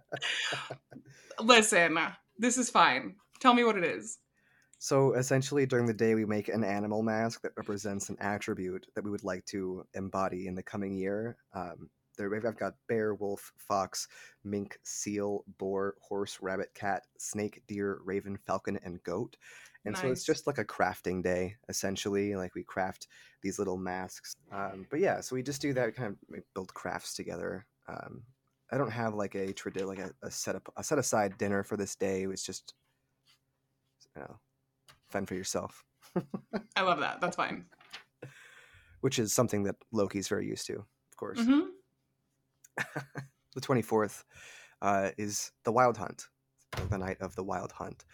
Listen, 1.41 1.97
this 2.38 2.57
is 2.57 2.70
fine. 2.70 3.15
Tell 3.39 3.53
me 3.53 3.63
what 3.63 3.78
it 3.78 3.84
is. 3.84 4.20
So 4.80 5.13
essentially, 5.13 5.65
during 5.65 5.86
the 5.86 5.93
day, 5.93 6.15
we 6.15 6.25
make 6.25 6.47
an 6.47 6.63
animal 6.63 7.03
mask 7.03 7.41
that 7.41 7.51
represents 7.57 8.09
an 8.09 8.15
attribute 8.19 8.88
that 8.95 9.03
we 9.03 9.11
would 9.11 9.25
like 9.25 9.45
to 9.47 9.86
embody 9.93 10.47
in 10.47 10.55
the 10.55 10.63
coming 10.63 10.95
year. 10.95 11.38
Um, 11.53 11.89
there, 12.17 12.34
I've 12.36 12.57
got 12.57 12.73
bear, 12.88 13.13
wolf, 13.13 13.51
fox, 13.57 14.07
mink, 14.43 14.77
seal, 14.84 15.43
boar, 15.57 15.95
horse, 16.01 16.39
rabbit, 16.41 16.73
cat, 16.73 17.03
snake, 17.17 17.61
deer, 17.67 17.99
raven, 18.03 18.38
falcon, 18.45 18.80
and 18.84 19.01
goat. 19.03 19.38
And 19.86 19.97
so 19.97 20.11
it's 20.11 20.25
just 20.25 20.45
like 20.45 20.57
a 20.57 20.65
crafting 20.65 21.23
day, 21.23 21.55
essentially. 21.69 22.36
Like 22.36 22.55
we 22.55 22.63
craft 22.63 23.07
these 23.41 23.57
little 23.57 23.77
masks. 23.77 24.36
Um, 24.51 24.86
but 24.89 24.99
yeah, 24.99 25.21
so 25.21 25.36
we 25.36 25.43
just 25.43 25.61
do 25.61 25.73
that, 25.73 25.95
kind 25.95 26.15
of 26.34 26.43
build 26.53 26.73
crafts 26.73 27.15
together. 27.15 27.65
Um, 27.88 28.23
I 28.71 28.77
don't 28.77 28.91
have 28.91 29.13
like 29.13 29.36
a 29.36 29.53
tradi- 29.53 29.86
like 29.86 29.99
a, 29.99 30.11
a 30.21 30.30
set 30.30 30.55
up 30.55 30.71
a 30.77 30.84
set 30.84 30.99
aside 30.99 31.38
dinner 31.38 31.63
for 31.63 31.75
this 31.77 31.95
day. 31.95 32.23
It's 32.23 32.45
just 32.45 32.73
you 34.15 34.21
know, 34.21 34.39
fend 35.10 35.28
for 35.28 35.36
yourself, 35.36 35.84
I 36.76 36.82
love 36.82 36.99
that. 36.99 37.22
That's 37.22 37.36
fine. 37.36 37.66
which 39.01 39.20
is 39.20 39.34
something 39.34 39.64
that 39.64 39.76
Loki's 39.91 40.28
very 40.28 40.47
used 40.47 40.68
to, 40.68 40.76
of 40.76 41.18
course. 41.18 41.39
hmm 41.43 41.62
The 43.55 43.62
twenty 43.62 43.82
fourth 43.82 44.26
uh, 44.82 45.10
is 45.18 45.51
the 45.64 45.72
Wild 45.72 45.97
Hunt, 45.97 46.28
the 46.89 46.97
night 46.97 47.18
of 47.20 47.36
the 47.36 47.43
Wild 47.43 47.72
Hunt, 47.72 48.05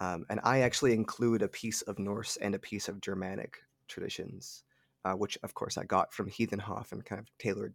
um, 0.00 0.26
and 0.28 0.38
I 0.44 0.60
actually 0.60 0.92
include 0.92 1.42
a 1.42 1.48
piece 1.48 1.80
of 1.82 1.98
Norse 1.98 2.36
and 2.36 2.54
a 2.54 2.58
piece 2.58 2.88
of 2.88 3.00
Germanic 3.00 3.56
traditions, 3.88 4.64
uh, 5.04 5.14
which 5.14 5.38
of 5.42 5.54
course 5.54 5.78
I 5.78 5.84
got 5.84 6.12
from 6.12 6.28
Heathen 6.28 6.58
Hof 6.58 6.92
and 6.92 7.04
kind 7.04 7.18
of 7.18 7.26
tailored 7.38 7.74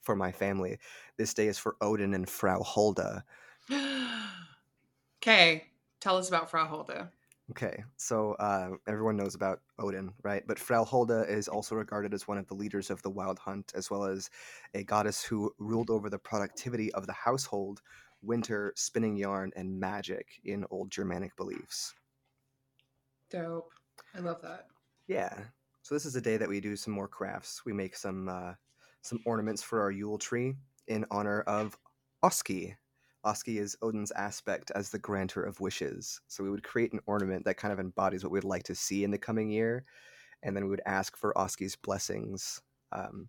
for 0.00 0.16
my 0.16 0.32
family. 0.32 0.78
This 1.18 1.34
day 1.34 1.48
is 1.48 1.58
for 1.58 1.76
Odin 1.82 2.14
and 2.14 2.28
Frau 2.28 2.62
Hulda. 2.62 3.24
Okay, 5.20 5.64
tell 6.00 6.16
us 6.16 6.28
about 6.28 6.48
Frau 6.48 6.64
Holda. 6.64 7.10
Okay, 7.50 7.82
so 7.96 8.32
uh, 8.34 8.70
everyone 8.86 9.16
knows 9.16 9.34
about 9.34 9.60
Odin, 9.78 10.12
right? 10.22 10.42
But 10.46 10.58
Frau 10.58 10.84
Hulda 10.84 11.24
is 11.26 11.48
also 11.48 11.76
regarded 11.76 12.12
as 12.12 12.28
one 12.28 12.36
of 12.36 12.46
the 12.46 12.54
leaders 12.54 12.90
of 12.90 13.00
the 13.00 13.08
Wild 13.08 13.38
Hunt, 13.38 13.72
as 13.74 13.90
well 13.90 14.04
as 14.04 14.28
a 14.74 14.84
goddess 14.84 15.24
who 15.24 15.50
ruled 15.58 15.88
over 15.88 16.10
the 16.10 16.18
productivity 16.18 16.92
of 16.92 17.06
the 17.06 17.14
household, 17.14 17.80
winter, 18.20 18.74
spinning 18.76 19.16
yarn, 19.16 19.50
and 19.56 19.80
magic 19.80 20.26
in 20.44 20.66
old 20.70 20.90
Germanic 20.90 21.34
beliefs. 21.36 21.94
Dope. 23.30 23.72
I 24.14 24.20
love 24.20 24.42
that. 24.42 24.66
Yeah. 25.06 25.32
So 25.82 25.94
this 25.94 26.04
is 26.04 26.16
a 26.16 26.20
day 26.20 26.36
that 26.36 26.48
we 26.48 26.60
do 26.60 26.76
some 26.76 26.92
more 26.92 27.08
crafts. 27.08 27.62
We 27.64 27.72
make 27.72 27.96
some 27.96 28.28
uh, 28.28 28.52
some 29.00 29.20
ornaments 29.24 29.62
for 29.62 29.80
our 29.80 29.90
Yule 29.90 30.18
tree 30.18 30.54
in 30.86 31.06
honor 31.10 31.40
of 31.42 31.78
Oski. 32.22 32.76
Oski 33.24 33.58
is 33.58 33.76
Odin's 33.82 34.12
aspect 34.12 34.70
as 34.74 34.90
the 34.90 34.98
granter 34.98 35.42
of 35.42 35.60
wishes. 35.60 36.20
So 36.28 36.44
we 36.44 36.50
would 36.50 36.62
create 36.62 36.92
an 36.92 37.00
ornament 37.06 37.44
that 37.44 37.56
kind 37.56 37.72
of 37.72 37.80
embodies 37.80 38.22
what 38.22 38.32
we'd 38.32 38.44
like 38.44 38.62
to 38.64 38.74
see 38.74 39.04
in 39.04 39.10
the 39.10 39.18
coming 39.18 39.50
year, 39.50 39.84
and 40.42 40.56
then 40.56 40.64
we 40.64 40.70
would 40.70 40.82
ask 40.86 41.16
for 41.16 41.36
Oski's 41.36 41.76
blessings 41.76 42.62
um, 42.92 43.28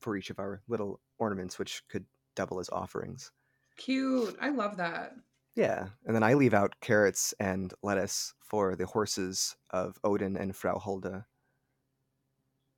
for 0.00 0.16
each 0.16 0.30
of 0.30 0.38
our 0.38 0.60
little 0.68 1.00
ornaments, 1.18 1.58
which 1.58 1.82
could 1.88 2.04
double 2.34 2.60
as 2.60 2.70
offerings. 2.70 3.30
Cute. 3.76 4.36
I 4.40 4.50
love 4.50 4.76
that. 4.76 5.14
Yeah, 5.54 5.88
and 6.06 6.14
then 6.14 6.22
I 6.22 6.34
leave 6.34 6.54
out 6.54 6.76
carrots 6.80 7.34
and 7.38 7.74
lettuce 7.82 8.34
for 8.40 8.74
the 8.74 8.86
horses 8.86 9.56
of 9.70 9.98
Odin 10.02 10.36
and 10.36 10.56
Frau 10.56 10.78
Hulda. 10.78 11.26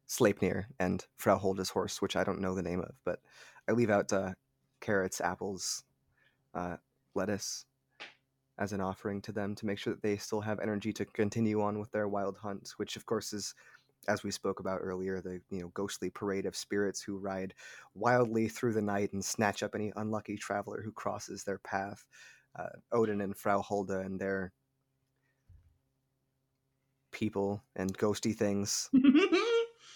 Sleipnir 0.09 0.67
and 0.79 1.05
Frau 1.17 1.39
Hulda's 1.39 1.71
horse, 1.71 2.03
which 2.03 2.17
I 2.17 2.25
don't 2.25 2.41
know 2.41 2.55
the 2.55 2.63
name 2.63 2.81
of, 2.81 2.95
but 3.05 3.21
I 3.69 3.73
leave 3.73 3.91
out 3.91 4.13
uh, 4.13 4.33
carrots, 4.81 5.21
apples, 5.21 5.85
uh, 6.55 6.77
lettuce 7.15 7.65
as 8.59 8.73
an 8.73 8.81
offering 8.81 9.21
to 9.23 9.33
them 9.33 9.55
to 9.57 9.67
make 9.67 9.79
sure 9.79 9.93
that 9.93 10.03
they 10.03 10.17
still 10.17 10.41
have 10.41 10.61
energy 10.61 10.93
to 10.93 11.05
continue 11.05 11.61
on 11.61 11.79
with 11.79 11.91
their 11.91 12.09
wild 12.09 12.37
hunt, 12.37 12.71
which 12.77 12.97
of 12.97 13.05
course 13.05 13.33
is, 13.33 13.55
as 14.07 14.23
we 14.23 14.31
spoke 14.31 14.61
about 14.61 14.81
earlier, 14.83 15.21
the 15.21 15.41
you 15.51 15.61
know 15.61 15.71
ghostly 15.75 16.11
parade 16.11 16.47
of 16.47 16.55
spirits 16.55 17.03
who 17.03 17.19
ride 17.19 17.55
wildly 17.95 18.49
through 18.49 18.73
the 18.73 18.83
night 18.83 19.13
and 19.13 19.25
snatch 19.25 19.63
up 19.63 19.75
any 19.75 19.93
unlucky 19.97 20.37
traveler 20.37 20.83
who 20.83 20.93
crosses 20.93 21.43
their 21.45 21.59
path. 21.59 22.05
Uh, 22.57 22.69
Odin 22.93 23.21
and 23.21 23.37
Frau 23.37 23.61
Hulda 23.63 23.99
and 24.01 24.21
their 24.21 24.53
people 27.13 27.63
and 27.77 27.97
ghosty 27.99 28.35
things. 28.35 28.89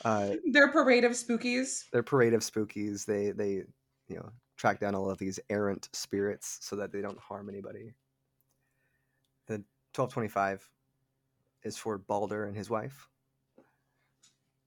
Uh, 0.04 0.34
Their 0.52 0.70
parade 0.70 1.02
of 1.02 1.10
spookies. 1.12 1.82
their 1.92 2.04
parade 2.04 2.32
of 2.32 2.42
spookies. 2.42 3.04
They 3.04 3.32
they 3.32 3.64
you 4.06 4.14
know 4.16 4.30
track 4.58 4.80
down 4.80 4.94
all 4.94 5.08
of 5.10 5.16
these 5.16 5.40
errant 5.48 5.88
spirits 5.94 6.58
so 6.60 6.76
that 6.76 6.92
they 6.92 7.00
don't 7.00 7.18
harm 7.18 7.48
anybody. 7.48 7.94
The 9.46 9.64
twelve 9.94 10.12
twenty 10.12 10.28
five 10.28 10.68
is 11.64 11.78
for 11.78 11.96
Balder 11.96 12.44
and 12.44 12.56
his 12.56 12.68
wife, 12.68 13.08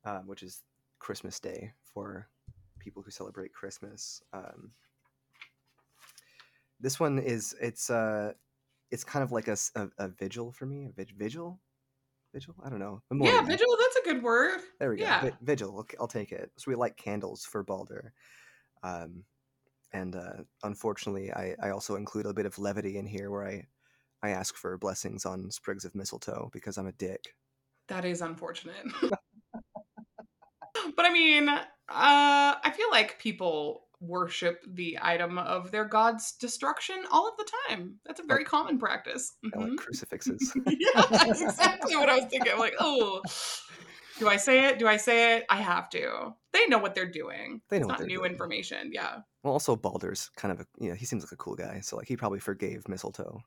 um, 0.04 0.26
which 0.26 0.42
is 0.42 0.64
Christmas 0.98 1.40
Day 1.40 1.74
for 1.94 2.28
people 2.80 3.04
who 3.04 3.12
celebrate 3.12 3.54
Christmas. 3.54 4.24
Um, 4.34 4.72
this 6.80 7.00
one 7.00 7.20
is 7.20 7.54
it's 7.62 7.90
uh 7.92 8.34
it's 8.90 9.04
kind 9.04 9.24
of 9.24 9.32
like 9.32 9.48
a 9.48 9.58
a 10.00 10.08
vigil 10.08 10.52
for 10.52 10.66
me. 10.66 10.86
A 10.86 10.92
vig- 10.92 11.16
vigil, 11.18 11.60
vigil. 12.34 12.56
I 12.64 12.70
don't 12.70 12.80
know. 12.80 13.02
Yeah, 13.14 13.42
vigil. 13.42 13.68
That's 13.80 13.96
a 13.98 14.04
good 14.04 14.24
word. 14.24 14.62
There 14.80 14.90
we 14.90 14.98
go. 14.98 15.04
Yeah. 15.04 15.22
Vi- 15.22 15.38
Vigil. 15.42 15.76
I'll, 15.78 16.02
I'll 16.02 16.08
take 16.08 16.32
it. 16.32 16.52
So 16.58 16.72
we 16.72 16.76
light 16.76 16.98
candles 16.98 17.46
for 17.46 17.62
Balder. 17.64 18.14
Um, 18.84 19.24
and 19.94 20.16
uh, 20.16 20.44
unfortunately, 20.64 21.32
I, 21.34 21.56
I 21.62 21.70
also 21.70 21.96
include 21.96 22.26
a 22.26 22.34
bit 22.34 22.46
of 22.46 22.58
levity 22.60 22.98
in 22.98 23.06
here 23.06 23.30
where 23.30 23.46
I, 23.46 23.66
I 24.24 24.30
ask 24.30 24.56
for 24.56 24.78
blessings 24.78 25.26
on 25.26 25.52
sprigs 25.52 25.86
of 25.86 25.96
mistletoe 25.96 26.50
because 26.54 26.78
I'm 26.78 26.88
a 26.88 26.92
dick. 26.94 27.36
That 27.88 28.06
is 28.06 28.22
unfortunate. 28.22 28.86
but 29.02 29.20
I 31.06 31.12
mean, 31.12 31.50
uh, 31.50 31.62
I 31.90 32.74
feel 32.76 32.88
like 32.92 33.20
people 33.20 33.88
worship 34.00 34.64
the 34.68 34.98
item 35.02 35.38
of 35.38 35.72
their 35.72 35.86
god's 35.86 36.32
destruction 36.34 36.96
all 37.12 37.28
of 37.28 37.38
the 37.38 37.50
time. 37.70 37.96
That's 38.06 38.20
a 38.20 38.24
very 38.24 38.44
common 38.44 38.80
practice. 38.80 39.34
I 39.44 39.48
Mhm. 39.58 39.70
like 39.70 39.78
crucifixes. 39.78 40.54
yeah, 40.66 41.06
that's 41.12 41.42
exactly 41.42 41.96
what 41.96 42.10
I 42.10 42.16
was 42.16 42.26
thinking. 42.30 42.52
I'm 42.52 42.60
like, 42.60 42.76
oh, 42.80 43.22
do 44.22 44.28
I 44.28 44.38
say 44.38 44.68
it? 44.68 44.78
Do 44.78 44.88
I 44.88 44.98
say 44.98 45.36
it? 45.38 45.46
I 45.50 45.58
have 45.58 45.90
to. 45.90 46.36
They 46.54 46.68
know 46.68 46.78
what 46.78 46.94
they're 46.94 47.10
doing. 47.10 47.60
They 47.70 47.80
know 47.80 47.90
it's 47.90 48.00
not 48.00 48.08
new 48.08 48.18
doing. 48.18 48.32
information. 48.32 48.92
Yeah. 48.94 49.18
well, 49.44 49.54
also 49.54 49.76
Balder's 49.76 50.30
kind 50.36 50.52
of 50.52 50.60
a 50.60 50.66
you 50.80 50.90
know 50.90 50.96
he 50.96 51.06
seems 51.06 51.24
like 51.24 51.32
a 51.32 51.38
cool 51.38 51.56
guy, 51.56 51.80
so 51.80 51.98
like 51.98 52.08
he 52.08 52.16
probably 52.16 52.40
forgave 52.40 52.88
mistletoe. 52.88 53.42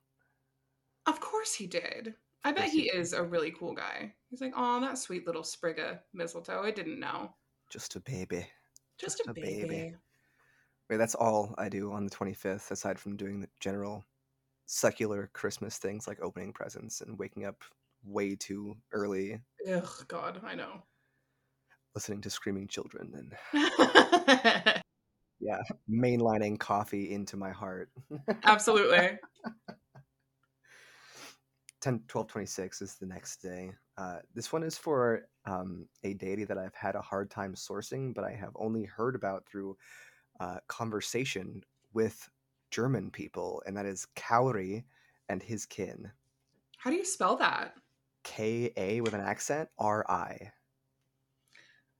Of 1.05 1.21
course 1.21 1.53
he 1.53 1.65
did. 1.65 2.15
I 2.43 2.51
bet 2.51 2.69
he 2.69 2.81
he 2.81 2.87
is 2.89 3.13
a 3.13 3.23
really 3.23 3.51
cool 3.51 3.73
guy. 3.73 4.13
He's 4.29 4.41
like, 4.41 4.51
oh, 4.57 4.81
that 4.81 4.97
sweet 4.97 5.25
little 5.25 5.43
sprig 5.43 5.79
of 5.79 5.99
mistletoe. 6.13 6.61
I 6.61 6.71
didn't 6.71 6.99
know. 6.99 7.33
Just 7.69 7.95
a 7.95 8.01
baby. 8.01 8.45
Just, 8.97 9.19
Just 9.19 9.27
a, 9.27 9.31
a 9.31 9.33
baby. 9.33 9.61
baby. 9.61 9.95
Wait, 10.89 10.97
that's 10.97 11.15
all 11.15 11.55
I 11.57 11.69
do 11.69 11.91
on 11.93 12.03
the 12.03 12.11
25th, 12.11 12.69
aside 12.69 12.99
from 12.99 13.15
doing 13.15 13.39
the 13.39 13.47
general 13.61 14.03
secular 14.65 15.29
Christmas 15.33 15.77
things 15.77 16.07
like 16.07 16.21
opening 16.21 16.51
presents 16.51 17.01
and 17.01 17.17
waking 17.17 17.45
up 17.45 17.63
way 18.03 18.35
too 18.35 18.75
early, 18.91 19.39
Ugh, 19.71 20.05
God, 20.07 20.41
I 20.45 20.55
know. 20.55 20.83
listening 21.95 22.21
to 22.21 22.29
screaming 22.29 22.67
children 22.67 23.13
and 23.15 23.33
yeah, 25.39 25.61
mainlining 25.89 26.59
coffee 26.59 27.11
into 27.11 27.37
my 27.37 27.51
heart. 27.51 27.89
Absolutely. 28.43 29.17
10 31.81 32.01
12 32.07 32.27
26 32.27 32.81
is 32.81 32.95
the 32.95 33.05
next 33.05 33.41
day. 33.43 33.71
Uh, 33.97 34.17
this 34.33 34.51
one 34.51 34.63
is 34.63 34.77
for 34.77 35.27
um, 35.45 35.87
a 36.03 36.15
deity 36.15 36.43
that 36.43 36.57
I've 36.57 36.73
had 36.73 36.95
a 36.95 37.01
hard 37.01 37.29
time 37.29 37.53
sourcing, 37.53 38.13
but 38.13 38.23
I 38.23 38.31
have 38.31 38.51
only 38.55 38.85
heard 38.85 39.15
about 39.15 39.45
through 39.45 39.77
uh, 40.39 40.57
conversation 40.67 41.61
with 41.93 42.27
German 42.71 43.11
people, 43.11 43.61
and 43.65 43.77
that 43.77 43.85
is 43.85 44.07
Kári 44.15 44.83
and 45.29 45.43
his 45.43 45.65
kin. 45.65 46.11
How 46.77 46.89
do 46.89 46.95
you 46.97 47.05
spell 47.05 47.35
that? 47.37 47.75
K 48.25 48.73
A 48.75 48.99
with 48.99 49.13
an 49.13 49.21
accent, 49.21 49.69
R 49.79 50.03
I. 50.09 50.51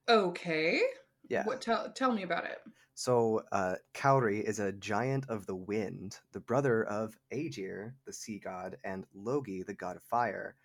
Okay. 0.09 0.81
Yeah. 1.29 1.45
What 1.45 1.61
tell 1.61 1.89
tell 1.93 2.11
me 2.11 2.23
about 2.23 2.43
it. 2.43 2.59
So 2.95 3.43
uh, 3.51 3.75
Kári 3.93 4.41
is 4.41 4.59
a 4.59 4.71
giant 4.71 5.29
of 5.29 5.45
the 5.45 5.55
wind, 5.55 6.19
the 6.31 6.39
brother 6.39 6.83
of 6.85 7.17
Aegir, 7.31 7.93
the 8.05 8.13
sea 8.13 8.39
god, 8.39 8.77
and 8.83 9.05
Logi, 9.13 9.63
the 9.63 9.73
god 9.73 9.97
of 9.97 10.03
fire. 10.03 10.55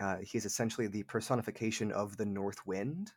Uh, 0.00 0.16
he 0.18 0.38
is 0.38 0.44
essentially 0.44 0.86
the 0.86 1.02
personification 1.04 1.92
of 1.92 2.16
the 2.16 2.26
north 2.26 2.66
wind. 2.66 3.12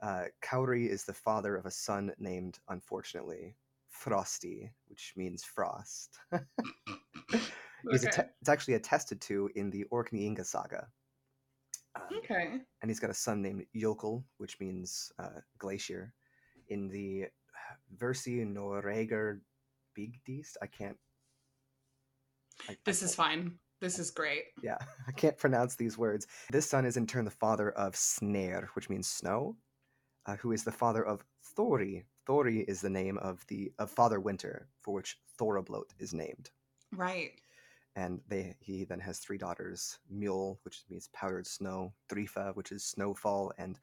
Uh, 0.00 0.24
Kári 0.42 0.88
is 0.88 1.04
the 1.04 1.12
father 1.12 1.56
of 1.56 1.66
a 1.66 1.70
son 1.70 2.12
named, 2.18 2.58
unfortunately, 2.68 3.56
Frosti, 3.92 4.70
which 4.86 5.12
means 5.16 5.44
frost. 5.44 6.18
Okay. 7.86 8.24
it's 8.40 8.48
actually 8.48 8.74
attested 8.74 9.20
to 9.22 9.50
in 9.54 9.70
the 9.70 9.84
Orkneyinga 9.92 10.44
saga. 10.44 10.86
Um, 11.94 12.02
okay. 12.18 12.60
and 12.80 12.90
he's 12.90 13.00
got 13.00 13.10
a 13.10 13.14
son 13.14 13.42
named 13.42 13.64
Jokul, 13.76 14.24
which 14.38 14.58
means 14.60 15.12
uh, 15.18 15.40
glacier, 15.58 16.14
in 16.68 16.88
the 16.88 17.26
Hversu 17.96 18.46
Noregr 18.50 19.40
byggðist. 19.98 20.56
I 20.62 20.66
can't. 20.66 20.96
I, 22.68 22.72
I 22.72 22.76
This 22.84 23.02
is 23.02 23.14
can't- 23.14 23.28
fine. 23.28 23.58
This 23.80 23.98
is 23.98 24.12
great. 24.12 24.44
Yeah, 24.62 24.78
I 25.08 25.12
can't 25.12 25.36
pronounce 25.36 25.74
these 25.74 25.98
words. 25.98 26.28
This 26.52 26.66
son 26.70 26.86
is 26.86 26.96
in 26.96 27.06
turn 27.06 27.24
the 27.24 27.30
father 27.32 27.72
of 27.72 27.96
Snare, 27.96 28.68
which 28.74 28.88
means 28.88 29.08
snow, 29.08 29.56
uh, 30.26 30.36
who 30.36 30.52
is 30.52 30.62
the 30.62 30.70
father 30.70 31.04
of 31.04 31.24
Thorri. 31.56 32.04
Thorri 32.24 32.60
is 32.68 32.80
the 32.80 32.88
name 32.90 33.18
of 33.18 33.44
the 33.48 33.72
of 33.80 33.90
Father 33.90 34.20
Winter, 34.20 34.68
for 34.80 34.94
which 34.94 35.18
Thorrablot 35.38 35.90
is 35.98 36.14
named. 36.14 36.50
Right. 36.94 37.32
And 37.94 38.20
they 38.28 38.56
he 38.60 38.84
then 38.84 39.00
has 39.00 39.18
three 39.18 39.38
daughters: 39.38 39.98
Mule, 40.10 40.58
which 40.64 40.82
means 40.88 41.08
powdered 41.12 41.46
snow; 41.46 41.92
Thrifa, 42.08 42.54
which 42.56 42.72
is 42.72 42.84
snowfall; 42.84 43.52
and 43.58 43.78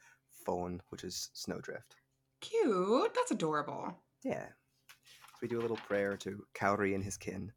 Fönn, 0.47 0.79
which 0.89 1.03
is 1.03 1.29
snowdrift. 1.33 1.95
Cute. 2.41 3.13
That's 3.13 3.31
adorable. 3.31 3.95
Yeah. 4.23 4.47
So 4.87 5.37
we 5.41 5.47
do 5.47 5.59
a 5.59 5.61
little 5.61 5.77
prayer 5.77 6.17
to 6.17 6.43
Kári 6.55 6.95
and 6.95 7.03
his 7.03 7.17
kin, 7.17 7.51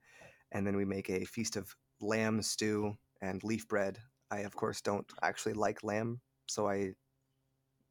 and 0.53 0.67
then 0.67 0.77
we 0.77 0.85
make 0.85 1.09
a 1.11 1.25
feast 1.25 1.57
of 1.57 1.75
lamb 2.01 2.43
stew 2.43 2.97
and 3.23 3.43
leaf 3.45 3.67
bread. 3.69 3.99
I, 4.31 4.41
of 4.41 4.55
course, 4.57 4.81
don't 4.81 5.07
actually 5.23 5.55
like 5.55 5.85
lamb, 5.85 6.21
so 6.49 6.69
I 6.69 6.95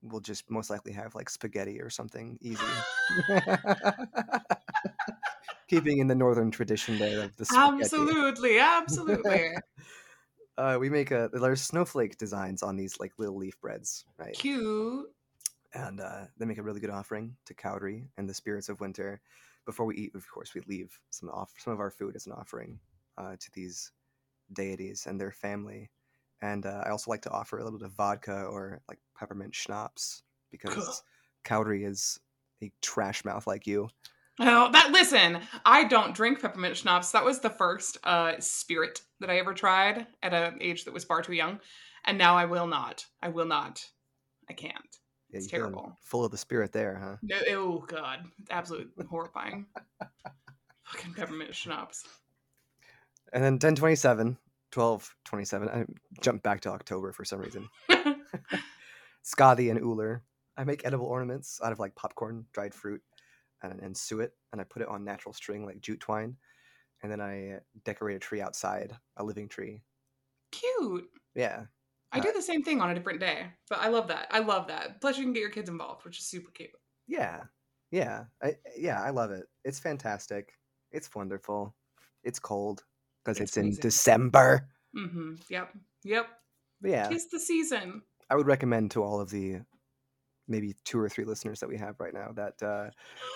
will 0.03 0.19
just 0.19 0.49
most 0.49 0.69
likely 0.69 0.93
have 0.93 1.15
like 1.15 1.29
spaghetti 1.29 1.81
or 1.81 1.89
something 1.89 2.37
easy. 2.41 2.63
Keeping 5.71 5.99
in 5.99 6.07
the 6.07 6.15
northern 6.15 6.51
tradition 6.51 6.97
there 6.99 7.21
of 7.21 7.35
the 7.37 7.45
spaghetti. 7.45 7.81
Absolutely. 7.83 8.59
Absolutely. 8.59 9.51
Uh, 10.57 10.77
we 10.79 10.89
make 10.89 11.11
a 11.11 11.29
there's 11.33 11.61
snowflake 11.61 12.17
designs 12.17 12.61
on 12.61 12.75
these 12.75 12.99
like 12.99 13.13
little 13.17 13.37
leaf 13.37 13.59
breads, 13.61 14.05
right? 14.17 14.33
Cute. 14.33 15.07
and 15.73 16.01
uh, 16.01 16.25
they 16.37 16.45
make 16.45 16.57
a 16.57 16.61
really 16.61 16.81
good 16.81 16.89
offering 16.89 17.35
to 17.45 17.53
Kári 17.53 18.05
and 18.17 18.29
the 18.29 18.33
spirits 18.33 18.67
of 18.67 18.79
winter. 18.81 19.21
Before 19.65 19.85
we 19.85 19.95
eat, 19.95 20.13
of 20.13 20.29
course, 20.29 20.53
we 20.53 20.61
leave 20.67 20.99
some 21.09 21.29
off 21.29 21.53
some 21.57 21.71
of 21.73 21.79
our 21.79 21.89
food 21.89 22.15
as 22.15 22.27
an 22.27 22.33
offering 22.33 22.79
uh, 23.17 23.37
to 23.39 23.51
these 23.53 23.91
deities 24.53 25.05
and 25.07 25.19
their 25.19 25.31
family. 25.31 25.89
And 26.41 26.65
uh, 26.65 26.83
I 26.85 26.89
also 26.89 27.09
like 27.09 27.21
to 27.21 27.31
offer 27.31 27.57
a 27.57 27.63
little 27.63 27.79
bit 27.79 27.87
of 27.87 27.93
vodka 27.93 28.43
or 28.43 28.81
like 28.89 28.99
peppermint 29.17 29.55
schnapps 29.55 30.21
because 30.51 31.01
Kári 31.45 31.87
is 31.87 32.19
a 32.61 32.71
trash 32.81 33.23
mouth 33.23 33.47
like 33.47 33.65
you. 33.65 33.89
Oh, 34.43 34.71
that 34.71 34.89
listen, 34.91 35.39
I 35.65 35.83
don't 35.83 36.15
drink 36.15 36.41
peppermint 36.41 36.75
schnapps. 36.75 37.11
That 37.11 37.23
was 37.23 37.39
the 37.39 37.49
first 37.49 37.97
uh 38.03 38.33
spirit 38.39 39.01
that 39.19 39.29
I 39.29 39.37
ever 39.37 39.53
tried 39.53 40.07
at 40.23 40.33
an 40.33 40.57
age 40.61 40.85
that 40.85 40.93
was 40.93 41.03
far 41.03 41.21
too 41.21 41.33
young. 41.33 41.59
And 42.05 42.17
now 42.17 42.35
I 42.35 42.45
will 42.45 42.65
not. 42.65 43.05
I 43.21 43.29
will 43.29 43.45
not. 43.45 43.85
I 44.49 44.53
can't. 44.53 44.73
Yeah, 45.29 45.37
It's 45.37 45.47
terrible. 45.47 45.95
Full 46.01 46.25
of 46.25 46.31
the 46.31 46.37
spirit 46.37 46.71
there, 46.71 46.95
huh? 47.01 47.17
No, 47.21 47.37
oh 47.49 47.85
god. 47.87 48.25
It's 48.39 48.49
absolutely 48.51 49.05
horrifying. 49.05 49.67
Fucking 50.85 51.13
peppermint 51.13 51.53
schnapps. 51.55 52.03
And 53.33 53.43
then 53.43 53.53
1027, 53.53 54.37
1227. 54.73 55.69
I 55.69 55.85
jumped 56.21 56.43
back 56.43 56.61
to 56.61 56.69
October 56.69 57.11
for 57.13 57.23
some 57.23 57.39
reason. 57.39 57.69
Skadi 59.23 59.69
and 59.71 59.79
Ullr. 59.79 60.21
I 60.57 60.63
make 60.63 60.85
edible 60.85 61.05
ornaments 61.05 61.61
out 61.63 61.71
of 61.71 61.79
like 61.79 61.95
popcorn, 61.95 62.45
dried 62.51 62.73
fruit, 62.73 63.01
and, 63.63 63.79
and 63.81 63.95
suet, 63.95 64.31
and 64.51 64.61
I 64.61 64.63
put 64.63 64.81
it 64.81 64.87
on 64.87 65.03
natural 65.03 65.33
string 65.33 65.65
like 65.65 65.81
jute 65.81 65.99
twine. 65.99 66.35
And 67.03 67.11
then 67.11 67.19
I 67.19 67.53
uh, 67.53 67.59
decorate 67.83 68.17
a 68.17 68.19
tree 68.19 68.41
outside, 68.41 68.95
a 69.17 69.23
living 69.23 69.49
tree. 69.49 69.81
Cute. 70.51 71.05
Yeah. 71.33 71.63
I 72.11 72.19
do 72.19 72.31
the 72.33 72.41
same 72.41 72.61
thing 72.61 72.81
on 72.81 72.89
a 72.91 72.93
different 72.93 73.21
day, 73.21 73.45
but 73.69 73.79
I 73.79 73.87
love 73.87 74.09
that. 74.09 74.27
I 74.31 74.39
love 74.39 74.67
that. 74.67 74.99
Plus, 74.99 75.17
you 75.17 75.23
can 75.23 75.33
get 75.33 75.39
your 75.39 75.49
kids 75.49 75.69
involved, 75.69 76.03
which 76.03 76.19
is 76.19 76.25
super 76.25 76.51
cute. 76.51 76.69
Yeah. 77.07 77.43
Yeah. 77.89 78.25
I, 78.43 78.55
yeah, 78.77 79.01
I 79.01 79.11
love 79.11 79.31
it. 79.31 79.45
It's 79.63 79.79
fantastic. 79.79 80.53
It's 80.91 81.13
wonderful. 81.15 81.73
It's 82.23 82.37
cold 82.37 82.83
because 83.23 83.39
It's 83.39 83.55
it's, 83.55 83.77
in. 83.77 83.81
December. 83.81 84.67
Mm-hmm. 84.95 85.35
Yep. 85.49 85.69
Yep. 86.03 86.27
But 86.81 86.91
yeah, 86.91 87.09
It's 87.09 87.27
the 87.27 87.39
season. 87.39 88.01
I 88.29 88.35
would 88.35 88.47
recommend 88.47 88.91
to 88.91 89.03
all 89.03 89.21
of 89.21 89.29
the 89.29 89.61
maybe 90.51 90.75
two 90.85 90.99
or 90.99 91.09
three 91.09 91.25
listeners 91.25 91.59
that 91.59 91.69
we 91.69 91.77
have 91.77 91.99
right 91.99 92.13
now 92.13 92.31
that 92.35 92.61
uh, 92.61 92.89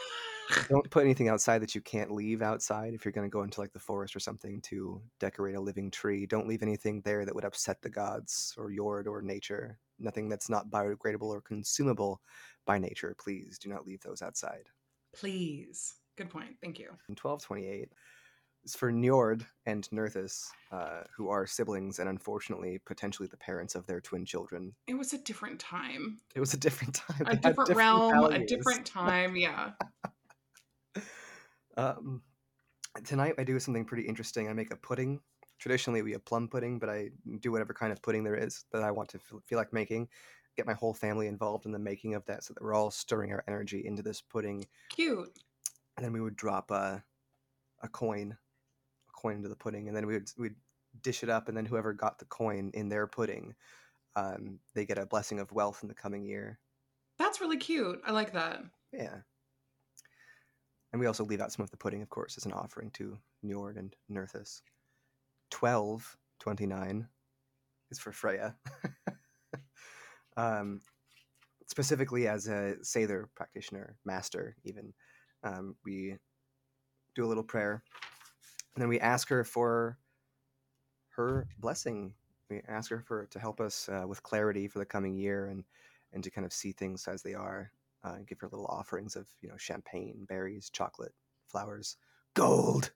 don't 0.69 0.89
put 0.91 1.03
anything 1.03 1.29
outside 1.29 1.59
that 1.59 1.73
you 1.73 1.81
can't 1.81 2.11
leave 2.11 2.41
outside 2.41 2.93
if 2.93 3.03
you're 3.03 3.11
going 3.11 3.27
to 3.27 3.33
go 3.33 3.43
into 3.43 3.59
like 3.59 3.73
the 3.73 3.79
forest 3.79 4.15
or 4.15 4.19
something 4.19 4.61
to 4.61 5.01
decorate 5.19 5.55
a 5.55 5.59
living 5.59 5.89
tree 5.89 6.25
don't 6.25 6.47
leave 6.47 6.61
anything 6.61 7.01
there 7.01 7.25
that 7.25 7.33
would 7.33 7.45
upset 7.45 7.81
the 7.81 7.89
gods 7.89 8.53
or 8.57 8.69
yord 8.69 9.07
or 9.07 9.21
nature 9.21 9.79
nothing 9.97 10.29
that's 10.29 10.49
not 10.49 10.69
biodegradable 10.69 11.23
or 11.23 11.41
consumable 11.41 12.21
by 12.65 12.77
nature 12.77 13.15
please 13.17 13.57
do 13.57 13.69
not 13.69 13.87
leave 13.87 14.01
those 14.01 14.21
outside 14.21 14.69
Please. 15.15 15.95
Good 16.17 16.29
point. 16.29 16.55
Thank 16.61 16.79
you. 16.79 16.87
in 17.09 17.15
1228 17.15 17.83
is 17.83 17.89
for 18.73 18.91
Njord 18.91 19.45
and 19.65 19.87
Nerthus, 19.91 20.47
uh, 20.71 21.01
who 21.15 21.29
are 21.29 21.45
siblings 21.45 21.99
and 21.99 22.09
unfortunately 22.09 22.79
potentially 22.85 23.27
the 23.27 23.37
parents 23.37 23.75
of 23.75 23.85
their 23.85 24.01
twin 24.01 24.25
children. 24.25 24.73
It 24.87 24.95
was 24.95 25.13
a 25.13 25.17
different 25.19 25.59
time, 25.59 26.19
It 26.33 26.39
was 26.39 26.53
a 26.53 26.57
different 26.57 26.95
time. 27.07 27.21
a 27.27 27.29
had 27.31 27.41
different, 27.41 27.75
realm, 27.75 28.23
a 28.33 28.45
different 28.45 28.85
time. 28.85 29.35
Yeah. 29.35 29.71
Um, 31.77 32.21
tonight 33.03 33.35
I 33.37 33.43
do 33.43 33.59
something 33.59 33.85
pretty 33.85 34.07
interesting. 34.07 34.47
I 34.47 34.53
make 34.53 34.71
a 34.71 34.77
pudding. 34.77 35.19
Traditionally, 35.59 36.01
we 36.01 36.11
have 36.13 36.23
plum 36.25 36.47
pudding, 36.47 36.79
but 36.79 36.89
I 36.89 37.09
do 37.39 37.51
whatever 37.51 37.73
kind 37.73 37.91
of 37.91 38.01
pudding 38.01 38.23
there 38.23 38.35
is 38.35 38.65
that 38.71 38.83
I 38.83 38.91
want 38.91 39.09
to 39.09 39.19
feel, 39.19 39.57
like 39.57 39.73
making. 39.73 40.07
Get 40.57 40.65
my 40.65 40.73
whole 40.73 40.93
family 40.93 41.27
involved 41.27 41.65
in 41.65 41.71
the 41.73 41.79
making 41.79 42.13
of 42.15 42.25
that, 42.27 42.43
so 42.43 42.53
that 42.53 42.63
we're 42.63 42.73
all 42.73 42.91
stirring 42.91 43.31
our 43.33 43.43
energy 43.47 43.85
into 43.85 44.01
this 44.01 44.21
pudding, 44.21 44.65
Cute. 44.89 45.29
and 45.97 46.05
then 46.05 46.13
we 46.13 46.21
would 46.21 46.37
drop 46.37 46.71
a, 46.71 47.03
a 47.83 47.89
coin, 47.89 48.37
coin 49.25 49.37
into 49.37 49.49
the 49.49 49.55
pudding, 49.55 49.87
and 49.87 49.97
then 49.97 50.05
we 50.05 50.13
would 50.13 50.29
we'd 50.37 50.55
dish 51.01 51.23
it 51.23 51.29
up, 51.29 51.47
and 51.47 51.57
then 51.57 51.65
whoever 51.65 51.93
got 51.93 52.19
the 52.19 52.25
coin 52.25 52.69
in 52.75 52.89
their 52.89 53.07
pudding, 53.07 53.55
um, 54.15 54.59
they 54.75 54.85
get 54.85 54.99
a 54.99 55.05
blessing 55.05 55.39
of 55.39 55.51
wealth 55.51 55.79
in 55.81 55.87
the 55.87 55.95
coming 55.95 56.23
year. 56.23 56.59
That's 57.17 57.41
really 57.41 57.57
cute. 57.57 57.99
I 58.05 58.11
like 58.11 58.33
that. 58.33 58.61
Yeah. 58.93 59.17
And 60.91 60.99
we 60.99 61.07
also 61.07 61.25
leave 61.25 61.41
out 61.41 61.51
some 61.51 61.63
of 61.63 61.71
the 61.71 61.77
pudding, 61.77 62.03
of 62.03 62.09
course, 62.09 62.37
as 62.37 62.45
an 62.45 62.53
offering 62.53 62.91
to 62.91 63.17
Njord 63.43 63.77
and 63.77 63.95
Nerthus. 64.11 64.61
1229 65.59 67.07
is 67.89 67.99
for 67.99 68.11
Freya. 68.11 68.55
um, 70.37 70.81
specifically 71.67 72.27
as 72.27 72.47
a 72.47 72.75
seidr 72.83 73.25
practitioner, 73.35 73.97
master, 74.05 74.55
even. 74.63 74.93
Um, 75.43 75.75
we 75.83 76.17
do 77.15 77.25
a 77.25 77.27
little 77.27 77.43
prayer, 77.43 77.83
and 78.75 78.81
then 78.81 78.89
we 78.89 78.99
ask 78.99 79.29
her 79.29 79.43
for 79.43 79.97
her 81.09 81.47
blessing. 81.59 82.13
We 82.49 82.61
ask 82.67 82.89
her 82.91 82.99
for 83.01 83.25
to 83.27 83.39
help 83.39 83.59
us 83.59 83.89
uh, 83.89 84.05
with 84.07 84.21
clarity 84.21 84.67
for 84.67 84.79
the 84.79 84.85
coming 84.85 85.15
year 85.15 85.47
and 85.47 85.63
and 86.13 86.23
to 86.23 86.29
kind 86.29 86.45
of 86.45 86.53
see 86.53 86.71
things 86.71 87.07
as 87.07 87.23
they 87.23 87.33
are 87.33 87.71
uh, 88.03 88.17
give 88.27 88.39
her 88.39 88.47
little 88.47 88.67
offerings 88.67 89.15
of 89.15 89.27
you 89.41 89.49
know 89.49 89.57
champagne, 89.57 90.25
berries, 90.27 90.69
chocolate, 90.69 91.13
flowers, 91.47 91.97
gold. 92.33 92.91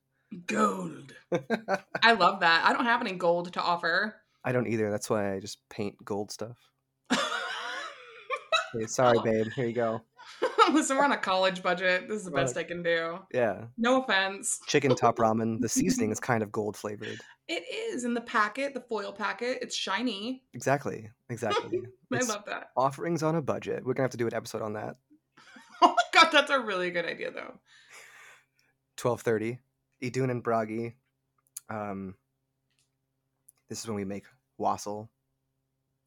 Gold. 0.46 1.16
I 2.04 2.14
love 2.14 2.42
that. 2.42 2.64
I 2.66 2.72
don't 2.74 2.86
have 2.86 3.02
any 3.02 3.14
gold 3.14 3.52
to 3.54 3.62
offer. 3.62 4.16
I 4.44 4.52
don't 4.52 4.68
either. 4.68 4.92
That's 4.92 5.10
why 5.10 5.34
I 5.34 5.40
just 5.40 5.58
paint 5.70 6.04
gold 6.04 6.32
stuff. 6.32 6.58
Hey, 8.72 8.86
sorry, 8.86 9.18
Oh. 9.18 9.24
babe. 9.24 9.48
Here 9.56 9.66
you 9.66 9.74
go. 9.74 10.02
Listen, 10.74 10.98
we're 10.98 11.04
on 11.04 11.12
a 11.12 11.18
college 11.18 11.62
budget. 11.64 12.08
This 12.08 12.20
is 12.20 12.26
the 12.26 12.32
best 12.32 12.58
I 12.58 12.64
can 12.64 12.84
do. 12.84 13.20
Yeah, 13.34 13.66
No 13.78 14.04
offense. 14.04 14.60
chicken 14.68 14.96
top 14.96 15.18
ramen. 15.20 15.60
The 15.62 15.70
seasoning 15.70 16.12
is 16.12 16.20
kind 16.20 16.44
of 16.44 16.52
gold 16.52 16.76
flavored. 16.78 17.20
It 17.48 17.64
is 17.94 18.04
in 18.06 18.14
the 18.14 18.22
packet, 18.22 18.74
the 18.74 18.82
foil 18.82 19.12
packet. 19.12 19.60
It's 19.62 19.76
shiny. 19.76 20.44
Exactly. 20.54 21.10
Exactly. 21.30 21.82
I 22.14 22.18
It's 22.18 22.30
love 22.30 22.44
that. 22.46 22.70
offerings 22.78 23.24
on 23.24 23.36
a 23.36 23.42
budget. 23.42 23.84
We're 23.86 23.94
gonna 23.94 24.04
have 24.06 24.12
to 24.12 24.18
do 24.18 24.28
an 24.28 24.34
episode 24.34 24.62
on 24.62 24.74
that. 24.74 24.98
Oh 25.82 25.96
my 25.96 26.04
god, 26.22 26.30
that's 26.32 26.52
a 26.52 26.60
really 26.60 26.92
good 26.92 27.06
idea, 27.06 27.32
though. 27.32 27.54
Twelve 28.98 29.22
thirty. 29.22 29.60
Idun 30.02 30.30
and 30.30 30.44
Bragi. 30.44 30.96
Um, 31.70 32.16
this 33.70 33.80
is 33.82 33.88
when 33.88 33.96
we 33.96 34.06
make 34.06 34.26
wassail. 34.58 35.10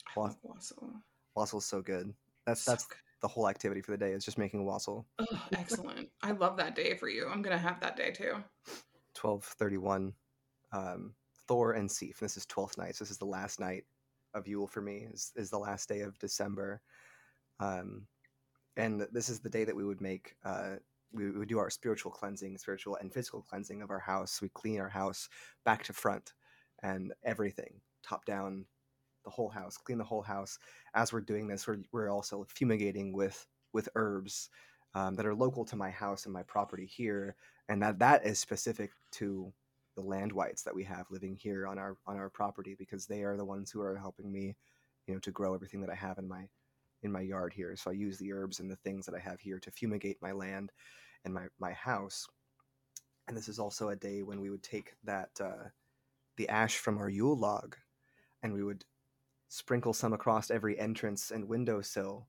I 0.09 0.21
Wa- 0.21 0.27
love 0.27 0.37
wassail. 0.43 0.91
Wassail's 1.35 1.65
so 1.67 1.81
good. 1.83 2.13
That's 2.47 2.63
So 2.63 2.73
that's 2.73 2.87
the 3.23 3.29
whole 3.29 3.49
activity 3.49 3.81
for 3.81 3.93
the 3.93 3.97
day 3.97 4.13
is 4.13 4.25
just 4.25 4.37
making 4.37 4.65
wassail. 4.65 5.07
Ugh, 5.19 5.39
excellent. 5.57 6.09
I 6.23 6.33
love 6.33 6.57
that 6.59 6.75
day 6.75 6.97
for 6.97 7.09
you. 7.09 7.29
I'm 7.29 7.41
gonna 7.41 7.57
have 7.57 7.81
that 7.81 7.97
day 7.97 8.11
too. 8.11 8.35
1231 9.21 10.13
um, 10.73 11.15
thor 11.47 11.73
and 11.73 11.91
Sif. 11.91 12.19
This 12.19 12.37
is 12.37 12.47
12th 12.47 12.79
night. 12.79 12.97
So 12.97 13.05
this 13.05 13.11
is 13.11 13.19
the 13.19 13.25
last 13.25 13.61
night 13.61 13.85
of 14.35 14.49
Yule 14.49 14.67
for 14.67 14.81
me. 14.81 15.07
Is, 15.13 15.33
is 15.37 15.51
the 15.51 15.59
last 15.59 15.89
day 15.89 16.01
of 16.01 16.19
December. 16.19 16.83
Um, 17.61 18.07
and 18.77 19.07
this 19.13 19.29
is 19.29 19.41
the 19.41 19.51
day 19.51 19.65
that 19.65 19.77
we 19.77 19.85
would 19.85 20.01
make. 20.01 20.35
Uh, 20.45 20.77
we 21.13 21.31
would 21.31 21.49
do 21.49 21.59
our 21.59 21.71
spiritual 21.71 22.11
cleansing, 22.11 22.57
spiritual 22.59 22.97
and 22.97 23.13
physical 23.13 23.43
cleansing 23.43 23.83
of 23.83 23.91
our 23.91 23.99
house. 23.99 24.41
We 24.41 24.49
clean 24.49 24.81
our 24.81 24.89
house 24.89 25.29
back 25.65 25.85
to 25.85 25.93
front, 25.93 26.33
and 26.83 27.13
everything, 27.23 27.81
top 28.03 28.25
down, 28.25 28.65
the 29.25 29.31
whole 29.31 29.49
house. 29.49 29.77
Clean 29.77 29.99
the 29.99 30.05
whole 30.05 30.23
house. 30.23 30.59
As 30.95 31.13
we're 31.13 31.21
doing 31.21 31.47
this, 31.47 31.67
we're 31.67 31.79
we're 31.93 32.11
also 32.11 32.47
fumigating 32.49 33.13
with 33.13 33.47
with 33.73 33.89
herbs 33.95 34.51
um, 34.95 35.15
that 35.17 35.27
are 35.27 35.35
local 35.35 35.65
to 35.65 35.77
my 35.77 35.91
house 35.91 36.25
and 36.25 36.33
my 36.33 36.43
property 36.43 36.87
here, 36.87 37.37
and 37.69 37.83
that 37.83 37.99
that 37.99 38.27
is 38.27 38.39
specific 38.39 38.91
to 39.13 39.53
the 39.97 40.03
land 40.03 40.33
wights 40.33 40.63
that 40.63 40.75
we 40.75 40.85
have 40.85 41.11
living 41.11 41.37
here 41.37 41.67
on 41.67 41.79
our 41.79 41.97
on 42.07 42.17
our 42.17 42.31
property 42.31 42.75
because 42.79 43.07
they 43.07 43.23
are 43.23 43.37
the 43.37 43.45
ones 43.45 43.71
who 43.71 43.81
are 43.81 43.97
helping 43.97 44.33
me, 44.33 44.57
you 45.07 45.15
know, 45.15 45.21
to 45.21 45.31
grow 45.31 45.55
everything 45.55 45.81
that 45.81 45.91
I 45.91 45.95
have 45.95 46.19
in 46.19 46.29
my 46.29 46.49
in 47.03 47.13
my 47.13 47.21
yard 47.21 47.53
here. 47.53 47.75
So 47.77 47.91
I 47.91 47.95
use 47.95 48.19
the 48.19 48.33
herbs 48.33 48.61
and 48.61 48.71
the 48.71 48.77
things 48.77 49.07
that 49.07 49.15
I 49.15 49.19
have 49.19 49.41
here 49.41 49.59
to 49.59 49.71
fumigate 49.71 50.19
my 50.23 50.33
land 50.33 50.73
and 51.25 51.35
my 51.35 51.47
my 51.59 51.73
house. 51.73 52.27
And 53.29 53.37
this 53.37 53.49
is 53.49 53.59
also 53.59 53.91
a 53.91 53.97
day 53.97 54.23
when 54.23 54.41
we 54.41 54.51
would 54.51 54.63
take 54.63 54.95
that 55.05 55.31
uh, 55.41 55.69
the 56.37 56.49
ash 56.49 56.79
from 56.79 56.99
our 56.99 57.09
Yule 57.09 57.37
log, 57.37 57.77
and 58.43 58.53
we 58.53 58.63
would 58.63 58.85
sprinkle 59.53 59.93
some 59.93 60.15
across 60.15 60.51
every 60.51 60.79
entrance 60.79 61.31
and 61.31 61.47
windowsill 61.47 62.27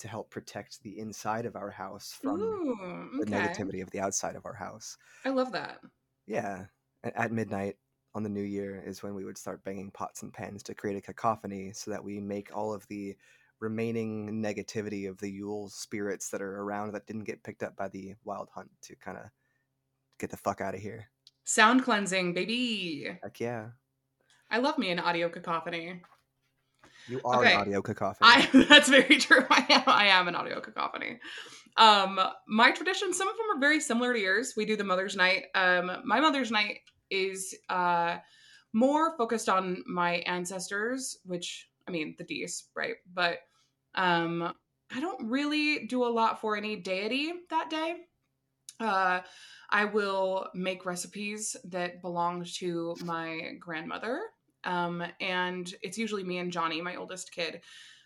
to 0.00 0.08
help 0.08 0.28
protect 0.28 0.82
the 0.82 0.98
inside 0.98 1.46
of 1.46 1.54
our 1.54 1.70
house 1.70 2.18
from 2.20 2.40
Ooh, 2.40 3.10
the 3.20 3.26
negativity 3.26 3.80
of 3.80 3.88
the 3.92 4.00
outside 4.00 4.34
of 4.34 4.44
our 4.44 4.54
house. 4.54 4.96
I 5.24 5.28
love 5.28 5.52
that. 5.52 5.78
Yeah. 6.26 6.64
At 7.04 7.30
midnight 7.30 7.76
on 8.16 8.24
the 8.24 8.28
new 8.28 8.42
year 8.42 8.82
is 8.84 9.04
when 9.04 9.14
we 9.14 9.24
would 9.24 9.38
start 9.38 9.62
banging 9.62 9.92
pots 9.92 10.22
and 10.22 10.32
pans 10.32 10.64
to 10.64 10.74
create 10.74 10.96
a 10.96 11.00
cacophony 11.00 11.70
so 11.72 11.92
that 11.92 12.02
we 12.02 12.18
make 12.18 12.50
all 12.52 12.74
of 12.74 12.84
the 12.88 13.14
remaining 13.60 14.42
negativity 14.42 15.08
of 15.08 15.18
the 15.18 15.30
Yule 15.30 15.68
spirits 15.68 16.28
that 16.30 16.42
are 16.42 16.60
around 16.60 16.92
that 16.92 17.06
didn't 17.06 17.22
get 17.22 17.44
picked 17.44 17.62
up 17.62 17.76
by 17.76 17.86
the 17.86 18.14
wild 18.24 18.48
hunt 18.52 18.70
to 18.82 18.96
kind 18.96 19.16
of 19.16 19.30
get 20.18 20.30
the 20.30 20.36
fuck 20.36 20.60
out 20.60 20.74
of 20.74 20.80
here. 20.80 21.08
Sound 21.44 21.84
cleansing, 21.84 22.34
baby. 22.34 23.16
Heck 23.22 23.38
yeah. 23.38 23.68
I 24.50 24.58
love 24.58 24.76
me 24.76 24.90
an 24.90 24.98
audio 24.98 25.28
cacophony. 25.28 26.02
You 27.08 27.20
are 27.24 27.40
Okay. 27.40 27.54
an 27.54 27.60
audio 27.60 27.82
cacophony. 27.82 28.30
I 28.30 28.48
that's 28.68 28.88
very 28.88 29.16
true. 29.18 29.44
I 29.50 29.66
am 29.70 29.82
I 29.86 30.06
am 30.08 30.28
an 30.28 30.34
audio 30.34 30.60
cacophony. 30.60 31.18
Um 31.76 32.20
my 32.46 32.70
traditions, 32.72 33.16
some 33.16 33.28
of 33.28 33.36
them 33.36 33.46
are 33.56 33.60
very 33.60 33.80
similar 33.80 34.12
to 34.12 34.18
yours. 34.20 34.54
We 34.56 34.64
do 34.66 34.76
the 34.76 34.84
Mother's 34.84 35.16
Night. 35.16 35.44
Um 35.54 35.90
my 36.04 36.20
Mother's 36.20 36.50
Night 36.50 36.80
is 37.10 37.54
uh 37.68 38.18
more 38.72 39.16
focused 39.16 39.48
on 39.48 39.82
my 39.86 40.16
ancestors, 40.26 41.18
which 41.24 41.68
I 41.86 41.90
mean 41.90 42.14
the 42.18 42.24
Dees, 42.24 42.64
right? 42.76 42.96
But 43.12 43.38
um 43.94 44.52
I 44.94 45.00
don't 45.00 45.28
really 45.30 45.86
do 45.86 46.04
a 46.04 46.08
lot 46.08 46.40
for 46.40 46.56
any 46.56 46.76
deity 46.76 47.32
that 47.50 47.70
day. 47.70 47.96
Uh 48.80 49.20
I 49.70 49.84
will 49.86 50.48
make 50.54 50.86
recipes 50.86 51.56
that 51.64 52.00
belong 52.02 52.44
to 52.58 52.96
my 53.04 53.52
grandmother. 53.60 54.20
Um, 54.64 55.04
and 55.20 55.72
it's 55.82 55.98
usually 55.98 56.24
me 56.24 56.38
and 56.38 56.52
Johnny, 56.52 56.80
my 56.80 56.96
oldest 56.96 57.32
kid, 57.32 57.60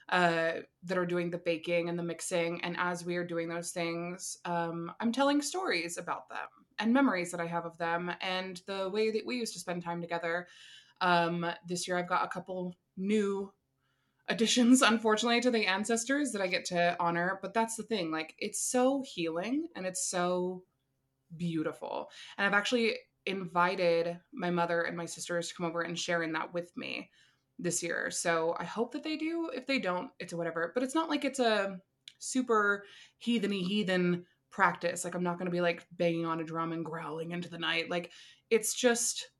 uh, 0.08 0.52
that 0.84 0.98
are 0.98 1.06
doing 1.06 1.30
the 1.30 1.38
baking 1.38 1.88
and 1.88 1.98
the 1.98 2.02
mixing. 2.02 2.62
And 2.62 2.76
as 2.78 3.04
we 3.04 3.16
are 3.16 3.24
doing 3.26 3.48
those 3.48 3.70
things, 3.70 4.36
um, 4.44 4.92
I'm 5.00 5.12
telling 5.12 5.40
stories 5.40 5.96
about 5.96 6.28
them 6.28 6.48
and 6.78 6.92
memories 6.92 7.30
that 7.30 7.40
I 7.40 7.46
have 7.46 7.64
of 7.64 7.78
them 7.78 8.12
and 8.20 8.60
the 8.66 8.90
way 8.90 9.10
that 9.10 9.24
we 9.26 9.36
used 9.36 9.54
to 9.54 9.60
spend 9.60 9.82
time 9.82 10.00
together. 10.00 10.48
Um, 11.00 11.46
this 11.66 11.88
year, 11.88 11.96
I've 11.98 12.08
got 12.08 12.24
a 12.24 12.28
couple 12.28 12.74
new 12.96 13.52
additions, 14.28 14.82
unfortunately, 14.82 15.40
to 15.40 15.50
the 15.50 15.66
ancestors 15.66 16.32
that 16.32 16.42
I 16.42 16.46
get 16.46 16.64
to 16.66 16.96
honor. 17.00 17.38
But 17.40 17.54
that's 17.54 17.76
the 17.76 17.82
thing, 17.82 18.10
like, 18.10 18.34
it's 18.38 18.62
so 18.62 19.02
healing 19.14 19.68
and 19.74 19.86
it's 19.86 20.08
so 20.08 20.64
beautiful. 21.36 22.10
And 22.36 22.46
I've 22.46 22.58
actually 22.58 22.96
invited 23.26 24.18
my 24.32 24.50
mother 24.50 24.82
and 24.82 24.96
my 24.96 25.06
sisters 25.06 25.48
to 25.48 25.54
come 25.54 25.66
over 25.66 25.82
and 25.82 25.98
share 25.98 26.22
in 26.22 26.32
that 26.32 26.52
with 26.52 26.76
me 26.76 27.10
this 27.58 27.82
year. 27.82 28.10
So 28.10 28.56
I 28.58 28.64
hope 28.64 28.92
that 28.92 29.04
they 29.04 29.16
do. 29.16 29.50
If 29.54 29.66
they 29.66 29.78
don't, 29.78 30.10
it's 30.18 30.32
whatever. 30.32 30.72
But 30.74 30.82
it's 30.82 30.94
not 30.94 31.08
like 31.08 31.24
it's 31.24 31.38
a 31.38 31.78
super 32.18 32.84
heatheny 33.18 33.62
heathen 33.62 34.24
practice. 34.50 35.04
Like 35.04 35.14
I'm 35.14 35.22
not 35.22 35.38
going 35.38 35.46
to 35.46 35.52
be 35.52 35.60
like 35.60 35.86
banging 35.92 36.26
on 36.26 36.40
a 36.40 36.44
drum 36.44 36.72
and 36.72 36.84
growling 36.84 37.32
into 37.32 37.48
the 37.48 37.58
night. 37.58 37.90
Like 37.90 38.10
it's 38.50 38.74
just 38.74 39.30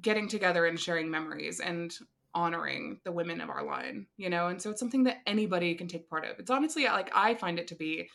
getting 0.00 0.28
together 0.28 0.66
and 0.66 0.78
sharing 0.78 1.10
memories 1.10 1.60
and 1.60 1.94
honoring 2.34 2.98
the 3.04 3.12
women 3.12 3.40
of 3.40 3.50
our 3.50 3.64
line, 3.64 4.06
you 4.16 4.30
know? 4.30 4.48
And 4.48 4.60
so 4.60 4.70
it's 4.70 4.80
something 4.80 5.04
that 5.04 5.18
anybody 5.26 5.74
can 5.74 5.88
take 5.88 6.08
part 6.08 6.24
of. 6.24 6.38
It's 6.38 6.50
honestly 6.50 6.84
like 6.84 7.10
I 7.14 7.34
find 7.34 7.58
it 7.58 7.68
to 7.68 7.74
be 7.74 8.08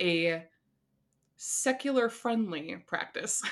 a 0.00 0.44
secular 1.42 2.10
friendly 2.10 2.76
practice. 2.86 3.42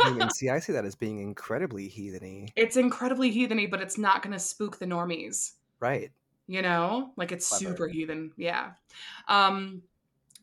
I 0.00 0.10
mean, 0.10 0.28
see, 0.34 0.48
I 0.48 0.58
see 0.58 0.72
that 0.72 0.84
as 0.84 0.96
being 0.96 1.20
incredibly 1.20 1.86
heatheny. 1.86 2.48
it's 2.56 2.76
incredibly 2.76 3.30
heatheny, 3.30 3.68
but 3.68 3.80
it's 3.80 3.96
not 3.96 4.22
going 4.22 4.32
to 4.32 4.40
spook 4.40 4.80
the 4.80 4.86
normies. 4.86 5.52
Right. 5.78 6.10
You 6.48 6.62
know, 6.62 7.12
like 7.16 7.30
it's 7.30 7.48
Clever. 7.48 7.64
super 7.64 7.88
heathen. 7.88 8.32
Yeah. 8.36 8.72
Um. 9.28 9.82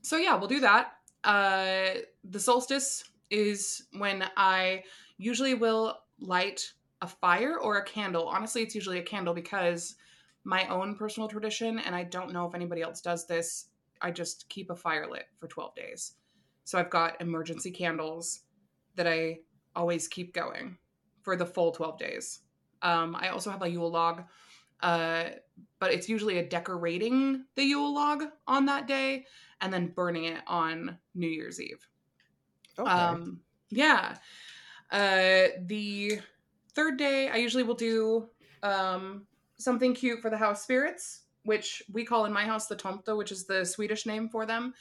So 0.04 0.16
yeah, 0.16 0.36
we'll 0.36 0.48
do 0.48 0.62
that. 0.62 0.94
Uh, 1.24 2.00
the 2.24 2.40
solstice 2.40 3.04
is 3.30 3.84
when 3.98 4.24
I 4.38 4.84
usually 5.18 5.54
will 5.54 5.98
light 6.20 6.72
a 7.02 7.08
fire 7.08 7.58
or 7.58 7.78
a 7.78 7.84
candle. 7.84 8.28
Honestly, 8.28 8.62
it's 8.62 8.76
usually 8.76 9.00
a 9.00 9.04
candle 9.04 9.34
because 9.34 9.96
my 10.46 10.66
own 10.68 10.96
personal 10.96 11.28
tradition, 11.28 11.80
and 11.80 11.94
I 11.94 12.04
don't 12.04 12.32
know 12.32 12.46
if 12.46 12.56
anybody 12.56 12.84
else 12.84 13.02
does 13.02 13.28
this. 13.28 13.66
I 14.02 14.12
just 14.12 14.48
keep 14.48 14.70
a 14.70 14.76
fire 14.76 15.10
lit 15.10 15.28
for 15.40 15.48
twelve 15.48 15.76
days. 15.76 16.14
So 16.66 16.78
I've 16.78 16.90
got 16.90 17.22
emergency 17.22 17.72
candles 17.72 18.42
that 18.96 19.08
I 19.08 19.40
always 19.76 20.08
keep 20.08 20.34
going 20.34 20.78
for 21.22 21.36
the 21.36 21.46
full 21.46 21.72
12 21.72 21.98
days. 21.98 22.40
Um, 22.82 23.16
I 23.16 23.30
also 23.30 23.50
have 23.52 23.62
a 23.62 23.70
Yule 23.70 23.90
log, 23.90 24.24
uh, 24.82 25.26
but 25.80 25.94
it's 25.94 26.10
usually 26.10 26.40
a 26.40 26.48
decorating 26.48 27.46
the 27.56 27.64
Yule 27.64 27.94
log 27.94 28.24
on 28.48 28.66
that 28.66 28.88
day 28.88 29.26
and 29.62 29.72
then 29.72 29.94
burning 29.96 30.26
it 30.26 30.42
on 30.48 30.98
New 31.14 31.28
Year's 31.28 31.62
Eve. 31.62 31.88
Okay. 32.78 32.90
Um, 32.90 33.40
yeah. 33.70 34.18
Uh, 34.92 35.48
the 35.66 36.20
third 36.74 36.98
day, 36.98 37.30
I 37.30 37.38
usually 37.38 37.64
will 37.64 37.76
do 37.76 38.30
um, 38.64 39.26
something 39.58 39.94
cute 39.94 40.22
for 40.22 40.30
the 40.30 40.38
house 40.38 40.64
spirits, 40.64 41.22
which 41.46 41.82
we 41.92 42.04
call 42.04 42.26
in 42.26 42.34
my 42.34 42.44
house 42.44 42.68
the 42.68 42.76
tomte, 42.76 43.16
which 43.16 43.32
is 43.32 43.46
the 43.46 43.66
Swedish 43.66 44.06
name 44.06 44.28
for 44.28 44.46
them. 44.46 44.74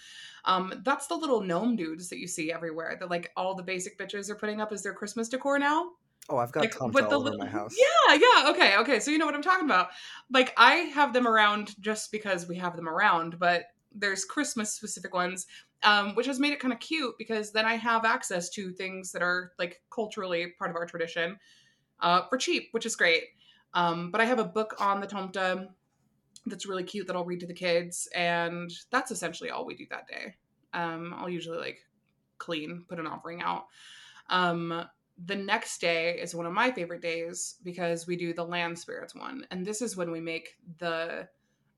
Um, 0.45 0.83
that's 0.85 1.07
the 1.07 1.15
little 1.15 1.41
gnome 1.41 1.77
dudes 1.77 2.09
that 2.09 2.19
you 2.19 2.27
see 2.27 2.53
everywhere 2.53 2.97
that 2.99 3.11
like 3.11 3.31
all 3.37 3.55
the 3.55 3.63
basic 3.63 3.99
bitches 3.99 4.29
are 4.29 4.35
putting 4.35 4.61
up 4.61 4.73
as 4.73 4.83
their 4.83 4.93
Christmas 4.95 5.29
decor 5.29 5.59
now. 5.59 5.91
oh, 6.29 6.39
I've 6.39 6.53
got 6.53 6.61
like, 6.61 6.75
Tomta 6.75 6.93
with 6.93 7.05
all 7.05 7.11
the 7.11 7.17
over 7.17 7.25
little- 7.25 7.39
my 7.39 7.47
house. 7.47 7.75
Yeah, 7.79 8.15
yeah, 8.15 8.51
okay, 8.51 8.77
okay. 8.79 9.01
So 9.01 9.11
you 9.11 9.19
know 9.19 9.27
what 9.27 9.35
I'm 9.35 9.43
talking 9.43 9.67
about. 9.67 9.89
Like 10.31 10.53
I 10.57 10.75
have 10.95 11.13
them 11.13 11.27
around 11.29 11.81
just 11.81 12.11
because 12.11 12.49
we 12.49 12.57
have 12.57 12.77
them 12.77 12.89
around, 12.89 13.39
but 13.39 13.67
there's 13.95 14.25
Christmas 14.25 14.73
specific 14.73 15.15
ones, 15.15 15.47
um, 15.83 16.15
which 16.15 16.27
has 16.27 16.41
made 16.41 16.53
it 16.53 16.61
kind 16.61 16.75
of 16.75 16.81
cute 16.81 17.15
because 17.19 17.53
then 17.53 17.65
I 17.65 17.75
have 17.77 18.05
access 18.05 18.51
to 18.51 18.73
things 18.73 19.13
that 19.13 19.23
are 19.23 19.53
like 19.59 19.83
culturally 19.91 20.53
part 20.59 20.71
of 20.71 20.77
our 20.77 20.87
tradition 20.87 21.39
uh, 22.01 22.23
for 22.29 22.39
cheap, 22.39 22.69
which 22.73 22.87
is 22.87 22.97
great. 22.97 23.25
Um, 23.73 24.11
but 24.11 24.21
I 24.21 24.25
have 24.25 24.39
a 24.39 24.45
book 24.45 24.75
on 24.79 25.01
the 25.01 25.07
Tomta 25.07 25.69
that's 26.47 26.67
really 26.67 26.85
cute 26.85 27.07
that 27.07 27.17
I'll 27.17 27.25
read 27.25 27.41
to 27.41 27.47
the 27.47 27.55
kids, 27.55 28.09
and 28.15 28.71
that's 28.91 29.11
essentially 29.11 29.51
all 29.51 29.65
we 29.65 29.75
do 29.75 29.87
that 29.91 30.07
day. 30.07 30.35
Um, 30.73 31.15
I'll 31.17 31.29
usually 31.29 31.59
like 31.59 31.79
clean, 32.39 32.85
put 32.89 32.99
an 32.99 33.07
offering 33.07 33.43
out. 33.43 33.67
Um, 34.29 34.87
the 35.27 35.37
next 35.37 35.81
day 35.81 36.19
is 36.19 36.35
one 36.35 36.47
of 36.47 36.53
my 36.53 36.73
favorite 36.73 37.03
days 37.03 37.57
because 37.63 38.07
we 38.07 38.17
do 38.17 38.35
the 38.35 38.45
land 38.45 38.79
spirits 38.79 39.15
one, 39.15 39.47
and 39.51 39.65
this 39.65 39.81
is 39.81 39.97
when 39.97 40.11
we 40.11 40.21
make 40.21 40.57
the 40.79 41.29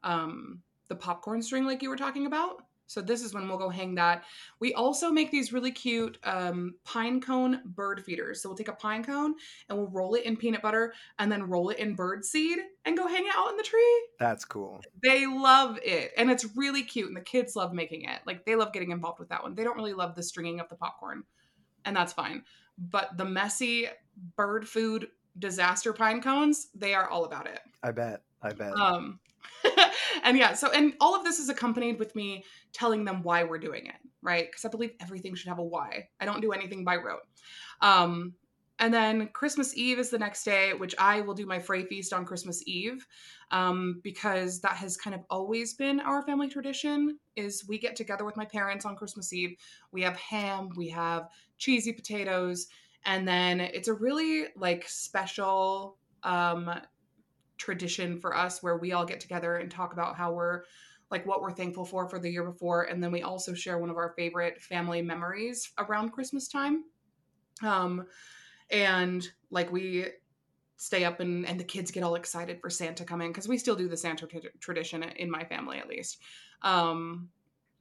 um, 0.03 0.63
the 0.89 0.97
popcorn 0.97 1.43
string 1.43 1.65
like 1.65 1.83
you 1.83 1.91
were 1.91 1.97
talking 1.97 2.27
about. 2.27 2.63
So 2.87 3.03
this 3.03 3.23
is 3.23 3.35
when 3.35 3.49
we'll 3.49 3.59
go 3.59 3.69
hang 3.69 3.95
that. 3.97 4.25
We 4.61 4.75
also 4.75 5.11
make 5.11 5.31
these 5.31 5.53
really 5.53 5.73
cute 5.73 6.19
um, 6.25 6.75
pine 6.85 7.21
cone 7.21 7.61
bird 7.65 8.05
feeders. 8.05 8.41
So 8.41 8.49
we'll 8.49 8.57
take 8.57 8.69
a 8.69 8.73
pine 8.73 9.05
cone 9.05 9.35
and 9.69 9.79
we'll 9.79 9.89
roll 9.89 10.15
it 10.15 10.25
in 10.25 10.37
peanut 10.37 10.63
butter 10.63 10.95
and 11.19 11.31
then 11.31 11.49
roll 11.49 11.71
it 11.71 11.79
in 11.79 11.95
bird 11.95 12.25
seed 12.25 12.59
and 12.85 12.97
go 12.97 13.07
hang 13.07 13.27
it 13.27 13.33
out 13.37 13.51
in 13.51 13.57
the 13.57 13.63
tree. 13.63 14.07
That's 14.19 14.45
cool. 14.45 14.83
They 15.03 15.27
love 15.27 15.79
it. 15.83 16.13
And 16.17 16.31
it's 16.31 16.47
really 16.57 16.83
cute. 16.83 17.09
And 17.09 17.17
the 17.17 17.23
kids 17.23 17.57
love 17.57 17.73
making 17.73 18.05
it. 18.05 18.21
Like 18.27 18.45
they 18.45 18.55
love 18.55 18.73
getting 18.73 18.93
involved 18.93 19.19
with 19.19 19.29
that 19.31 19.43
one. 19.43 19.55
They 19.55 19.65
don't 19.65 19.77
really 19.77 19.95
love 19.95 20.15
the 20.15 20.23
stringing 20.23 20.61
of 20.61 20.69
the 20.69 20.77
popcorn. 20.77 21.25
And 21.85 21.97
that's 21.97 22.13
fine. 22.13 22.45
But 22.79 23.17
the 23.17 23.25
messy 23.25 23.89
bird 24.37 24.69
food 24.69 25.09
disaster 25.39 25.93
pine 25.93 26.23
cones, 26.23 26.69
they 26.75 26.95
are 26.95 27.09
all 27.09 27.25
about 27.25 27.47
it. 27.47 27.61
I 27.83 27.91
bet. 27.91 28.23
I 28.43 28.53
bet. 28.53 28.75
Um 28.79 29.19
and 30.23 30.37
yeah, 30.37 30.53
so 30.55 30.71
and 30.71 30.95
all 31.01 31.15
of 31.15 31.25
this 31.25 31.39
is 31.39 31.49
accompanied 31.49 31.99
with 31.99 32.15
me 32.15 32.45
telling 32.73 33.05
them 33.05 33.23
why 33.23 33.45
we're 33.45 33.59
doing 33.59 33.87
it, 33.87 33.97
right? 34.23 34.47
Because 34.47 34.65
I 34.65 34.69
believe 34.69 34.93
everything 35.01 35.35
should 35.35 35.49
have 35.49 35.59
a 35.59 35.65
why. 35.65 36.09
I 36.21 36.25
don't 36.25 36.41
do 36.41 36.53
anything 36.53 36.85
by 36.85 36.97
rote. 36.97 37.23
Um 37.81 38.35
and 38.79 38.93
then 38.93 39.29
Christmas 39.29 39.77
Eve 39.77 39.99
is 39.99 40.11
the 40.11 40.19
next 40.19 40.45
day, 40.45 40.75
which 40.75 40.95
I 40.99 41.23
will 41.23 41.33
do 41.33 41.47
my 41.47 41.59
Frey 41.59 41.85
feast 41.85 42.13
on 42.13 42.27
Christmas 42.27 42.63
Eve, 42.67 43.07
um, 43.51 44.01
because 44.05 44.61
that 44.61 44.77
has 44.77 44.99
kind 44.99 45.15
of 45.15 45.23
always 45.31 45.73
been 45.75 45.99
our 46.01 46.23
family 46.27 46.49
tradition. 46.49 47.19
Is 47.37 47.67
we 47.67 47.79
get 47.79 47.97
together 47.97 48.25
with 48.25 48.37
my 48.37 48.45
parents 48.45 48.85
on 48.85 48.95
Christmas 48.95 49.33
Eve. 49.33 49.57
We 49.93 50.03
have 50.03 50.17
ham, 50.17 50.71
we 50.77 50.91
have 50.91 51.29
cheesy 51.57 51.93
potatoes, 51.93 52.67
and 53.07 53.27
then 53.27 53.61
it's 53.61 53.89
a 53.89 53.95
really 53.95 54.49
like 54.57 54.85
special 54.87 55.97
um, 56.23 56.71
tradition 57.57 58.19
for 58.19 58.37
us 58.37 58.63
where 58.63 58.77
we 58.77 58.93
all 58.93 59.05
get 59.05 59.21
together 59.21 59.57
and 59.57 59.71
talk 59.71 59.93
about 59.93 60.17
how 60.17 60.33
we're 60.33 60.63
like 61.11 61.25
what 61.27 61.41
we're 61.41 61.53
thankful 61.53 61.85
for 61.85 62.09
for 62.09 62.19
the 62.19 62.31
year 62.31 62.45
before, 62.45 62.85
and 62.85 63.03
then 63.03 63.13
we 63.13 63.23
also 63.23 63.55
share 63.55 63.79
one 63.79 63.91
of 63.91 63.97
our 63.97 64.13
favorite 64.17 64.61
family 64.61 65.03
memories 65.03 65.71
around 65.79 66.11
Christmas 66.11 66.49
time. 66.49 66.85
Um, 67.63 68.07
and 68.71 69.27
like 69.51 69.71
we 69.71 70.07
stay 70.77 71.05
up 71.05 71.21
and 71.21 71.47
and 71.47 71.59
the 71.59 71.65
kids 71.65 71.91
get 71.91 72.03
all 72.03 72.17
excited 72.17 72.61
for 72.61 72.71
Santa 72.71 73.05
coming 73.05 73.31
because 73.31 73.49
we 73.49 73.59
still 73.59 73.77
do 73.77 73.89
the 73.89 73.97
Santa 73.97 74.27
tradition 74.61 75.03
in 75.03 75.31
my 75.31 75.45
family 75.45 75.79
at 75.79 75.89
least. 75.89 76.19
Um, 76.63 77.29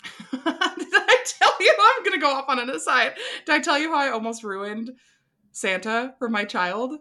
did 0.32 0.42
I 0.46 1.24
tell 1.26 1.54
you 1.60 1.76
I'm 1.80 2.04
gonna 2.04 2.20
go 2.20 2.32
off 2.32 2.46
on 2.48 2.60
an 2.60 2.70
aside? 2.70 3.14
Did 3.46 3.56
I 3.56 3.60
tell 3.60 3.80
you 3.80 3.92
how 3.92 4.00
I 4.00 4.10
almost 4.10 4.44
ruined 4.44 4.92
Santa 5.52 6.14
for 6.20 6.30
my 6.30 6.46
child? 6.46 7.00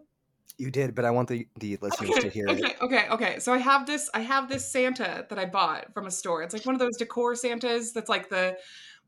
You 0.56 0.70
did, 0.70 0.94
but 0.94 1.04
I 1.04 1.10
want 1.10 1.28
the, 1.28 1.48
the 1.58 1.76
listeners 1.82 2.10
Okay, 2.10 2.20
to 2.20 2.28
hear 2.28 2.48
okay, 2.48 2.62
it. 2.62 2.76
okay, 2.80 3.08
okay. 3.10 3.38
So 3.40 3.52
I 3.52 3.58
have 3.58 3.86
this 3.86 4.08
I 4.14 4.20
have 4.20 4.48
this 4.48 4.70
Santa 4.70 5.26
that 5.28 5.38
I 5.38 5.46
bought 5.46 5.92
from 5.92 6.06
a 6.06 6.10
store. 6.10 6.42
It's 6.42 6.54
like 6.54 6.64
one 6.64 6.76
of 6.76 6.78
those 6.78 6.96
decor 6.96 7.34
Santas 7.34 7.92
that's 7.92 8.08
like 8.08 8.28
the 8.28 8.56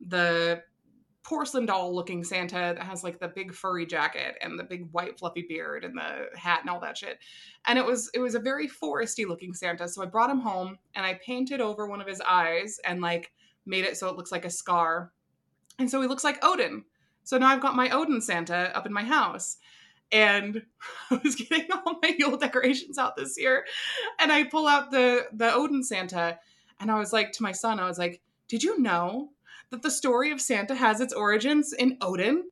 the 0.01 0.63
porcelain 1.23 1.67
doll 1.67 1.95
looking 1.95 2.23
Santa 2.23 2.75
that 2.77 2.83
has 2.83 3.03
like 3.03 3.19
the 3.19 3.29
big 3.29 3.53
furry 3.53 3.85
jacket 3.85 4.37
and 4.43 4.59
the 4.59 4.65
big 4.65 4.89
white 4.93 5.19
fluffy 5.19 5.45
beard 5.49 5.85
and 5.85 5.97
the 5.97 6.27
hat 6.39 6.61
and 6.61 6.71
all 6.71 6.81
that 6.81 6.97
shit. 6.97 7.19
And 7.67 7.79
it 7.79 7.85
was 7.85 8.11
it 8.13 8.19
was 8.19 8.35
a 8.35 8.41
very 8.41 8.69
foresty 8.69 9.27
looking 9.27 9.55
Santa. 9.55 9.89
So 9.89 10.03
I 10.03 10.07
brought 10.07 10.31
him 10.31 10.41
home 10.41 10.79
and 10.95 11.07
I 11.07 11.15
painted 11.15 11.61
over 11.61 11.87
one 11.87 12.01
of 12.01 12.09
his 12.09 12.21
eyes 12.21 12.81
and 12.85 13.01
like 13.01 13.33
made 13.67 13.85
it 13.85 13.97
so 13.97 14.09
it 14.09 14.17
looks 14.17 14.33
like 14.33 14.45
a 14.45 14.51
scar. 14.51 15.13
And 15.79 15.89
so 15.91 16.01
he 16.01 16.09
looks 16.09 16.25
like 16.25 16.45
Odin. 16.45 16.85
So 17.23 17.39
now 17.39 17.49
I've 17.49 17.61
got 17.61 17.77
my 17.77 17.91
Odin 17.91 18.21
Santa 18.21 18.77
up 18.77 18.87
in 18.87 18.93
my 18.93 19.05
house. 19.05 19.59
And 20.13 20.63
I 21.11 21.21
was 21.23 21.35
getting 21.35 21.71
all 21.73 21.99
my 22.03 22.15
Yule 22.19 22.37
decorations 22.37 22.99
out 22.99 23.17
this 23.17 23.39
year. 23.39 23.65
And 24.19 24.33
I 24.33 24.45
pull 24.45 24.67
out 24.67 24.91
the 24.91 25.27
the 25.33 25.53
Odin 25.53 25.83
Santa 25.83 26.39
and 26.81 26.91
I 26.91 26.99
was 26.99 27.13
like 27.13 27.33
to 27.33 27.43
my 27.43 27.53
son, 27.53 27.81
I 27.81 27.87
was 27.89 27.99
like, 27.99 28.21
"Did 28.49 28.63
you 28.63 28.79
know 28.79 29.31
that 29.71 29.83
the 29.83 29.91
story 29.91 30.31
of 30.31 30.41
Santa 30.41 30.75
has 30.75 31.01
its 31.01 31.15
origins 31.15 31.73
in 31.73 31.97
Odin?" 32.01 32.45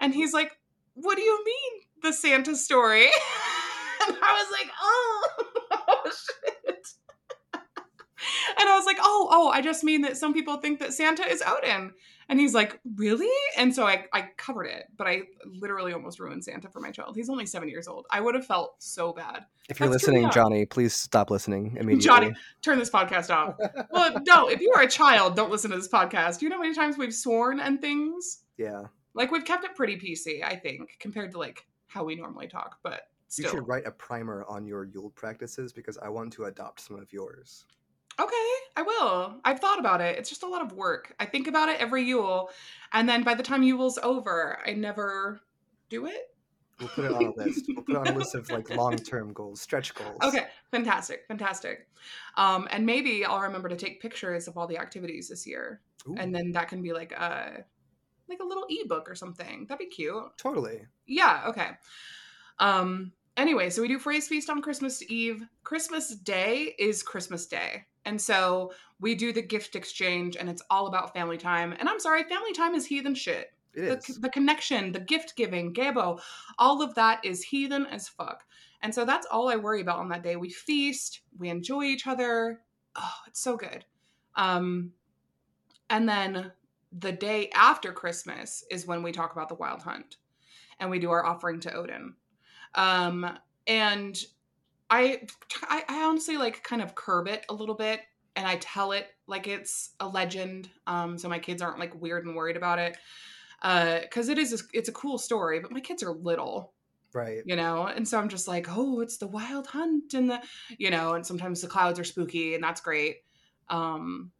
And 0.00 0.14
he's 0.14 0.32
like, 0.32 0.58
"What 0.94 1.16
do 1.16 1.22
you 1.22 1.44
mean, 1.44 1.82
the 2.02 2.12
Santa 2.12 2.56
story?" 2.56 3.04
and 4.06 4.16
I 4.20 4.42
was 4.42 4.50
like, 4.52 4.70
"Oh, 4.80 5.28
oh 5.88 6.10
shit." 6.10 6.57
And 8.58 8.68
I 8.68 8.76
was 8.76 8.86
like, 8.86 8.98
oh, 9.00 9.28
oh, 9.30 9.48
I 9.48 9.60
just 9.60 9.84
mean 9.84 10.02
that 10.02 10.16
some 10.16 10.32
people 10.32 10.56
think 10.58 10.80
that 10.80 10.92
Santa 10.94 11.26
is 11.26 11.42
Odin. 11.46 11.92
And 12.28 12.38
he's 12.38 12.54
like, 12.54 12.78
really? 12.96 13.30
And 13.56 13.74
so 13.74 13.86
I, 13.86 14.04
I 14.12 14.28
covered 14.36 14.66
it, 14.66 14.84
but 14.96 15.06
I 15.06 15.22
literally 15.46 15.94
almost 15.94 16.20
ruined 16.20 16.44
Santa 16.44 16.68
for 16.68 16.80
my 16.80 16.90
child. 16.90 17.16
He's 17.16 17.30
only 17.30 17.46
seven 17.46 17.68
years 17.68 17.88
old. 17.88 18.06
I 18.10 18.20
would 18.20 18.34
have 18.34 18.46
felt 18.46 18.74
so 18.82 19.12
bad. 19.12 19.46
If 19.70 19.80
you're 19.80 19.88
That's 19.88 20.06
listening. 20.06 20.30
Johnny, 20.30 20.66
please 20.66 20.94
stop 20.94 21.30
listening 21.30 21.76
immediately. 21.78 22.04
Johnny, 22.04 22.34
turn 22.60 22.78
this 22.78 22.90
podcast 22.90 23.34
off. 23.34 23.56
well, 23.90 24.20
no, 24.26 24.48
if 24.48 24.60
you 24.60 24.72
are 24.76 24.82
a 24.82 24.88
child, 24.88 25.36
don't 25.36 25.50
listen 25.50 25.70
to 25.70 25.76
this 25.76 25.88
podcast. 25.88 26.42
You 26.42 26.50
know 26.50 26.56
how 26.56 26.62
many 26.62 26.74
times 26.74 26.98
we've 26.98 27.14
sworn 27.14 27.60
and 27.60 27.80
things? 27.80 28.42
Yeah. 28.58 28.82
Like 29.14 29.30
we've 29.30 29.44
kept 29.44 29.64
it 29.64 29.74
pretty 29.74 29.96
PC, 29.96 30.44
I 30.44 30.56
think, 30.56 30.96
compared 31.00 31.32
to 31.32 31.38
like 31.38 31.66
how 31.86 32.04
we 32.04 32.14
normally 32.14 32.46
talk, 32.46 32.78
but 32.82 33.08
You 33.36 33.48
should 33.48 33.66
write 33.66 33.86
a 33.86 33.90
primer 33.90 34.44
on 34.48 34.66
your 34.66 34.84
Yule 34.84 35.10
practices 35.10 35.72
because 35.72 35.96
I 35.98 36.08
want 36.08 36.32
to 36.34 36.44
adopt 36.44 36.80
some 36.80 36.98
of 36.98 37.12
yours. 37.12 37.64
Okay, 38.20 38.50
I 38.76 38.82
will. 38.82 39.40
I've 39.44 39.60
thought 39.60 39.78
about 39.78 40.00
it. 40.00 40.18
It's 40.18 40.28
just 40.28 40.42
a 40.42 40.48
lot 40.48 40.62
of 40.62 40.72
work. 40.72 41.14
I 41.20 41.24
think 41.24 41.46
about 41.46 41.68
it 41.68 41.80
every 41.80 42.02
Yule, 42.02 42.50
and 42.92 43.08
then 43.08 43.22
by 43.22 43.34
the 43.34 43.42
time 43.42 43.62
Yule's 43.62 43.98
over, 43.98 44.58
I 44.66 44.72
never 44.72 45.40
do 45.88 46.06
it. 46.06 46.34
We'll 46.80 46.88
put 46.88 47.04
it 47.04 47.12
on 47.12 47.24
a 47.24 47.34
list. 47.34 47.66
We'll 47.68 47.84
put 47.84 47.94
it 47.94 47.98
on 47.98 48.08
a 48.08 48.18
list 48.18 48.34
of 48.34 48.50
like 48.50 48.70
long 48.70 48.96
term 48.96 49.32
goals, 49.32 49.60
stretch 49.60 49.94
goals. 49.94 50.18
Okay, 50.22 50.46
fantastic, 50.70 51.24
fantastic. 51.28 51.88
Um, 52.36 52.68
and 52.70 52.86
maybe 52.86 53.24
I'll 53.24 53.40
remember 53.40 53.68
to 53.68 53.76
take 53.76 54.00
pictures 54.00 54.48
of 54.48 54.56
all 54.56 54.66
the 54.66 54.78
activities 54.78 55.28
this 55.28 55.46
year, 55.46 55.80
Ooh, 56.08 56.14
and 56.16 56.34
then 56.34 56.52
that 56.52 56.68
can 56.68 56.82
be 56.82 56.92
like 56.92 57.12
a 57.12 57.64
like 58.28 58.40
a 58.40 58.44
little 58.44 58.66
ebook 58.68 59.08
or 59.10 59.14
something. 59.14 59.66
That'd 59.68 59.78
be 59.78 59.92
cute. 59.92 60.22
totally. 60.36 60.82
Yeah, 61.06 61.44
okay. 61.46 61.70
Um 62.58 63.12
anyway, 63.36 63.70
so 63.70 63.82
we 63.82 63.88
do 63.88 63.98
Frey's 63.98 64.28
feast 64.28 64.50
on 64.50 64.62
Christmas 64.62 65.02
Eve. 65.08 65.46
Christmas 65.64 66.14
Day 66.14 66.74
is 66.78 67.02
Christmas 67.02 67.46
Day. 67.46 67.86
And 68.08 68.18
so 68.18 68.72
we 69.00 69.14
do 69.14 69.34
the 69.34 69.42
gift 69.42 69.76
exchange 69.76 70.34
and 70.34 70.48
it's 70.48 70.62
all 70.70 70.86
about 70.86 71.12
family 71.12 71.36
time. 71.36 71.74
And 71.78 71.90
I'm 71.90 72.00
sorry, 72.00 72.24
family 72.24 72.54
time 72.54 72.74
is 72.74 72.86
heathen 72.86 73.14
shit. 73.14 73.52
It 73.74 73.82
The, 73.82 73.96
is. 74.12 74.18
the 74.18 74.30
connection, 74.30 74.92
the 74.92 75.00
gift 75.00 75.36
giving, 75.36 75.74
gebo, 75.74 76.18
all 76.58 76.80
of 76.80 76.94
that 76.94 77.22
is 77.22 77.44
heathen 77.44 77.84
as 77.84 78.08
fuck. 78.08 78.44
And 78.80 78.94
so 78.94 79.04
that's 79.04 79.26
all 79.30 79.50
I 79.50 79.56
worry 79.56 79.82
about 79.82 79.98
on 79.98 80.08
that 80.08 80.22
day. 80.22 80.36
We 80.36 80.48
feast, 80.48 81.20
we 81.38 81.50
enjoy 81.50 81.82
each 81.84 82.06
other. 82.06 82.62
Oh, 82.96 83.14
it's 83.26 83.40
so 83.40 83.58
good. 83.58 83.84
Um 84.34 84.92
and 85.90 86.08
then 86.08 86.52
the 86.90 87.12
day 87.12 87.50
after 87.54 87.92
Christmas 87.92 88.64
is 88.70 88.86
when 88.86 89.02
we 89.02 89.12
talk 89.12 89.32
about 89.32 89.50
the 89.50 89.54
wild 89.54 89.82
hunt 89.82 90.16
and 90.80 90.88
we 90.88 90.98
do 90.98 91.10
our 91.10 91.26
offering 91.26 91.60
to 91.60 91.74
Odin. 91.74 92.14
Um, 92.74 93.38
and 93.66 94.18
I, 94.90 95.22
I, 95.62 95.84
I 95.88 96.04
honestly 96.04 96.36
like 96.36 96.62
kind 96.62 96.82
of 96.82 96.94
curb 96.94 97.28
it 97.28 97.44
a 97.48 97.54
little 97.54 97.74
bit 97.74 98.00
and 98.36 98.46
I 98.46 98.56
tell 98.56 98.92
it 98.92 99.08
like 99.26 99.46
it's 99.46 99.90
a 100.00 100.08
legend. 100.08 100.70
Um, 100.86 101.18
so 101.18 101.28
my 101.28 101.38
kids 101.38 101.60
aren't 101.60 101.78
like 101.78 102.00
weird 102.00 102.24
and 102.24 102.36
worried 102.36 102.56
about 102.56 102.78
it. 102.78 102.96
Uh, 103.60 104.00
cause 104.10 104.28
it 104.28 104.38
is, 104.38 104.52
a, 104.52 104.58
it's 104.72 104.88
a 104.88 104.92
cool 104.92 105.18
story, 105.18 105.60
but 105.60 105.72
my 105.72 105.80
kids 105.80 106.02
are 106.02 106.12
little, 106.12 106.72
right. 107.12 107.42
you 107.44 107.56
know? 107.56 107.86
And 107.86 108.06
so 108.06 108.18
I'm 108.18 108.28
just 108.28 108.46
like, 108.46 108.66
oh, 108.70 109.00
it's 109.00 109.16
the 109.16 109.26
wild 109.26 109.66
hunt 109.66 110.14
and 110.14 110.30
the, 110.30 110.40
you 110.78 110.90
know, 110.90 111.14
and 111.14 111.26
sometimes 111.26 111.60
the 111.60 111.66
clouds 111.66 111.98
are 111.98 112.04
spooky 112.04 112.54
and 112.54 112.62
that's 112.62 112.80
great. 112.80 113.16
Um, 113.68 114.30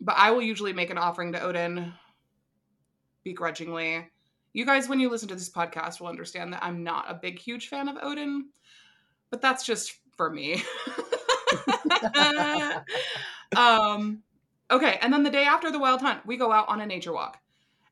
but 0.00 0.16
I 0.18 0.30
will 0.30 0.42
usually 0.42 0.72
make 0.72 0.90
an 0.90 0.98
offering 0.98 1.32
to 1.32 1.40
Odin 1.40 1.94
begrudgingly. 3.24 4.06
You 4.52 4.64
guys, 4.64 4.88
when 4.88 5.00
you 5.00 5.10
listen 5.10 5.28
to 5.28 5.34
this 5.34 5.50
podcast, 5.50 6.00
will 6.00 6.08
understand 6.08 6.52
that 6.52 6.62
I'm 6.62 6.82
not 6.82 7.10
a 7.10 7.14
big, 7.14 7.38
huge 7.38 7.68
fan 7.68 7.88
of 7.88 7.96
Odin, 8.00 8.50
but 9.30 9.40
that's 9.40 9.64
just 9.64 9.94
for 10.16 10.30
me. 10.30 10.62
um, 13.56 14.22
okay, 14.70 14.98
and 15.00 15.12
then 15.12 15.22
the 15.22 15.30
day 15.30 15.44
after 15.44 15.70
the 15.70 15.78
wild 15.78 16.00
hunt, 16.00 16.24
we 16.26 16.36
go 16.36 16.52
out 16.52 16.68
on 16.68 16.80
a 16.80 16.86
nature 16.86 17.12
walk. 17.12 17.38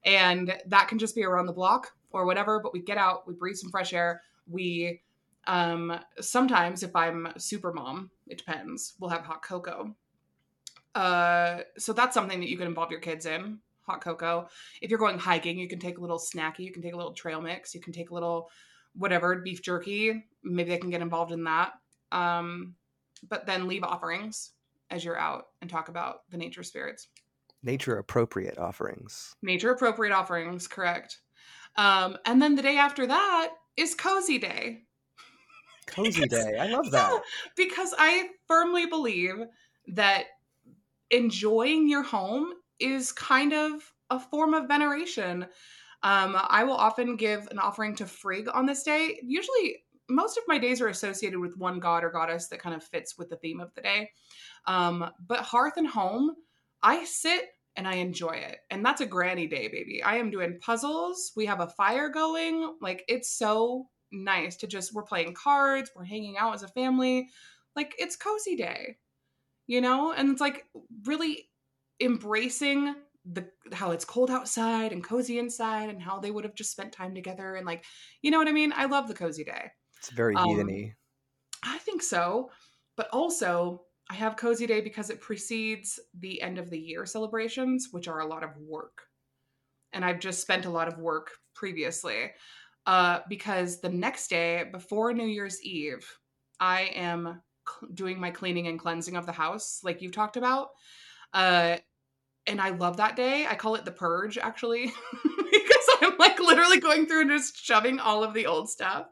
And 0.04 0.54
that 0.66 0.88
can 0.88 0.98
just 0.98 1.14
be 1.14 1.24
around 1.24 1.46
the 1.46 1.52
block 1.52 1.92
or 2.10 2.26
whatever, 2.26 2.60
but 2.60 2.72
we 2.72 2.80
get 2.80 2.98
out, 2.98 3.26
we 3.26 3.34
breathe 3.34 3.56
some 3.56 3.70
fresh 3.70 3.92
air. 3.92 4.22
We 4.48 5.00
um 5.46 5.98
sometimes 6.20 6.82
if 6.82 6.94
I'm 6.94 7.28
super 7.38 7.72
mom, 7.72 8.10
it 8.26 8.38
depends, 8.38 8.94
we'll 9.00 9.10
have 9.10 9.22
hot 9.22 9.42
cocoa. 9.42 9.94
Uh 10.94 11.60
so 11.78 11.92
that's 11.92 12.14
something 12.14 12.40
that 12.40 12.48
you 12.48 12.56
can 12.58 12.66
involve 12.66 12.90
your 12.90 13.00
kids 13.00 13.24
in, 13.26 13.58
hot 13.82 14.02
cocoa. 14.02 14.48
If 14.82 14.90
you're 14.90 14.98
going 14.98 15.18
hiking, 15.18 15.58
you 15.58 15.68
can 15.68 15.78
take 15.78 15.98
a 15.98 16.00
little 16.00 16.18
snacky, 16.18 16.60
you 16.60 16.72
can 16.72 16.82
take 16.82 16.94
a 16.94 16.98
little 16.98 17.14
trail 17.14 17.40
mix, 17.40 17.74
you 17.74 17.80
can 17.80 17.92
take 17.92 18.10
a 18.10 18.14
little 18.14 18.50
whatever, 18.94 19.36
beef 19.36 19.62
jerky, 19.62 20.24
maybe 20.42 20.70
they 20.70 20.78
can 20.78 20.90
get 20.90 21.02
involved 21.02 21.32
in 21.32 21.44
that. 21.44 21.72
Um 22.12 22.74
but 23.28 23.46
then 23.46 23.66
leave 23.68 23.82
offerings 23.84 24.52
as 24.90 25.02
you're 25.04 25.18
out 25.18 25.46
and 25.62 25.70
talk 25.70 25.88
about 25.88 26.28
the 26.30 26.36
nature 26.36 26.62
spirits 26.62 27.08
Nature 27.62 27.96
appropriate 27.96 28.58
offerings. 28.58 29.34
nature 29.40 29.70
appropriate 29.70 30.12
offerings 30.12 30.68
correct 30.68 31.20
um 31.76 32.18
and 32.26 32.42
then 32.42 32.54
the 32.54 32.60
day 32.62 32.76
after 32.76 33.06
that 33.06 33.50
is 33.78 33.94
cozy 33.94 34.36
day 34.38 34.82
Cozy 35.86 36.26
day. 36.28 36.56
I 36.60 36.66
love 36.66 36.90
that. 36.90 37.22
because 37.56 37.94
i 37.98 38.28
firmly 38.46 38.84
believe 38.86 39.36
that 39.88 40.24
enjoying 41.10 41.88
your 41.88 42.02
home 42.02 42.52
is 42.78 43.10
kind 43.12 43.52
of 43.54 43.72
a 44.10 44.20
form 44.20 44.52
of 44.54 44.68
veneration 44.68 45.46
um 46.04 46.36
i 46.48 46.62
will 46.62 46.76
often 46.76 47.16
give 47.16 47.48
an 47.50 47.58
offering 47.58 47.96
to 47.96 48.06
frigg 48.06 48.48
on 48.54 48.66
this 48.66 48.84
day 48.84 49.18
usually 49.24 49.78
most 50.08 50.36
of 50.36 50.44
my 50.46 50.58
days 50.58 50.80
are 50.80 50.88
associated 50.88 51.40
with 51.40 51.56
one 51.56 51.80
god 51.80 52.04
or 52.04 52.10
goddess 52.10 52.46
that 52.46 52.60
kind 52.60 52.76
of 52.76 52.84
fits 52.84 53.18
with 53.18 53.28
the 53.28 53.36
theme 53.36 53.60
of 53.60 53.74
the 53.74 53.82
day 53.82 54.10
um 54.66 55.10
but 55.26 55.40
hearth 55.40 55.76
and 55.76 55.88
home 55.88 56.36
I 56.84 57.04
sit 57.04 57.46
and 57.76 57.88
I 57.88 57.94
enjoy 57.94 58.32
it. 58.32 58.58
And 58.70 58.84
that's 58.84 59.00
a 59.00 59.06
granny 59.06 59.46
day, 59.46 59.68
baby. 59.68 60.02
I 60.02 60.18
am 60.18 60.30
doing 60.30 60.58
puzzles. 60.60 61.32
We 61.34 61.46
have 61.46 61.60
a 61.60 61.66
fire 61.66 62.10
going. 62.10 62.76
Like, 62.80 63.04
it's 63.08 63.36
so 63.36 63.88
nice 64.12 64.56
to 64.58 64.66
just, 64.66 64.94
we're 64.94 65.02
playing 65.02 65.34
cards, 65.34 65.90
we're 65.96 66.04
hanging 66.04 66.36
out 66.36 66.54
as 66.54 66.62
a 66.62 66.68
family. 66.68 67.30
Like, 67.74 67.94
it's 67.98 68.16
cozy 68.16 68.54
day, 68.54 68.98
you 69.66 69.80
know? 69.80 70.12
And 70.12 70.30
it's 70.30 70.42
like 70.42 70.66
really 71.04 71.48
embracing 72.00 72.94
the 73.24 73.48
how 73.72 73.90
it's 73.90 74.04
cold 74.04 74.30
outside 74.30 74.92
and 74.92 75.02
cozy 75.02 75.38
inside 75.38 75.88
and 75.88 76.02
how 76.02 76.18
they 76.18 76.30
would 76.30 76.44
have 76.44 76.54
just 76.54 76.70
spent 76.70 76.92
time 76.92 77.14
together 77.14 77.54
and 77.54 77.66
like 77.66 77.84
you 78.20 78.30
know 78.30 78.38
what 78.38 78.48
i 78.48 78.52
mean 78.52 78.72
i 78.76 78.84
love 78.84 79.08
the 79.08 79.14
cozy 79.14 79.44
day 79.44 79.70
It's 79.98 80.10
very 80.10 80.34
Um. 80.36 80.94
I 81.64 81.78
think 81.78 82.02
so. 82.02 82.50
But 82.96 83.08
also, 83.12 83.82
I 84.10 84.14
have 84.14 84.36
Cozy 84.36 84.66
Day 84.66 84.80
because 84.80 85.10
it 85.10 85.20
precedes 85.20 85.98
the 86.18 86.40
end 86.42 86.58
of 86.58 86.70
the 86.70 86.78
year 86.78 87.06
celebrations, 87.06 87.88
which 87.90 88.06
are 88.06 88.20
a 88.20 88.26
lot 88.26 88.44
of 88.44 88.50
work. 88.58 89.02
And 89.92 90.04
I've 90.04 90.20
just 90.20 90.40
spent 90.40 90.66
a 90.66 90.70
lot 90.70 90.88
of 90.88 90.98
work 90.98 91.30
previously. 91.54 92.32
Uh, 92.86 93.20
because 93.28 93.80
the 93.80 93.88
next 93.88 94.28
day, 94.28 94.64
before 94.70 95.14
New 95.14 95.26
Year's 95.26 95.62
Eve, 95.62 96.06
I 96.60 96.82
am 96.94 97.40
doing 97.94 98.20
my 98.20 98.30
cleaning 98.30 98.66
and 98.66 98.78
cleansing 98.78 99.16
of 99.16 99.24
the 99.24 99.32
house, 99.32 99.80
like 99.82 100.02
you've 100.02 100.12
talked 100.12 100.36
about. 100.36 100.68
Uh, 101.32 101.78
and 102.46 102.60
I 102.60 102.70
love 102.70 102.98
that 102.98 103.16
day. 103.16 103.46
I 103.46 103.54
call 103.54 103.74
it 103.74 103.84
the 103.84 103.90
purge, 103.90 104.38
actually, 104.38 104.86
because 105.22 105.86
I'm 106.00 106.18
like 106.18 106.38
literally 106.38 106.80
going 106.80 107.06
through 107.06 107.22
and 107.22 107.30
just 107.30 107.62
shoving 107.62 107.98
all 108.00 108.22
of 108.22 108.34
the 108.34 108.46
old 108.46 108.68
stuff. 108.68 109.06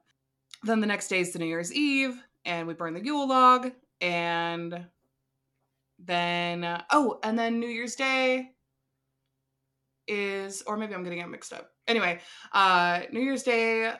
Then 0.62 0.80
the 0.80 0.86
next 0.86 1.08
day 1.08 1.20
is 1.20 1.32
the 1.32 1.38
New 1.38 1.46
Year's 1.46 1.72
Eve, 1.72 2.22
and 2.44 2.66
we 2.66 2.74
burn 2.74 2.94
the 2.94 3.04
Yule 3.04 3.28
log, 3.28 3.72
and 4.00 4.86
then 5.98 6.64
uh, 6.64 6.82
oh, 6.90 7.18
and 7.22 7.38
then 7.38 7.58
New 7.58 7.68
Year's 7.68 7.96
Day 7.96 8.50
is, 10.06 10.62
or 10.66 10.76
maybe 10.76 10.94
I'm 10.94 11.04
getting 11.04 11.20
it 11.20 11.28
mixed 11.28 11.52
up. 11.52 11.70
Anyway, 11.88 12.20
uh, 12.52 13.00
New 13.12 13.20
Year's 13.20 13.42
Day, 13.42 13.92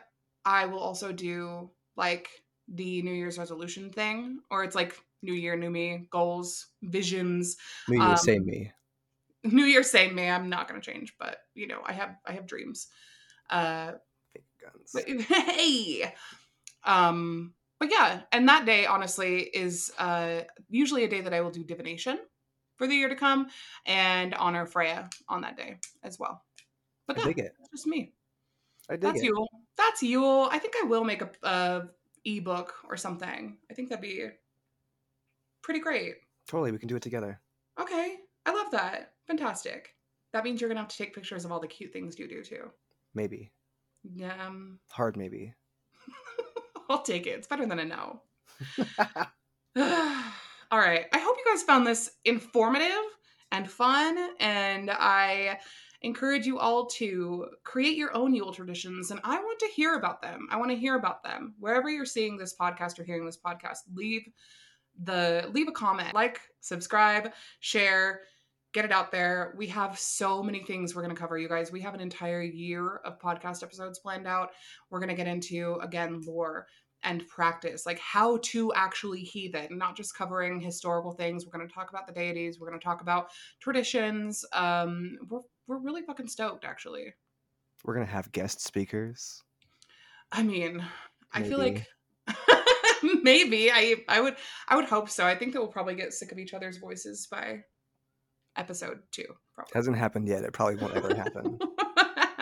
I 0.45 0.66
will 0.66 0.80
also 0.80 1.12
do 1.12 1.70
like 1.97 2.28
the 2.68 3.03
New 3.03 3.12
Year's 3.12 3.39
resolution 3.39 3.91
thing, 3.91 4.41
or 4.51 4.62
it's 4.62 4.74
like 4.74 4.97
New 5.22 5.35
Year, 5.35 5.57
new 5.57 5.70
me, 5.70 6.07
goals, 6.11 6.68
visions. 6.83 7.57
New 7.89 7.99
Year, 7.99 8.11
Um, 8.11 8.16
same 8.16 8.45
me. 8.45 8.72
New 9.51 9.64
Year, 9.64 9.82
same 9.82 10.14
me. 10.14 10.28
I'm 10.28 10.49
not 10.49 10.68
gonna 10.68 10.80
change, 10.80 11.14
but 11.18 11.38
you 11.55 11.66
know, 11.66 11.80
I 11.84 11.93
have 11.93 12.16
I 12.26 12.32
have 12.32 12.47
dreams. 12.47 12.88
Uh, 13.51 13.93
guns. 14.62 14.90
but- 14.95 15.09
hey, 15.09 16.14
um, 16.84 17.55
but 17.78 17.90
yeah, 17.90 18.20
and 18.30 18.49
that 18.49 18.64
day 18.64 18.86
honestly 18.86 19.40
is 19.40 19.90
uh 19.99 20.43
usually 20.68 21.05
a 21.05 21.09
day 21.09 21.20
that 21.20 21.34
I 21.34 21.40
will 21.40 21.51
do 21.51 21.64
divination 21.64 22.18
for 22.76 22.86
the 22.86 22.95
year 22.95 23.09
to 23.09 23.16
come 23.16 23.49
and 23.86 24.34
honor 24.34 24.66
Freya 24.66 25.11
on 25.28 25.43
that 25.43 25.57
day 25.57 25.76
as 26.03 26.18
well. 26.18 26.43
But 27.07 27.18
yeah, 27.18 27.24
that's 27.34 27.70
just 27.70 27.86
me. 27.86 28.12
I 28.88 28.95
dig 28.95 29.03
That's 29.03 29.20
it. 29.20 29.26
Yule. 29.26 29.49
That's 29.76 30.03
Yule. 30.03 30.49
I 30.51 30.59
think 30.59 30.74
I 30.82 30.86
will 30.86 31.05
make 31.05 31.22
a, 31.22 31.30
a 31.43 31.82
ebook 32.24 32.74
or 32.88 32.97
something. 32.97 33.57
I 33.70 33.74
think 33.74 33.88
that'd 33.88 34.03
be 34.03 34.28
pretty 35.62 35.80
great. 35.80 36.16
Totally, 36.49 36.72
we 36.72 36.78
can 36.78 36.88
do 36.88 36.97
it 36.97 37.03
together. 37.03 37.40
Okay, 37.80 38.16
I 38.47 38.53
love 38.53 38.70
that. 38.72 39.12
Fantastic. 39.33 39.95
That 40.35 40.45
means 40.45 40.61
you're 40.61 40.68
gonna 40.68 40.80
have 40.80 40.91
to 40.91 40.97
take 40.99 41.14
pictures 41.14 41.47
of 41.47 41.53
all 41.53 41.59
the 41.59 41.66
cute 41.66 41.91
things 41.91 42.18
you 42.18 42.28
do 42.28 42.45
too. 42.45 42.70
Maybe. 43.14 43.51
Yeah, 44.14 44.35
um, 44.47 44.78
Hard, 44.91 45.16
maybe. 45.16 45.55
I'll 46.91 47.01
take 47.01 47.26
it. 47.26 47.30
It's 47.30 47.47
better 47.47 47.64
than 47.64 47.78
a 47.78 47.85
no. 47.87 48.20
all 50.70 50.78
right. 50.78 51.07
I 51.14 51.18
hope 51.18 51.39
you 51.39 51.51
guys 51.51 51.62
found 51.62 51.87
this 51.87 52.11
informative 52.26 52.93
and 53.53 53.70
fun, 53.70 54.18
and 54.39 54.91
I 54.91 55.59
encourage 56.03 56.45
you 56.45 56.59
all 56.59 56.85
to 56.89 57.47
create 57.64 57.97
your 57.97 58.14
own 58.14 58.35
Yule 58.35 58.53
traditions. 58.53 59.12
And 59.12 59.20
I 59.24 59.39
want 59.39 59.59
to 59.61 59.68
hear 59.68 59.95
about 59.95 60.20
them. 60.20 60.47
I 60.51 60.59
want 60.59 60.72
to 60.72 60.76
hear 60.76 60.97
about 60.97 61.22
them 61.22 61.55
wherever 61.59 61.89
you're 61.89 62.05
seeing 62.05 62.37
this 62.37 62.55
podcast 62.55 62.99
or 62.99 63.05
hearing 63.05 63.24
this 63.24 63.39
podcast. 63.39 63.78
Leave 63.95 64.28
the 65.05 65.49
leave 65.55 65.68
a 65.68 65.72
comment, 65.72 66.12
like, 66.14 66.39
subscribe, 66.61 67.33
share. 67.61 68.20
Get 68.72 68.84
it 68.84 68.92
out 68.92 69.12
there. 69.12 69.54
We 69.56 69.66
have 69.68 69.98
so 69.98 70.42
many 70.42 70.64
things 70.64 70.94
we're 70.94 71.02
going 71.02 71.14
to 71.14 71.20
cover, 71.20 71.38
you 71.38 71.48
guys. 71.48 71.70
We 71.70 71.80
have 71.82 71.94
an 71.94 72.00
entire 72.00 72.42
year 72.42 72.96
of 73.04 73.18
podcast 73.20 73.62
episodes 73.62 73.98
planned 73.98 74.26
out. 74.26 74.50
We're 74.90 75.00
going 75.00 75.10
to 75.10 75.14
get 75.14 75.26
into, 75.26 75.78
again, 75.82 76.22
lore 76.26 76.66
and 77.04 77.26
practice, 77.26 77.84
like 77.84 77.98
how 77.98 78.38
to 78.38 78.72
actually 78.74 79.20
heathen, 79.20 79.76
not 79.76 79.96
just 79.96 80.16
covering 80.16 80.60
historical 80.60 81.12
things. 81.12 81.44
We're 81.44 81.56
going 81.58 81.68
to 81.68 81.74
talk 81.74 81.90
about 81.90 82.06
the 82.06 82.12
deities. 82.12 82.60
We're 82.60 82.68
going 82.68 82.78
to 82.78 82.84
talk 82.84 83.00
about 83.00 83.30
traditions. 83.60 84.44
Um, 84.52 85.18
we're, 85.28 85.40
we're 85.66 85.78
really 85.78 86.02
fucking 86.02 86.28
stoked, 86.28 86.64
actually. 86.64 87.12
We're 87.84 87.94
gonna 87.94 88.06
have 88.06 88.30
guest 88.32 88.60
speakers. 88.60 89.42
I 90.30 90.42
mean, 90.42 90.84
I 91.32 91.42
feel 91.42 91.58
like 91.58 91.86
maybe 93.22 93.72
I 93.72 93.96
I 94.08 94.20
would 94.20 94.36
I 94.68 94.76
would 94.76 94.84
hope 94.84 95.10
so. 95.10 95.26
I 95.26 95.34
think 95.34 95.52
that 95.52 95.60
we'll 95.60 95.68
probably 95.68 95.96
get 95.96 96.12
sick 96.12 96.30
of 96.30 96.38
each 96.38 96.54
other's 96.54 96.78
voices 96.78 97.26
by 97.26 97.64
episode 98.57 99.00
two. 99.11 99.26
Probably. 99.55 99.70
Hasn't 99.74 99.96
happened 99.96 100.28
yet. 100.28 100.44
It 100.44 100.53
probably 100.53 100.76
won't 100.76 100.94
ever 100.94 101.14
happen. 101.14 101.59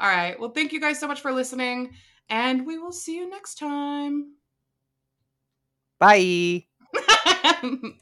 All 0.00 0.10
right. 0.10 0.38
Well, 0.38 0.50
thank 0.50 0.72
you 0.72 0.80
guys 0.80 0.98
so 0.98 1.06
much 1.08 1.20
for 1.20 1.32
listening, 1.32 1.94
and 2.28 2.66
we 2.66 2.78
will 2.78 2.92
see 2.92 3.16
you 3.16 3.28
next 3.28 3.56
time. 3.56 4.34
Bye. 5.98 6.66